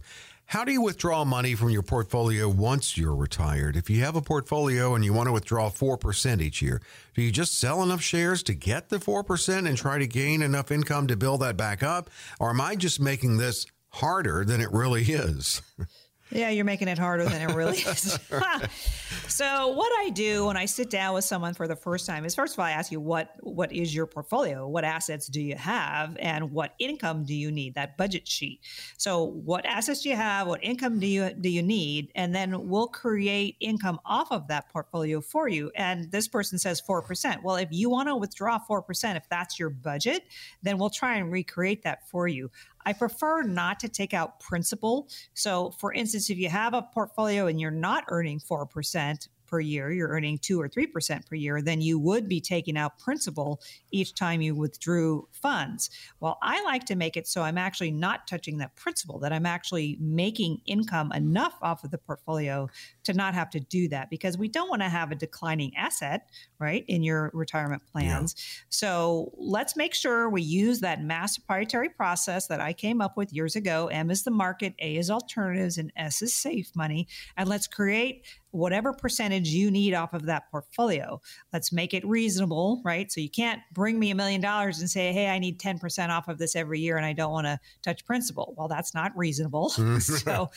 How 0.52 0.66
do 0.66 0.74
you 0.74 0.82
withdraw 0.82 1.24
money 1.24 1.56
from 1.56 1.70
your 1.70 1.82
portfolio 1.82 2.50
once 2.50 2.98
you're 2.98 3.16
retired? 3.16 3.78
If 3.78 3.90
you 3.90 4.04
have 4.04 4.18
a 4.18 4.22
portfolio 4.22 4.96
and 4.96 5.06
you 5.06 5.14
want 5.14 5.28
to 5.28 5.32
withdraw 5.32 5.70
4% 5.70 6.42
each 6.42 6.62
year, 6.62 6.82
do 7.16 7.22
you 7.22 7.32
just 7.32 7.58
sell 7.58 7.82
enough 7.82 8.02
shares 8.02 8.44
to 8.44 8.54
get 8.54 8.90
the 8.90 8.98
4% 8.98 9.66
and 9.66 9.78
try 9.78 9.98
to 9.98 10.06
gain 10.06 10.42
enough 10.42 10.70
income 10.70 11.08
to 11.08 11.16
build 11.16 11.40
that 11.40 11.56
back 11.56 11.84
up? 11.84 12.10
Or 12.38 12.50
am 12.50 12.60
I 12.60 12.76
just 12.76 13.00
making 13.00 13.38
this 13.38 13.66
harder 13.92 14.44
than 14.44 14.60
it 14.60 14.74
really 14.74 15.04
is? 15.04 15.62
Yeah, 16.32 16.50
you're 16.50 16.66
making 16.66 16.88
it 16.88 16.98
harder 16.98 17.26
than 17.26 17.42
it 17.50 17.54
really 17.54 17.80
is. 17.80 18.18
so 19.28 19.68
what 19.70 19.92
I 20.00 20.10
do 20.10 20.46
when 20.46 20.58
I 20.58 20.66
sit 20.66 20.90
down 20.90 21.14
with 21.14 21.26
someone 21.26 21.54
for 21.54 21.68
the 21.68 21.76
first 21.76 22.06
time 22.06 22.26
is 22.26 22.36
first 22.36 22.54
of 22.54 22.60
all 22.60 22.66
I 22.66 22.72
ask 22.72 22.92
you 22.92 23.00
what 23.00 23.36
what 23.42 23.72
is 23.74 23.94
your 23.94 24.06
portfolio? 24.06 24.68
What 24.68 24.84
assets 24.84 25.28
do 25.28 25.42
you 25.42 25.56
have 25.56 26.18
and 26.20 26.52
what 26.52 26.74
income 26.80 27.26
do 27.26 27.34
you 27.34 27.52
need? 27.52 27.76
That 27.76 27.98
budget 27.98 28.28
sheet. 28.28 28.62
So 28.98 29.24
what 29.24 29.66
assets 29.66 30.04
do 30.04 30.10
you 30.10 30.16
have? 30.16 30.48
What 30.48 30.64
income 30.64 31.00
do 31.00 31.08
you 31.08 31.32
do 31.34 31.50
you 31.50 31.62
need? 31.62 32.12
And 32.16 32.34
then 32.34 32.70
we'll 32.70 32.88
create 32.88 33.58
income 33.60 34.00
off 34.06 34.32
of 34.32 34.48
that 34.48 34.70
portfolio 34.70 35.22
for 35.22 35.48
you. 35.50 35.72
And 35.76 36.12
this 36.12 36.28
person 36.28 36.58
says 36.58 36.82
4%. 36.82 37.44
Well, 37.44 37.58
if 37.58 37.70
you 37.72 37.90
want 37.90 38.08
to 38.08 38.16
withdraw 38.16 38.60
4%, 38.70 39.16
if 39.16 39.28
that's 39.30 39.60
your 39.60 39.70
budget, 39.70 40.24
then 40.64 40.78
we'll 40.78 40.90
try 40.90 41.18
and 41.18 41.32
recreate 41.32 41.84
that 41.84 42.08
for 42.08 42.28
you. 42.28 42.50
I 42.86 42.94
prefer 42.94 43.44
not 43.44 43.80
to 43.82 43.90
take 43.90 44.14
out 44.14 44.40
principal. 44.40 45.08
So, 45.34 45.72
for 45.72 45.94
instance, 45.94 46.30
if 46.30 46.38
you 46.38 46.50
have 46.50 46.74
a 46.74 46.82
portfolio 46.82 47.48
and 47.48 47.60
you're 47.60 47.72
not 47.72 48.06
earning 48.08 48.40
4%, 48.40 49.28
per 49.52 49.60
year, 49.60 49.92
you're 49.92 50.08
earning 50.08 50.40
2 50.40 50.60
or 50.60 50.70
3% 50.70 51.28
per 51.28 51.36
year, 51.36 51.62
then 51.62 51.82
you 51.82 52.00
would 52.00 52.28
be 52.28 52.40
taking 52.40 52.78
out 52.78 52.98
principal 52.98 53.62
each 53.92 54.16
time 54.16 54.42
you 54.42 54.56
withdrew 54.56 55.28
funds. 55.32 55.90
Well, 56.22 56.40
I 56.42 56.64
like 56.64 56.86
to 56.86 56.96
make 56.96 57.18
it 57.18 57.28
so 57.28 57.44
I'm 57.44 57.58
actually 57.58 57.92
not 57.92 58.28
touching 58.28 58.58
that 58.60 58.76
principal, 58.78 59.20
that 59.20 59.34
I'm 59.34 59.46
actually 59.46 59.98
making 60.00 60.62
income 60.66 61.12
enough 61.12 61.58
off 61.62 61.84
of 61.84 61.92
the 61.92 61.98
portfolio 61.98 62.70
to 63.04 63.14
not 63.14 63.34
have 63.34 63.50
to 63.52 63.60
do 63.60 63.88
that 63.90 64.10
because 64.10 64.38
we 64.38 64.48
don't 64.48 64.70
want 64.70 64.82
to 64.82 64.90
have 64.90 65.12
a 65.12 65.16
declining 65.16 65.76
asset, 65.76 66.30
right, 66.60 66.86
in 66.88 67.04
your 67.04 67.32
retirement 67.34 67.82
plans. 67.92 68.36
Yeah. 68.38 68.64
So 68.70 69.32
let's 69.38 69.76
make 69.76 69.94
sure 69.94 70.30
we 70.30 70.42
use 70.42 70.80
that 70.82 71.02
mass 71.02 71.38
proprietary 71.38 71.90
process 71.90 72.48
that 72.48 72.62
I 72.62 72.74
came 72.74 73.02
up 73.02 73.18
with 73.18 73.34
years 73.34 73.56
ago. 73.56 73.88
M 73.88 74.12
is 74.12 74.24
the 74.24 74.32
market, 74.32 74.74
A 74.80 74.98
is 74.98 75.10
alternatives, 75.10 75.78
and 75.78 75.92
S 75.96 76.22
is 76.22 76.34
safe 76.34 76.72
money. 76.76 77.08
And 77.38 77.50
let's 77.50 77.68
create 77.68 78.26
whatever 78.52 78.94
percentage 78.94 79.50
you 79.50 79.72
need 79.72 79.94
off 79.94 80.14
of 80.14 80.26
that 80.26 80.52
portfolio. 80.52 81.22
Let's 81.54 81.72
make 81.72 81.94
it 81.94 82.06
reasonable, 82.06 82.82
right? 82.84 83.12
So 83.12 83.22
you 83.22 83.30
can't 83.30 83.62
bring 83.74 83.98
me 83.98 84.12
a 84.12 84.16
million 84.16 84.42
dollars 84.42 84.80
and 84.80 84.90
say, 84.90 85.14
hey, 85.14 85.30
I 85.30 85.40
need 85.40 85.60
10% 85.60 86.10
off 86.10 86.28
of 86.28 86.38
this 86.38 86.56
every 86.56 86.80
year 86.80 86.98
and 86.98 87.06
I 87.06 87.14
don't 87.14 87.32
want 87.32 87.48
to 87.48 87.60
touch 87.82 88.06
principal. 88.06 88.54
Well, 88.58 88.68
that's 88.68 88.94
not 88.94 89.18
reasonable. 89.18 89.70
so 90.00 90.52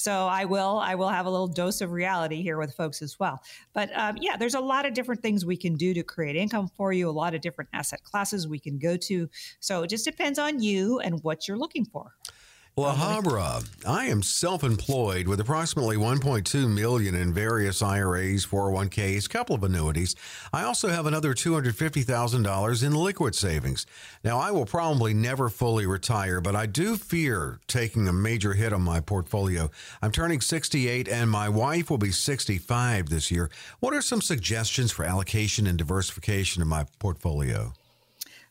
so 0.00 0.26
I 0.26 0.46
will 0.46 0.78
I 0.78 0.94
will 0.94 1.10
have 1.10 1.26
a 1.26 1.30
little 1.30 1.46
dose 1.46 1.82
of 1.82 1.92
reality 1.92 2.40
here 2.42 2.56
with 2.56 2.74
folks 2.74 3.02
as 3.02 3.18
well. 3.20 3.42
But 3.74 3.90
um, 3.94 4.16
yeah, 4.18 4.36
there's 4.36 4.54
a 4.54 4.60
lot 4.60 4.86
of 4.86 4.94
different 4.94 5.20
things 5.20 5.44
we 5.44 5.58
can 5.58 5.76
do 5.76 5.92
to 5.92 6.02
create 6.02 6.36
income 6.36 6.68
for 6.68 6.92
you. 6.92 7.08
A 7.08 7.12
lot 7.12 7.34
of 7.34 7.42
different 7.42 7.68
asset 7.74 8.02
classes 8.02 8.48
we 8.48 8.58
can 8.58 8.78
go 8.78 8.96
to. 8.96 9.28
So 9.60 9.82
it 9.82 9.88
just 9.88 10.06
depends 10.06 10.38
on 10.38 10.62
you 10.62 11.00
and 11.00 11.22
what 11.22 11.46
you're 11.46 11.58
looking 11.58 11.84
for. 11.84 12.14
La 12.76 12.94
Habra, 12.94 13.68
I 13.86 14.06
am 14.06 14.22
self-employed 14.22 15.26
with 15.26 15.40
approximately 15.40 15.96
1.2 15.96 16.72
million 16.72 17.16
in 17.16 17.34
various 17.34 17.82
IRAs, 17.82 18.46
401ks, 18.46 19.28
couple 19.28 19.56
of 19.56 19.64
annuities. 19.64 20.14
I 20.52 20.62
also 20.62 20.88
have 20.88 21.04
another 21.04 21.34
$250,000 21.34 22.84
in 22.84 22.94
liquid 22.94 23.34
savings. 23.34 23.86
Now, 24.22 24.38
I 24.38 24.52
will 24.52 24.66
probably 24.66 25.12
never 25.12 25.48
fully 25.48 25.84
retire, 25.84 26.40
but 26.40 26.54
I 26.54 26.66
do 26.66 26.96
fear 26.96 27.58
taking 27.66 28.06
a 28.06 28.12
major 28.12 28.54
hit 28.54 28.72
on 28.72 28.82
my 28.82 29.00
portfolio. 29.00 29.68
I'm 30.00 30.12
turning 30.12 30.40
68 30.40 31.08
and 31.08 31.28
my 31.28 31.48
wife 31.48 31.90
will 31.90 31.98
be 31.98 32.12
65 32.12 33.08
this 33.08 33.32
year. 33.32 33.50
What 33.80 33.94
are 33.94 34.02
some 34.02 34.22
suggestions 34.22 34.92
for 34.92 35.04
allocation 35.04 35.66
and 35.66 35.76
diversification 35.76 36.62
of 36.62 36.68
my 36.68 36.86
portfolio? 37.00 37.74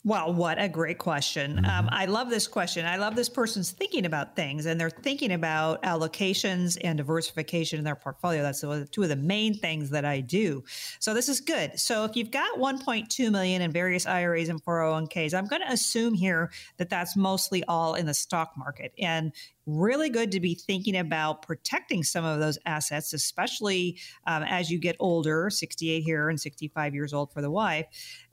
Well, 0.05 0.33
what 0.33 0.61
a 0.61 0.69
great 0.69 0.97
question. 0.97 1.57
Um, 1.59 1.63
mm-hmm. 1.63 1.79
Um, 1.79 1.89
I 1.91 2.05
love 2.05 2.29
this 2.29 2.47
question. 2.47 2.85
I 2.85 2.95
love 2.95 3.15
this 3.15 3.27
person's 3.27 3.71
thinking 3.71 4.05
about 4.05 4.35
things 4.35 4.65
and 4.65 4.79
they're 4.79 4.89
thinking 4.89 5.33
about 5.33 5.83
allocations 5.83 6.77
and 6.81 6.97
diversification 6.97 7.79
in 7.79 7.85
their 7.85 7.95
portfolio. 7.95 8.41
That's 8.41 8.61
two 8.61 9.03
of 9.03 9.09
the 9.09 9.15
main 9.17 9.57
things 9.57 9.89
that 9.89 10.05
I 10.05 10.21
do. 10.21 10.63
So 10.99 11.13
this 11.13 11.27
is 11.27 11.41
good. 11.41 11.77
So 11.77 12.05
if 12.05 12.15
you've 12.15 12.31
got 12.31 12.57
1.2 12.57 13.31
million 13.31 13.61
in 13.61 13.71
various 13.71 14.05
IRAs 14.05 14.47
and 14.47 14.63
401ks, 14.63 15.33
I'm 15.33 15.47
going 15.47 15.61
to 15.61 15.71
assume 15.71 16.13
here 16.13 16.51
that 16.77 16.89
that's 16.89 17.17
mostly 17.17 17.63
all 17.65 17.95
in 17.95 18.05
the 18.05 18.13
stock 18.13 18.53
market 18.57 18.93
and 18.97 19.33
really 19.69 20.09
good 20.09 20.31
to 20.31 20.39
be 20.39 20.55
thinking 20.55 20.97
about 20.97 21.43
protecting 21.43 22.03
some 22.03 22.25
of 22.25 22.39
those 22.39 22.57
assets, 22.65 23.13
especially 23.13 23.99
um, 24.25 24.43
as 24.43 24.69
you 24.69 24.79
get 24.79 24.95
older, 24.99 25.49
68 25.49 26.01
here 26.01 26.29
and 26.29 26.39
65 26.39 26.95
years 26.95 27.13
old 27.13 27.31
for 27.31 27.41
the 27.41 27.51
wife. 27.51 27.85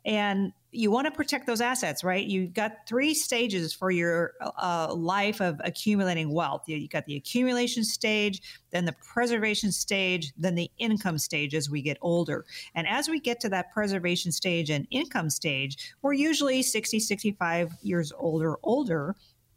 And 0.06 0.52
you 0.70 0.90
want 0.90 1.06
to 1.06 1.10
protect 1.10 1.46
those 1.46 1.60
assets, 1.60 2.04
right? 2.04 2.24
You've 2.24 2.54
got 2.54 2.86
three 2.86 3.12
stages 3.12 3.74
for 3.74 3.90
your 3.90 4.34
uh, 4.40 4.94
life 4.94 5.40
of 5.40 5.60
accumulating 5.64 6.32
wealth. 6.32 6.62
You've 6.66 6.90
got 6.90 7.06
the 7.06 7.16
accumulation 7.16 7.82
stage, 7.82 8.40
then 8.70 8.84
the 8.84 8.94
preservation 9.04 9.72
stage, 9.72 10.32
then 10.36 10.54
the 10.54 10.70
income 10.78 11.18
stage 11.18 11.54
as 11.54 11.68
we 11.68 11.82
get 11.82 11.98
older. 12.02 12.44
And 12.74 12.86
as 12.86 13.08
we 13.08 13.18
get 13.18 13.40
to 13.40 13.48
that 13.48 13.72
preservation 13.72 14.30
stage 14.30 14.70
and 14.70 14.86
income 14.90 15.28
stage, 15.28 15.92
we're 16.02 16.12
usually 16.12 16.62
60, 16.62 17.00
65 17.00 17.72
years 17.82 18.12
older, 18.16 18.56
older. 18.62 19.16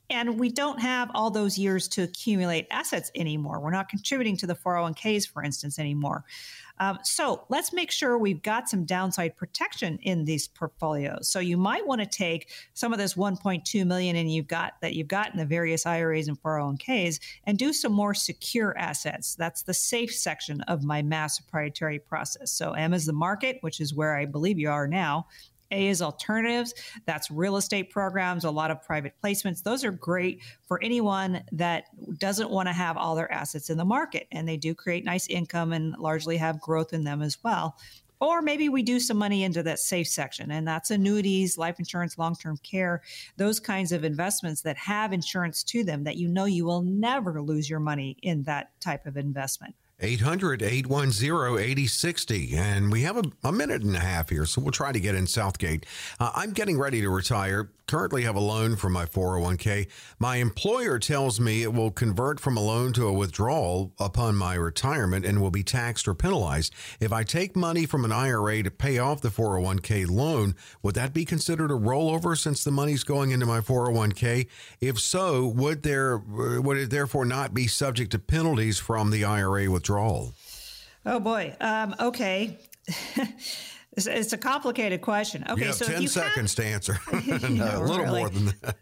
And 0.09 0.39
we 0.39 0.49
don't 0.49 0.79
have 0.79 1.11
all 1.13 1.29
those 1.29 1.57
years 1.57 1.87
to 1.89 2.03
accumulate 2.03 2.67
assets 2.71 3.11
anymore. 3.15 3.59
We're 3.59 3.71
not 3.71 3.89
contributing 3.89 4.37
to 4.37 4.47
the 4.47 4.55
401ks, 4.55 5.27
for 5.27 5.43
instance, 5.43 5.77
anymore. 5.77 6.25
Um, 6.79 6.99
so 7.03 7.43
let's 7.49 7.73
make 7.73 7.91
sure 7.91 8.17
we've 8.17 8.41
got 8.41 8.69
some 8.69 8.85
downside 8.85 9.35
protection 9.35 9.99
in 10.01 10.23
these 10.23 10.47
portfolios. 10.47 11.29
So 11.29 11.39
you 11.39 11.57
might 11.57 11.85
want 11.85 11.99
to 11.99 12.07
take 12.07 12.49
some 12.73 12.93
of 12.93 12.99
this 12.99 13.15
1.2 13.15 13.85
million 13.85 14.15
and 14.15 14.31
you've 14.31 14.47
got 14.47 14.73
that 14.81 14.95
you've 14.95 15.07
got 15.07 15.31
in 15.31 15.37
the 15.37 15.45
various 15.45 15.85
IRAs 15.85 16.27
and 16.29 16.41
401ks 16.41 17.19
and 17.45 17.57
do 17.57 17.73
some 17.73 17.91
more 17.91 18.13
secure 18.13 18.77
assets. 18.77 19.35
That's 19.35 19.63
the 19.63 19.73
safe 19.73 20.13
section 20.13 20.61
of 20.61 20.83
my 20.83 21.01
mass 21.01 21.39
proprietary 21.39 21.99
process. 21.99 22.51
So 22.51 22.71
M 22.71 22.93
is 22.93 23.05
the 23.05 23.13
market, 23.13 23.57
which 23.61 23.81
is 23.81 23.93
where 23.93 24.15
I 24.15 24.25
believe 24.25 24.57
you 24.57 24.69
are 24.69 24.87
now. 24.87 25.27
A 25.71 25.87
is 25.87 26.01
alternatives. 26.01 26.73
That's 27.05 27.29
real 27.31 27.57
estate 27.57 27.89
programs, 27.89 28.43
a 28.43 28.51
lot 28.51 28.71
of 28.71 28.83
private 28.83 29.13
placements. 29.23 29.63
Those 29.63 29.83
are 29.83 29.91
great 29.91 30.41
for 30.67 30.81
anyone 30.83 31.43
that 31.51 31.85
doesn't 32.17 32.49
want 32.49 32.67
to 32.67 32.73
have 32.73 32.97
all 32.97 33.15
their 33.15 33.31
assets 33.31 33.69
in 33.69 33.77
the 33.77 33.85
market. 33.85 34.27
And 34.31 34.47
they 34.47 34.57
do 34.57 34.73
create 34.73 35.05
nice 35.05 35.27
income 35.27 35.73
and 35.73 35.95
largely 35.97 36.37
have 36.37 36.59
growth 36.59 36.93
in 36.93 37.03
them 37.03 37.21
as 37.21 37.37
well. 37.43 37.77
Or 38.21 38.41
maybe 38.41 38.67
we 38.67 38.83
do 38.83 38.99
some 38.99 39.17
money 39.17 39.43
into 39.43 39.63
that 39.63 39.79
safe 39.79 40.07
section, 40.07 40.51
and 40.51 40.67
that's 40.67 40.91
annuities, 40.91 41.57
life 41.57 41.79
insurance, 41.79 42.17
long 42.17 42.35
term 42.35 42.57
care, 42.57 43.01
those 43.37 43.61
kinds 43.61 43.93
of 43.93 44.03
investments 44.03 44.61
that 44.63 44.75
have 44.77 45.13
insurance 45.13 45.63
to 45.63 45.85
them 45.85 46.03
that 46.03 46.17
you 46.17 46.27
know 46.27 46.43
you 46.43 46.65
will 46.65 46.81
never 46.81 47.41
lose 47.41 47.69
your 47.69 47.79
money 47.79 48.17
in 48.21 48.43
that 48.43 48.71
type 48.81 49.05
of 49.05 49.15
investment. 49.15 49.73
800 50.01 50.61
810 50.61 51.59
8060. 51.59 52.55
And 52.55 52.91
we 52.91 53.01
have 53.01 53.17
a, 53.17 53.23
a, 53.43 53.51
minute 53.51 53.83
and 53.83 53.95
a 53.95 53.99
half 53.99 54.29
here, 54.29 54.45
so 54.45 54.61
we'll 54.61 54.71
try 54.71 54.91
to 54.91 54.99
get 54.99 55.15
in 55.15 55.27
Southgate. 55.27 55.85
Uh, 56.19 56.31
I'm 56.35 56.51
getting 56.51 56.77
ready 56.77 57.01
to 57.01 57.09
retire 57.09 57.69
currently 57.89 58.21
have 58.21 58.35
a 58.35 58.39
loan 58.39 58.75
for 58.75 58.87
my 58.87 59.03
401k. 59.03 59.87
My 60.19 60.35
employer 60.35 60.99
tells 60.99 61.39
me 61.39 61.63
it 61.63 61.73
will 61.73 61.89
convert 61.89 62.39
from 62.39 62.55
a 62.55 62.61
loan 62.61 62.93
to 62.93 63.07
a 63.07 63.13
withdrawal 63.13 63.91
upon 63.99 64.35
my 64.35 64.53
retirement 64.53 65.25
and 65.25 65.41
will 65.41 65.49
be 65.49 65.63
taxed 65.63 66.07
or 66.07 66.13
penalized. 66.13 66.71
If 66.99 67.11
I 67.11 67.23
take 67.23 67.55
money 67.55 67.87
from 67.87 68.05
an 68.05 68.11
IRA 68.11 68.61
to 68.61 68.69
pay 68.69 68.99
off 68.99 69.21
the 69.21 69.29
401k 69.29 70.07
loan, 70.07 70.55
would 70.83 70.93
that 70.95 71.15
be 71.15 71.25
considered 71.25 71.71
a 71.71 71.73
rollover 71.73 72.37
since 72.37 72.63
the 72.63 72.69
money's 72.69 73.03
going 73.03 73.31
into 73.31 73.47
my 73.47 73.59
401k? 73.59 74.45
If 74.79 74.99
so, 74.99 75.47
would 75.47 75.81
there 75.81 76.19
would 76.19 76.77
it 76.77 76.91
therefore 76.91 77.25
not 77.25 77.55
be 77.55 77.65
subject 77.65 78.11
to 78.11 78.19
penalties 78.19 78.77
from 78.77 79.09
the 79.09 79.25
IRA 79.25 79.71
withdrawal? 79.71 79.88
Oh 81.05 81.19
boy. 81.19 81.55
Um, 81.59 81.95
okay. 81.99 82.59
It's, 83.93 84.07
it's 84.07 84.33
a 84.33 84.37
complicated 84.37 85.01
question. 85.01 85.43
Okay, 85.49 85.61
you 85.61 85.67
have 85.67 85.75
so 85.75 85.85
10 85.85 86.07
seconds 86.07 86.55
have, 86.55 86.65
to 86.65 86.71
answer. 86.71 86.99
no, 87.49 87.79
a 87.79 87.83
little 87.83 88.05
really. 88.05 88.19
more 88.19 88.29
than 88.29 88.45
that. 88.45 88.77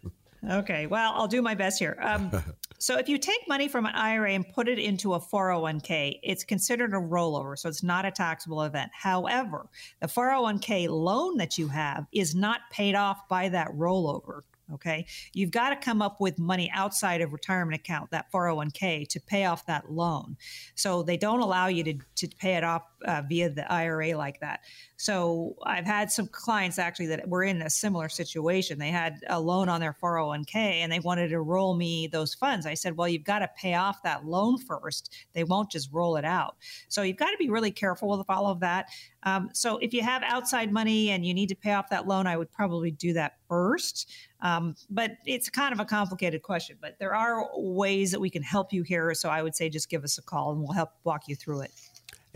Okay, 0.48 0.86
well, 0.86 1.12
I'll 1.14 1.26
do 1.26 1.42
my 1.42 1.54
best 1.56 1.80
here. 1.80 1.98
Um, 2.00 2.30
so, 2.78 2.96
if 2.96 3.08
you 3.08 3.18
take 3.18 3.48
money 3.48 3.66
from 3.66 3.86
an 3.86 3.94
IRA 3.94 4.34
and 4.34 4.48
put 4.48 4.68
it 4.68 4.78
into 4.78 5.14
a 5.14 5.20
401k, 5.20 6.20
it's 6.22 6.44
considered 6.44 6.94
a 6.94 6.98
rollover, 6.98 7.58
so 7.58 7.68
it's 7.68 7.82
not 7.82 8.04
a 8.04 8.12
taxable 8.12 8.62
event. 8.62 8.92
However, 8.94 9.66
the 10.00 10.06
401k 10.06 10.88
loan 10.88 11.38
that 11.38 11.58
you 11.58 11.66
have 11.66 12.06
is 12.12 12.36
not 12.36 12.60
paid 12.70 12.94
off 12.94 13.28
by 13.28 13.48
that 13.48 13.68
rollover. 13.70 14.42
Okay. 14.74 15.06
You've 15.32 15.50
got 15.50 15.70
to 15.70 15.76
come 15.76 16.02
up 16.02 16.20
with 16.20 16.38
money 16.38 16.70
outside 16.74 17.20
of 17.20 17.32
retirement 17.32 17.80
account, 17.80 18.10
that 18.10 18.30
401k, 18.32 19.08
to 19.08 19.20
pay 19.20 19.46
off 19.46 19.64
that 19.66 19.90
loan. 19.90 20.36
So 20.74 21.02
they 21.02 21.16
don't 21.16 21.40
allow 21.40 21.68
you 21.68 21.84
to, 21.84 21.94
to 22.16 22.28
pay 22.38 22.54
it 22.54 22.64
off 22.64 22.82
uh, 23.04 23.22
via 23.28 23.50
the 23.50 23.70
IRA 23.70 24.16
like 24.16 24.40
that. 24.40 24.60
So 24.98 25.54
I've 25.62 25.86
had 25.86 26.10
some 26.10 26.26
clients 26.26 26.76
actually 26.76 27.06
that 27.06 27.28
were 27.28 27.44
in 27.44 27.62
a 27.62 27.70
similar 27.70 28.08
situation. 28.08 28.80
They 28.80 28.90
had 28.90 29.20
a 29.28 29.40
loan 29.40 29.68
on 29.68 29.80
their 29.80 29.92
401k 30.02 30.56
and 30.56 30.90
they 30.90 30.98
wanted 30.98 31.28
to 31.28 31.40
roll 31.40 31.76
me 31.76 32.08
those 32.08 32.34
funds. 32.34 32.66
I 32.66 32.74
said, 32.74 32.96
well, 32.96 33.06
you've 33.06 33.22
got 33.22 33.38
to 33.38 33.48
pay 33.56 33.74
off 33.74 34.02
that 34.02 34.26
loan 34.26 34.58
first. 34.58 35.14
They 35.34 35.44
won't 35.44 35.70
just 35.70 35.88
roll 35.92 36.16
it 36.16 36.24
out. 36.24 36.56
So 36.88 37.02
you've 37.02 37.16
got 37.16 37.30
to 37.30 37.36
be 37.38 37.48
really 37.48 37.70
careful 37.70 38.08
with 38.18 38.26
all 38.28 38.48
of 38.48 38.58
that. 38.58 38.86
Um, 39.22 39.50
so 39.52 39.78
if 39.78 39.94
you 39.94 40.02
have 40.02 40.24
outside 40.24 40.72
money 40.72 41.10
and 41.10 41.24
you 41.24 41.32
need 41.32 41.48
to 41.50 41.56
pay 41.56 41.74
off 41.74 41.90
that 41.90 42.08
loan, 42.08 42.26
I 42.26 42.36
would 42.36 42.50
probably 42.50 42.90
do 42.90 43.12
that 43.12 43.36
first. 43.48 44.10
Um, 44.40 44.74
but 44.90 45.12
it's 45.26 45.48
kind 45.48 45.72
of 45.72 45.78
a 45.78 45.84
complicated 45.84 46.42
question, 46.42 46.76
but 46.80 46.96
there 46.98 47.14
are 47.14 47.48
ways 47.54 48.10
that 48.10 48.20
we 48.20 48.30
can 48.30 48.42
help 48.42 48.72
you 48.72 48.82
here. 48.82 49.14
So 49.14 49.28
I 49.28 49.42
would 49.42 49.54
say 49.54 49.68
just 49.68 49.88
give 49.88 50.02
us 50.02 50.18
a 50.18 50.22
call 50.22 50.50
and 50.50 50.60
we'll 50.60 50.72
help 50.72 50.90
walk 51.04 51.28
you 51.28 51.36
through 51.36 51.60
it. 51.62 51.70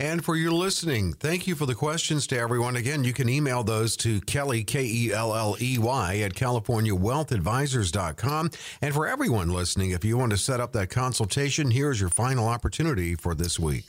And 0.03 0.23
for 0.25 0.35
your 0.35 0.51
listening, 0.51 1.13
thank 1.13 1.47
you 1.47 1.55
for 1.55 1.65
the 1.65 1.75
questions 1.75 2.27
to 2.27 2.37
everyone. 2.37 2.75
Again, 2.75 3.05
you 3.05 3.13
can 3.13 3.29
email 3.29 3.63
those 3.63 3.95
to 3.97 4.19
Kelly, 4.19 4.65
K 4.65 4.83
E 4.83 5.13
L 5.13 5.33
L 5.33 5.55
E 5.61 5.77
Y, 5.77 6.17
at 6.17 6.33
CaliforniaWealthAdvisors.com. 6.33 8.51
And 8.81 8.93
for 8.93 9.07
everyone 9.07 9.53
listening, 9.53 9.91
if 9.91 10.03
you 10.03 10.17
want 10.17 10.33
to 10.33 10.37
set 10.37 10.59
up 10.59 10.73
that 10.73 10.89
consultation, 10.89 11.71
here's 11.71 12.01
your 12.01 12.09
final 12.09 12.49
opportunity 12.49 13.15
for 13.15 13.33
this 13.33 13.57
week. 13.57 13.85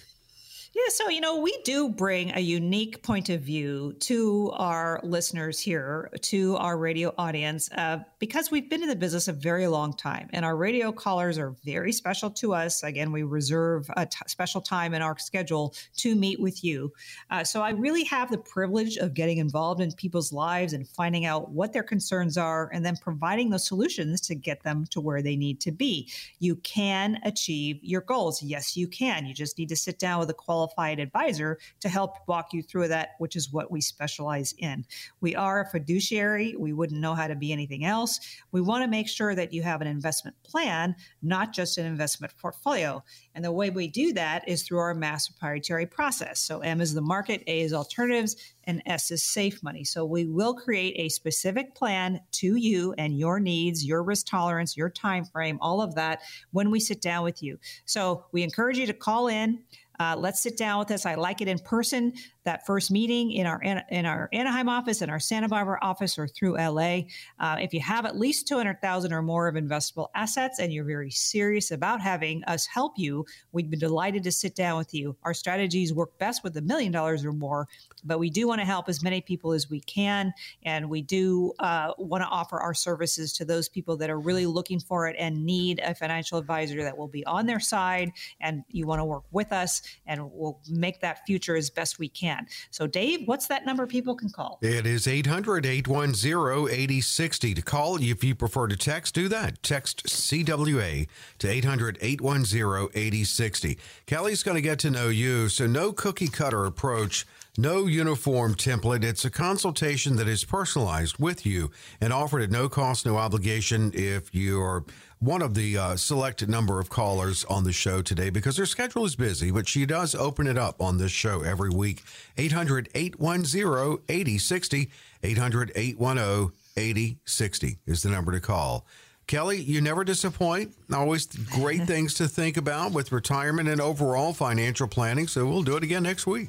Yeah, 0.77 0.89
so, 0.89 1.09
you 1.09 1.21
know, 1.21 1.39
we 1.39 1.57
do 1.63 1.89
bring 1.89 2.35
a 2.35 2.41
unique 2.41 3.01
point 3.05 3.29
of 3.29 3.43
view 3.43 3.93
to 4.01 4.51
our 4.55 4.99
listeners 5.05 5.61
here, 5.61 6.11
to 6.23 6.57
our 6.57 6.77
radio 6.77 7.15
audience, 7.17 7.71
uh, 7.77 7.99
because 8.19 8.51
we've 8.51 8.69
been 8.69 8.83
in 8.83 8.89
the 8.89 8.97
business 8.97 9.29
a 9.29 9.33
very 9.33 9.69
long 9.69 9.93
time. 9.93 10.29
And 10.33 10.45
our 10.45 10.57
radio 10.57 10.91
callers 10.91 11.39
are 11.39 11.55
very 11.65 11.93
special 11.93 12.29
to 12.33 12.55
us. 12.55 12.83
Again, 12.83 13.13
we 13.13 13.23
reserve 13.23 13.89
a 13.97 14.05
t- 14.05 14.19
special 14.27 14.61
time 14.61 14.95
in 14.95 15.01
our 15.01 15.17
schedule 15.17 15.77
to 15.99 16.17
meet 16.17 16.41
with 16.41 16.65
you. 16.65 16.93
Uh, 17.31 17.45
so 17.45 17.63
I 17.63 17.71
really 17.71 18.03
have 18.05 18.33
the 18.33 18.39
privilege 18.39 18.97
of 18.97 19.15
getting 19.15 19.39
involved 19.39 19.81
in 19.81 19.93
people's 19.93 20.33
lives 20.33 20.73
and 20.73 20.89
finding 20.89 21.25
out 21.25 21.53
what 21.53 21.73
their 21.73 21.85
concerns 21.85 22.37
are 22.37 22.69
and 22.73 22.85
then 22.85 22.97
providing 22.97 23.51
those 23.51 23.65
solutions 23.65 24.21
to 24.23 24.35
get 24.35 24.65
them 24.65 24.87
to 24.91 25.01
where 25.01 25.23
they 25.23 25.37
need 25.37 25.61
to 25.61 25.71
be. 25.71 26.11
You 26.41 26.57
can 26.57 27.21
achieve 27.23 27.79
your 27.81 28.01
goals. 28.01 28.43
Yes, 28.43 28.77
you 28.77 28.89
can. 28.89 29.25
You 29.25 29.35
just 29.35 29.57
need 29.57 29.69
to 29.69 29.77
sit 29.77 30.01
down 30.01 30.19
with 30.19 30.31
a 30.31 30.35
qualified 30.35 30.64
qualified 30.65 30.99
advisor 30.99 31.59
to 31.81 31.89
help 31.89 32.17
walk 32.27 32.53
you 32.53 32.63
through 32.63 32.89
that, 32.89 33.11
which 33.19 33.37
is 33.37 33.53
what 33.53 33.71
we 33.71 33.81
specialize 33.81 34.55
in. 34.59 34.85
We 35.21 35.35
are 35.35 35.61
a 35.61 35.71
fiduciary. 35.71 36.55
We 36.57 36.73
wouldn't 36.73 37.01
know 37.01 37.15
how 37.15 37.27
to 37.27 37.35
be 37.35 37.53
anything 37.53 37.85
else. 37.85 38.21
We 38.53 38.61
want 38.61 38.83
to 38.83 38.91
make 38.91 39.09
sure 39.09 39.35
that 39.35 39.53
you 39.53 39.63
have 39.63 39.81
an 39.81 39.87
investment 39.87 40.37
plan, 40.43 40.97
not 41.23 41.53
just 41.53 41.77
an 41.79 41.87
investment 41.87 42.33
portfolio. 42.39 43.05
And 43.35 43.45
the 43.45 43.53
way 43.53 43.71
we 43.71 43.89
do 43.89 44.13
that 44.15 44.49
is 44.49 44.63
through 44.63 44.79
our 44.79 44.95
mass 44.95 45.29
proprietary 45.29 45.87
process. 45.87 46.41
So 46.41 46.61
M 46.61 46.81
is 46.81 46.95
the 46.95 47.03
market, 47.03 47.43
A 47.47 47.61
is 47.61 47.75
alternatives, 47.75 48.37
and 48.67 48.83
S 48.87 49.11
is 49.11 49.23
safe 49.23 49.63
money. 49.63 49.85
So 49.85 50.07
we 50.07 50.25
will 50.25 50.55
create 50.55 50.95
a 50.97 51.11
specific 51.11 51.75
plan 51.75 52.21
to 52.33 52.57
you 52.57 52.95
and 52.97 53.19
your 53.19 53.39
needs, 53.39 53.85
your 53.85 54.03
risk 54.03 54.27
tolerance, 54.27 54.77
your 54.77 54.89
time 54.89 55.25
frame, 55.25 55.59
all 55.61 55.83
of 55.83 55.97
that 55.97 56.23
when 56.53 56.71
we 56.71 56.81
sit 56.81 57.03
down 57.03 57.25
with 57.25 57.43
you. 57.43 57.59
So 57.85 58.25
we 58.33 58.43
encourage 58.43 58.79
you 58.79 58.87
to 58.87 58.95
call 58.95 59.29
in. 59.29 59.63
Uh, 59.99 60.17
let's 60.19 60.41
sit 60.41 60.57
down 60.57 60.79
with 60.81 60.91
us. 60.91 61.07
I 61.07 61.15
like 61.15 61.41
it 61.41 61.49
in 61.49 61.59
person 61.59 62.13
that 62.45 62.67
first 62.67 62.91
meeting 62.91 63.33
in 63.33 63.47
our 63.47 63.61
in 63.63 64.07
our 64.07 64.29
Anaheim 64.33 64.69
office, 64.69 65.03
in 65.03 65.11
our 65.11 65.21
Santa 65.21 65.49
Barbara 65.49 65.79
office, 65.83 66.19
or 66.19 66.29
through 66.29 66.57
LA. 66.57 67.01
Uh, 67.41 67.57
if 67.61 67.73
you 67.73 67.81
have 67.81 68.05
at 68.05 68.17
least 68.17 68.47
two 68.47 68.57
hundred 68.57 68.81
thousand 68.81 69.13
or 69.13 69.23
more 69.23 69.49
of 69.49 69.55
investable 69.55 70.09
assets, 70.15 70.59
and 70.59 70.73
you're 70.73 70.85
very 70.85 71.11
serious 71.11 71.71
about 71.71 72.01
having 72.01 72.45
us 72.45 72.67
help 72.67 72.93
you, 72.97 73.25
we'd 73.53 73.71
be 73.71 73.77
delighted 73.77 74.23
to 74.25 74.33
sit 74.33 74.55
down 74.55 74.77
with 74.77 74.93
you. 74.93 75.17
Our 75.23 75.35
strategies 75.35 75.93
work 75.93 76.17
best 76.19 76.45
with 76.45 76.57
a 76.57 76.63
million 76.63 76.93
dollars 76.93 77.25
or 77.25 77.33
more, 77.33 77.67
but 78.05 78.19
we 78.19 78.31
do 78.31 78.47
want 78.47 78.61
to 78.61 78.67
help 78.67 78.89
as 78.89 79.03
many 79.03 79.21
people 79.21 79.53
as 79.53 79.71
we 79.71 79.81
can, 79.81 80.33
and 80.65 80.89
we 80.89 81.01
do 81.03 81.53
uh, 81.61 81.93
want 81.99 82.23
to 82.23 82.29
offer 82.29 82.61
our 82.61 82.75
services 82.75 83.33
to 83.35 83.45
those 83.45 83.69
people 83.69 83.97
that 83.97 84.11
are 84.11 84.21
really 84.21 84.47
looking 84.47 84.81
for 84.81 85.09
it 85.09 85.17
and 85.19 85.45
need 85.45 85.81
a 85.83 85.95
financial 85.95 86.39
advisor 86.39 86.83
that 86.83 86.97
will 86.97 87.09
be 87.09 87.25
on 87.25 87.47
their 87.47 87.61
side, 87.61 88.13
and 88.41 88.65
you 88.69 88.87
want 88.87 89.01
to 89.01 89.05
work 89.05 89.25
with 89.31 89.53
us, 89.53 89.81
and 90.07 90.31
we'll 90.31 90.61
make 90.69 91.01
that 91.01 91.25
future 91.27 91.57
as 91.57 91.71
best 91.71 91.99
we 91.99 92.09
can 92.09 92.34
can. 92.35 92.47
So, 92.71 92.87
Dave, 92.87 93.27
what's 93.27 93.47
that 93.49 93.67
number 93.67 93.87
people 93.87 94.15
can 94.15 94.31
call? 94.31 94.59
It 94.63 94.87
is 94.87 95.07
800 95.07 95.67
810 95.67 96.69
8060. 96.71 97.55
To 97.55 97.63
call, 97.63 97.97
if 97.97 98.25
you 98.25 98.35
prefer 98.35 98.67
to 98.69 98.77
text, 98.77 99.15
do 99.15 99.29
that. 99.29 99.63
Text 99.63 100.05
CWA 100.07 101.07
to 101.39 101.49
800 101.49 101.99
810 102.01 102.89
8060. 102.95 103.79
Kelly's 104.07 104.43
going 104.43 104.57
to 104.57 104.63
get 104.63 104.79
to 104.81 104.91
know 104.91 105.09
you, 105.09 105.49
so 105.49 105.67
no 105.67 105.93
cookie 105.93 106.29
cutter 106.29 106.65
approach. 106.65 107.27
No 107.57 107.87
uniform 107.87 108.57
template. 108.57 109.05
It's 109.05 109.25
a 109.25 109.31
consultation 109.31 110.17
that 110.17 110.27
is 110.27 110.43
personalized 110.43 111.19
with 111.19 111.47
you 111.47 111.71
and 112.01 112.13
offered 112.13 112.43
at 112.43 112.51
no 112.51 112.69
cost, 112.69 113.07
no 113.07 113.17
obligation 113.17 113.93
if 113.95 114.35
you're 114.35 114.85
one 115.21 115.41
of 115.41 115.55
the 115.55 115.79
uh, 115.79 115.95
selected 115.95 116.49
number 116.49 116.81
of 116.81 116.91
callers 116.91 117.45
on 117.45 117.63
the 117.63 117.73
show 117.73 118.03
today 118.03 118.29
because 118.29 118.57
her 118.57 118.67
schedule 118.67 119.05
is 119.05 119.15
busy, 119.15 119.53
but 119.53 119.69
she 119.69 119.87
does 119.87 120.17
open 120.17 120.49
it 120.49 120.59
up 120.59 120.83
on 120.83 120.99
this 120.99 121.13
show 121.13 121.43
every 121.43 121.71
week. 121.71 122.03
800 122.37 122.89
810 122.93 123.99
8060. 124.09 124.91
800 125.23 125.73
810 125.77 126.53
8060 126.77 127.79
is 127.87 128.03
the 128.03 128.11
number 128.11 128.33
to 128.33 128.41
call. 128.41 128.85
Kelly, 129.29 129.63
you 129.63 129.81
never 129.81 130.03
disappoint. 130.03 130.75
Always 130.93 131.27
great 131.27 131.83
things 131.87 132.15
to 132.15 132.27
think 132.27 132.57
about 132.57 132.91
with 132.91 133.13
retirement 133.13 133.69
and 133.69 133.81
overall 133.81 134.33
financial 134.33 134.89
planning. 134.89 135.29
So 135.29 135.47
we'll 135.47 135.63
do 135.63 135.77
it 135.77 135.85
again 135.85 136.03
next 136.03 136.27
week. 136.27 136.49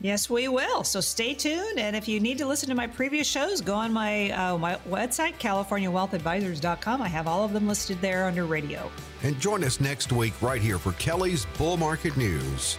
Yes, 0.00 0.30
we 0.30 0.46
will. 0.46 0.84
So 0.84 1.00
stay 1.00 1.34
tuned. 1.34 1.78
And 1.78 1.96
if 1.96 2.06
you 2.06 2.20
need 2.20 2.38
to 2.38 2.46
listen 2.46 2.68
to 2.68 2.74
my 2.74 2.86
previous 2.86 3.26
shows, 3.26 3.60
go 3.60 3.74
on 3.74 3.92
my 3.92 4.30
uh, 4.30 4.56
my 4.58 4.76
website, 4.88 5.38
CaliforniaWealthAdvisors.com. 5.38 7.02
I 7.02 7.08
have 7.08 7.26
all 7.26 7.44
of 7.44 7.52
them 7.52 7.66
listed 7.66 8.00
there 8.00 8.26
under 8.26 8.44
radio. 8.44 8.90
And 9.22 9.38
join 9.40 9.64
us 9.64 9.80
next 9.80 10.12
week 10.12 10.40
right 10.40 10.62
here 10.62 10.78
for 10.78 10.92
Kelly's 10.92 11.46
Bull 11.58 11.76
Market 11.76 12.16
News. 12.16 12.78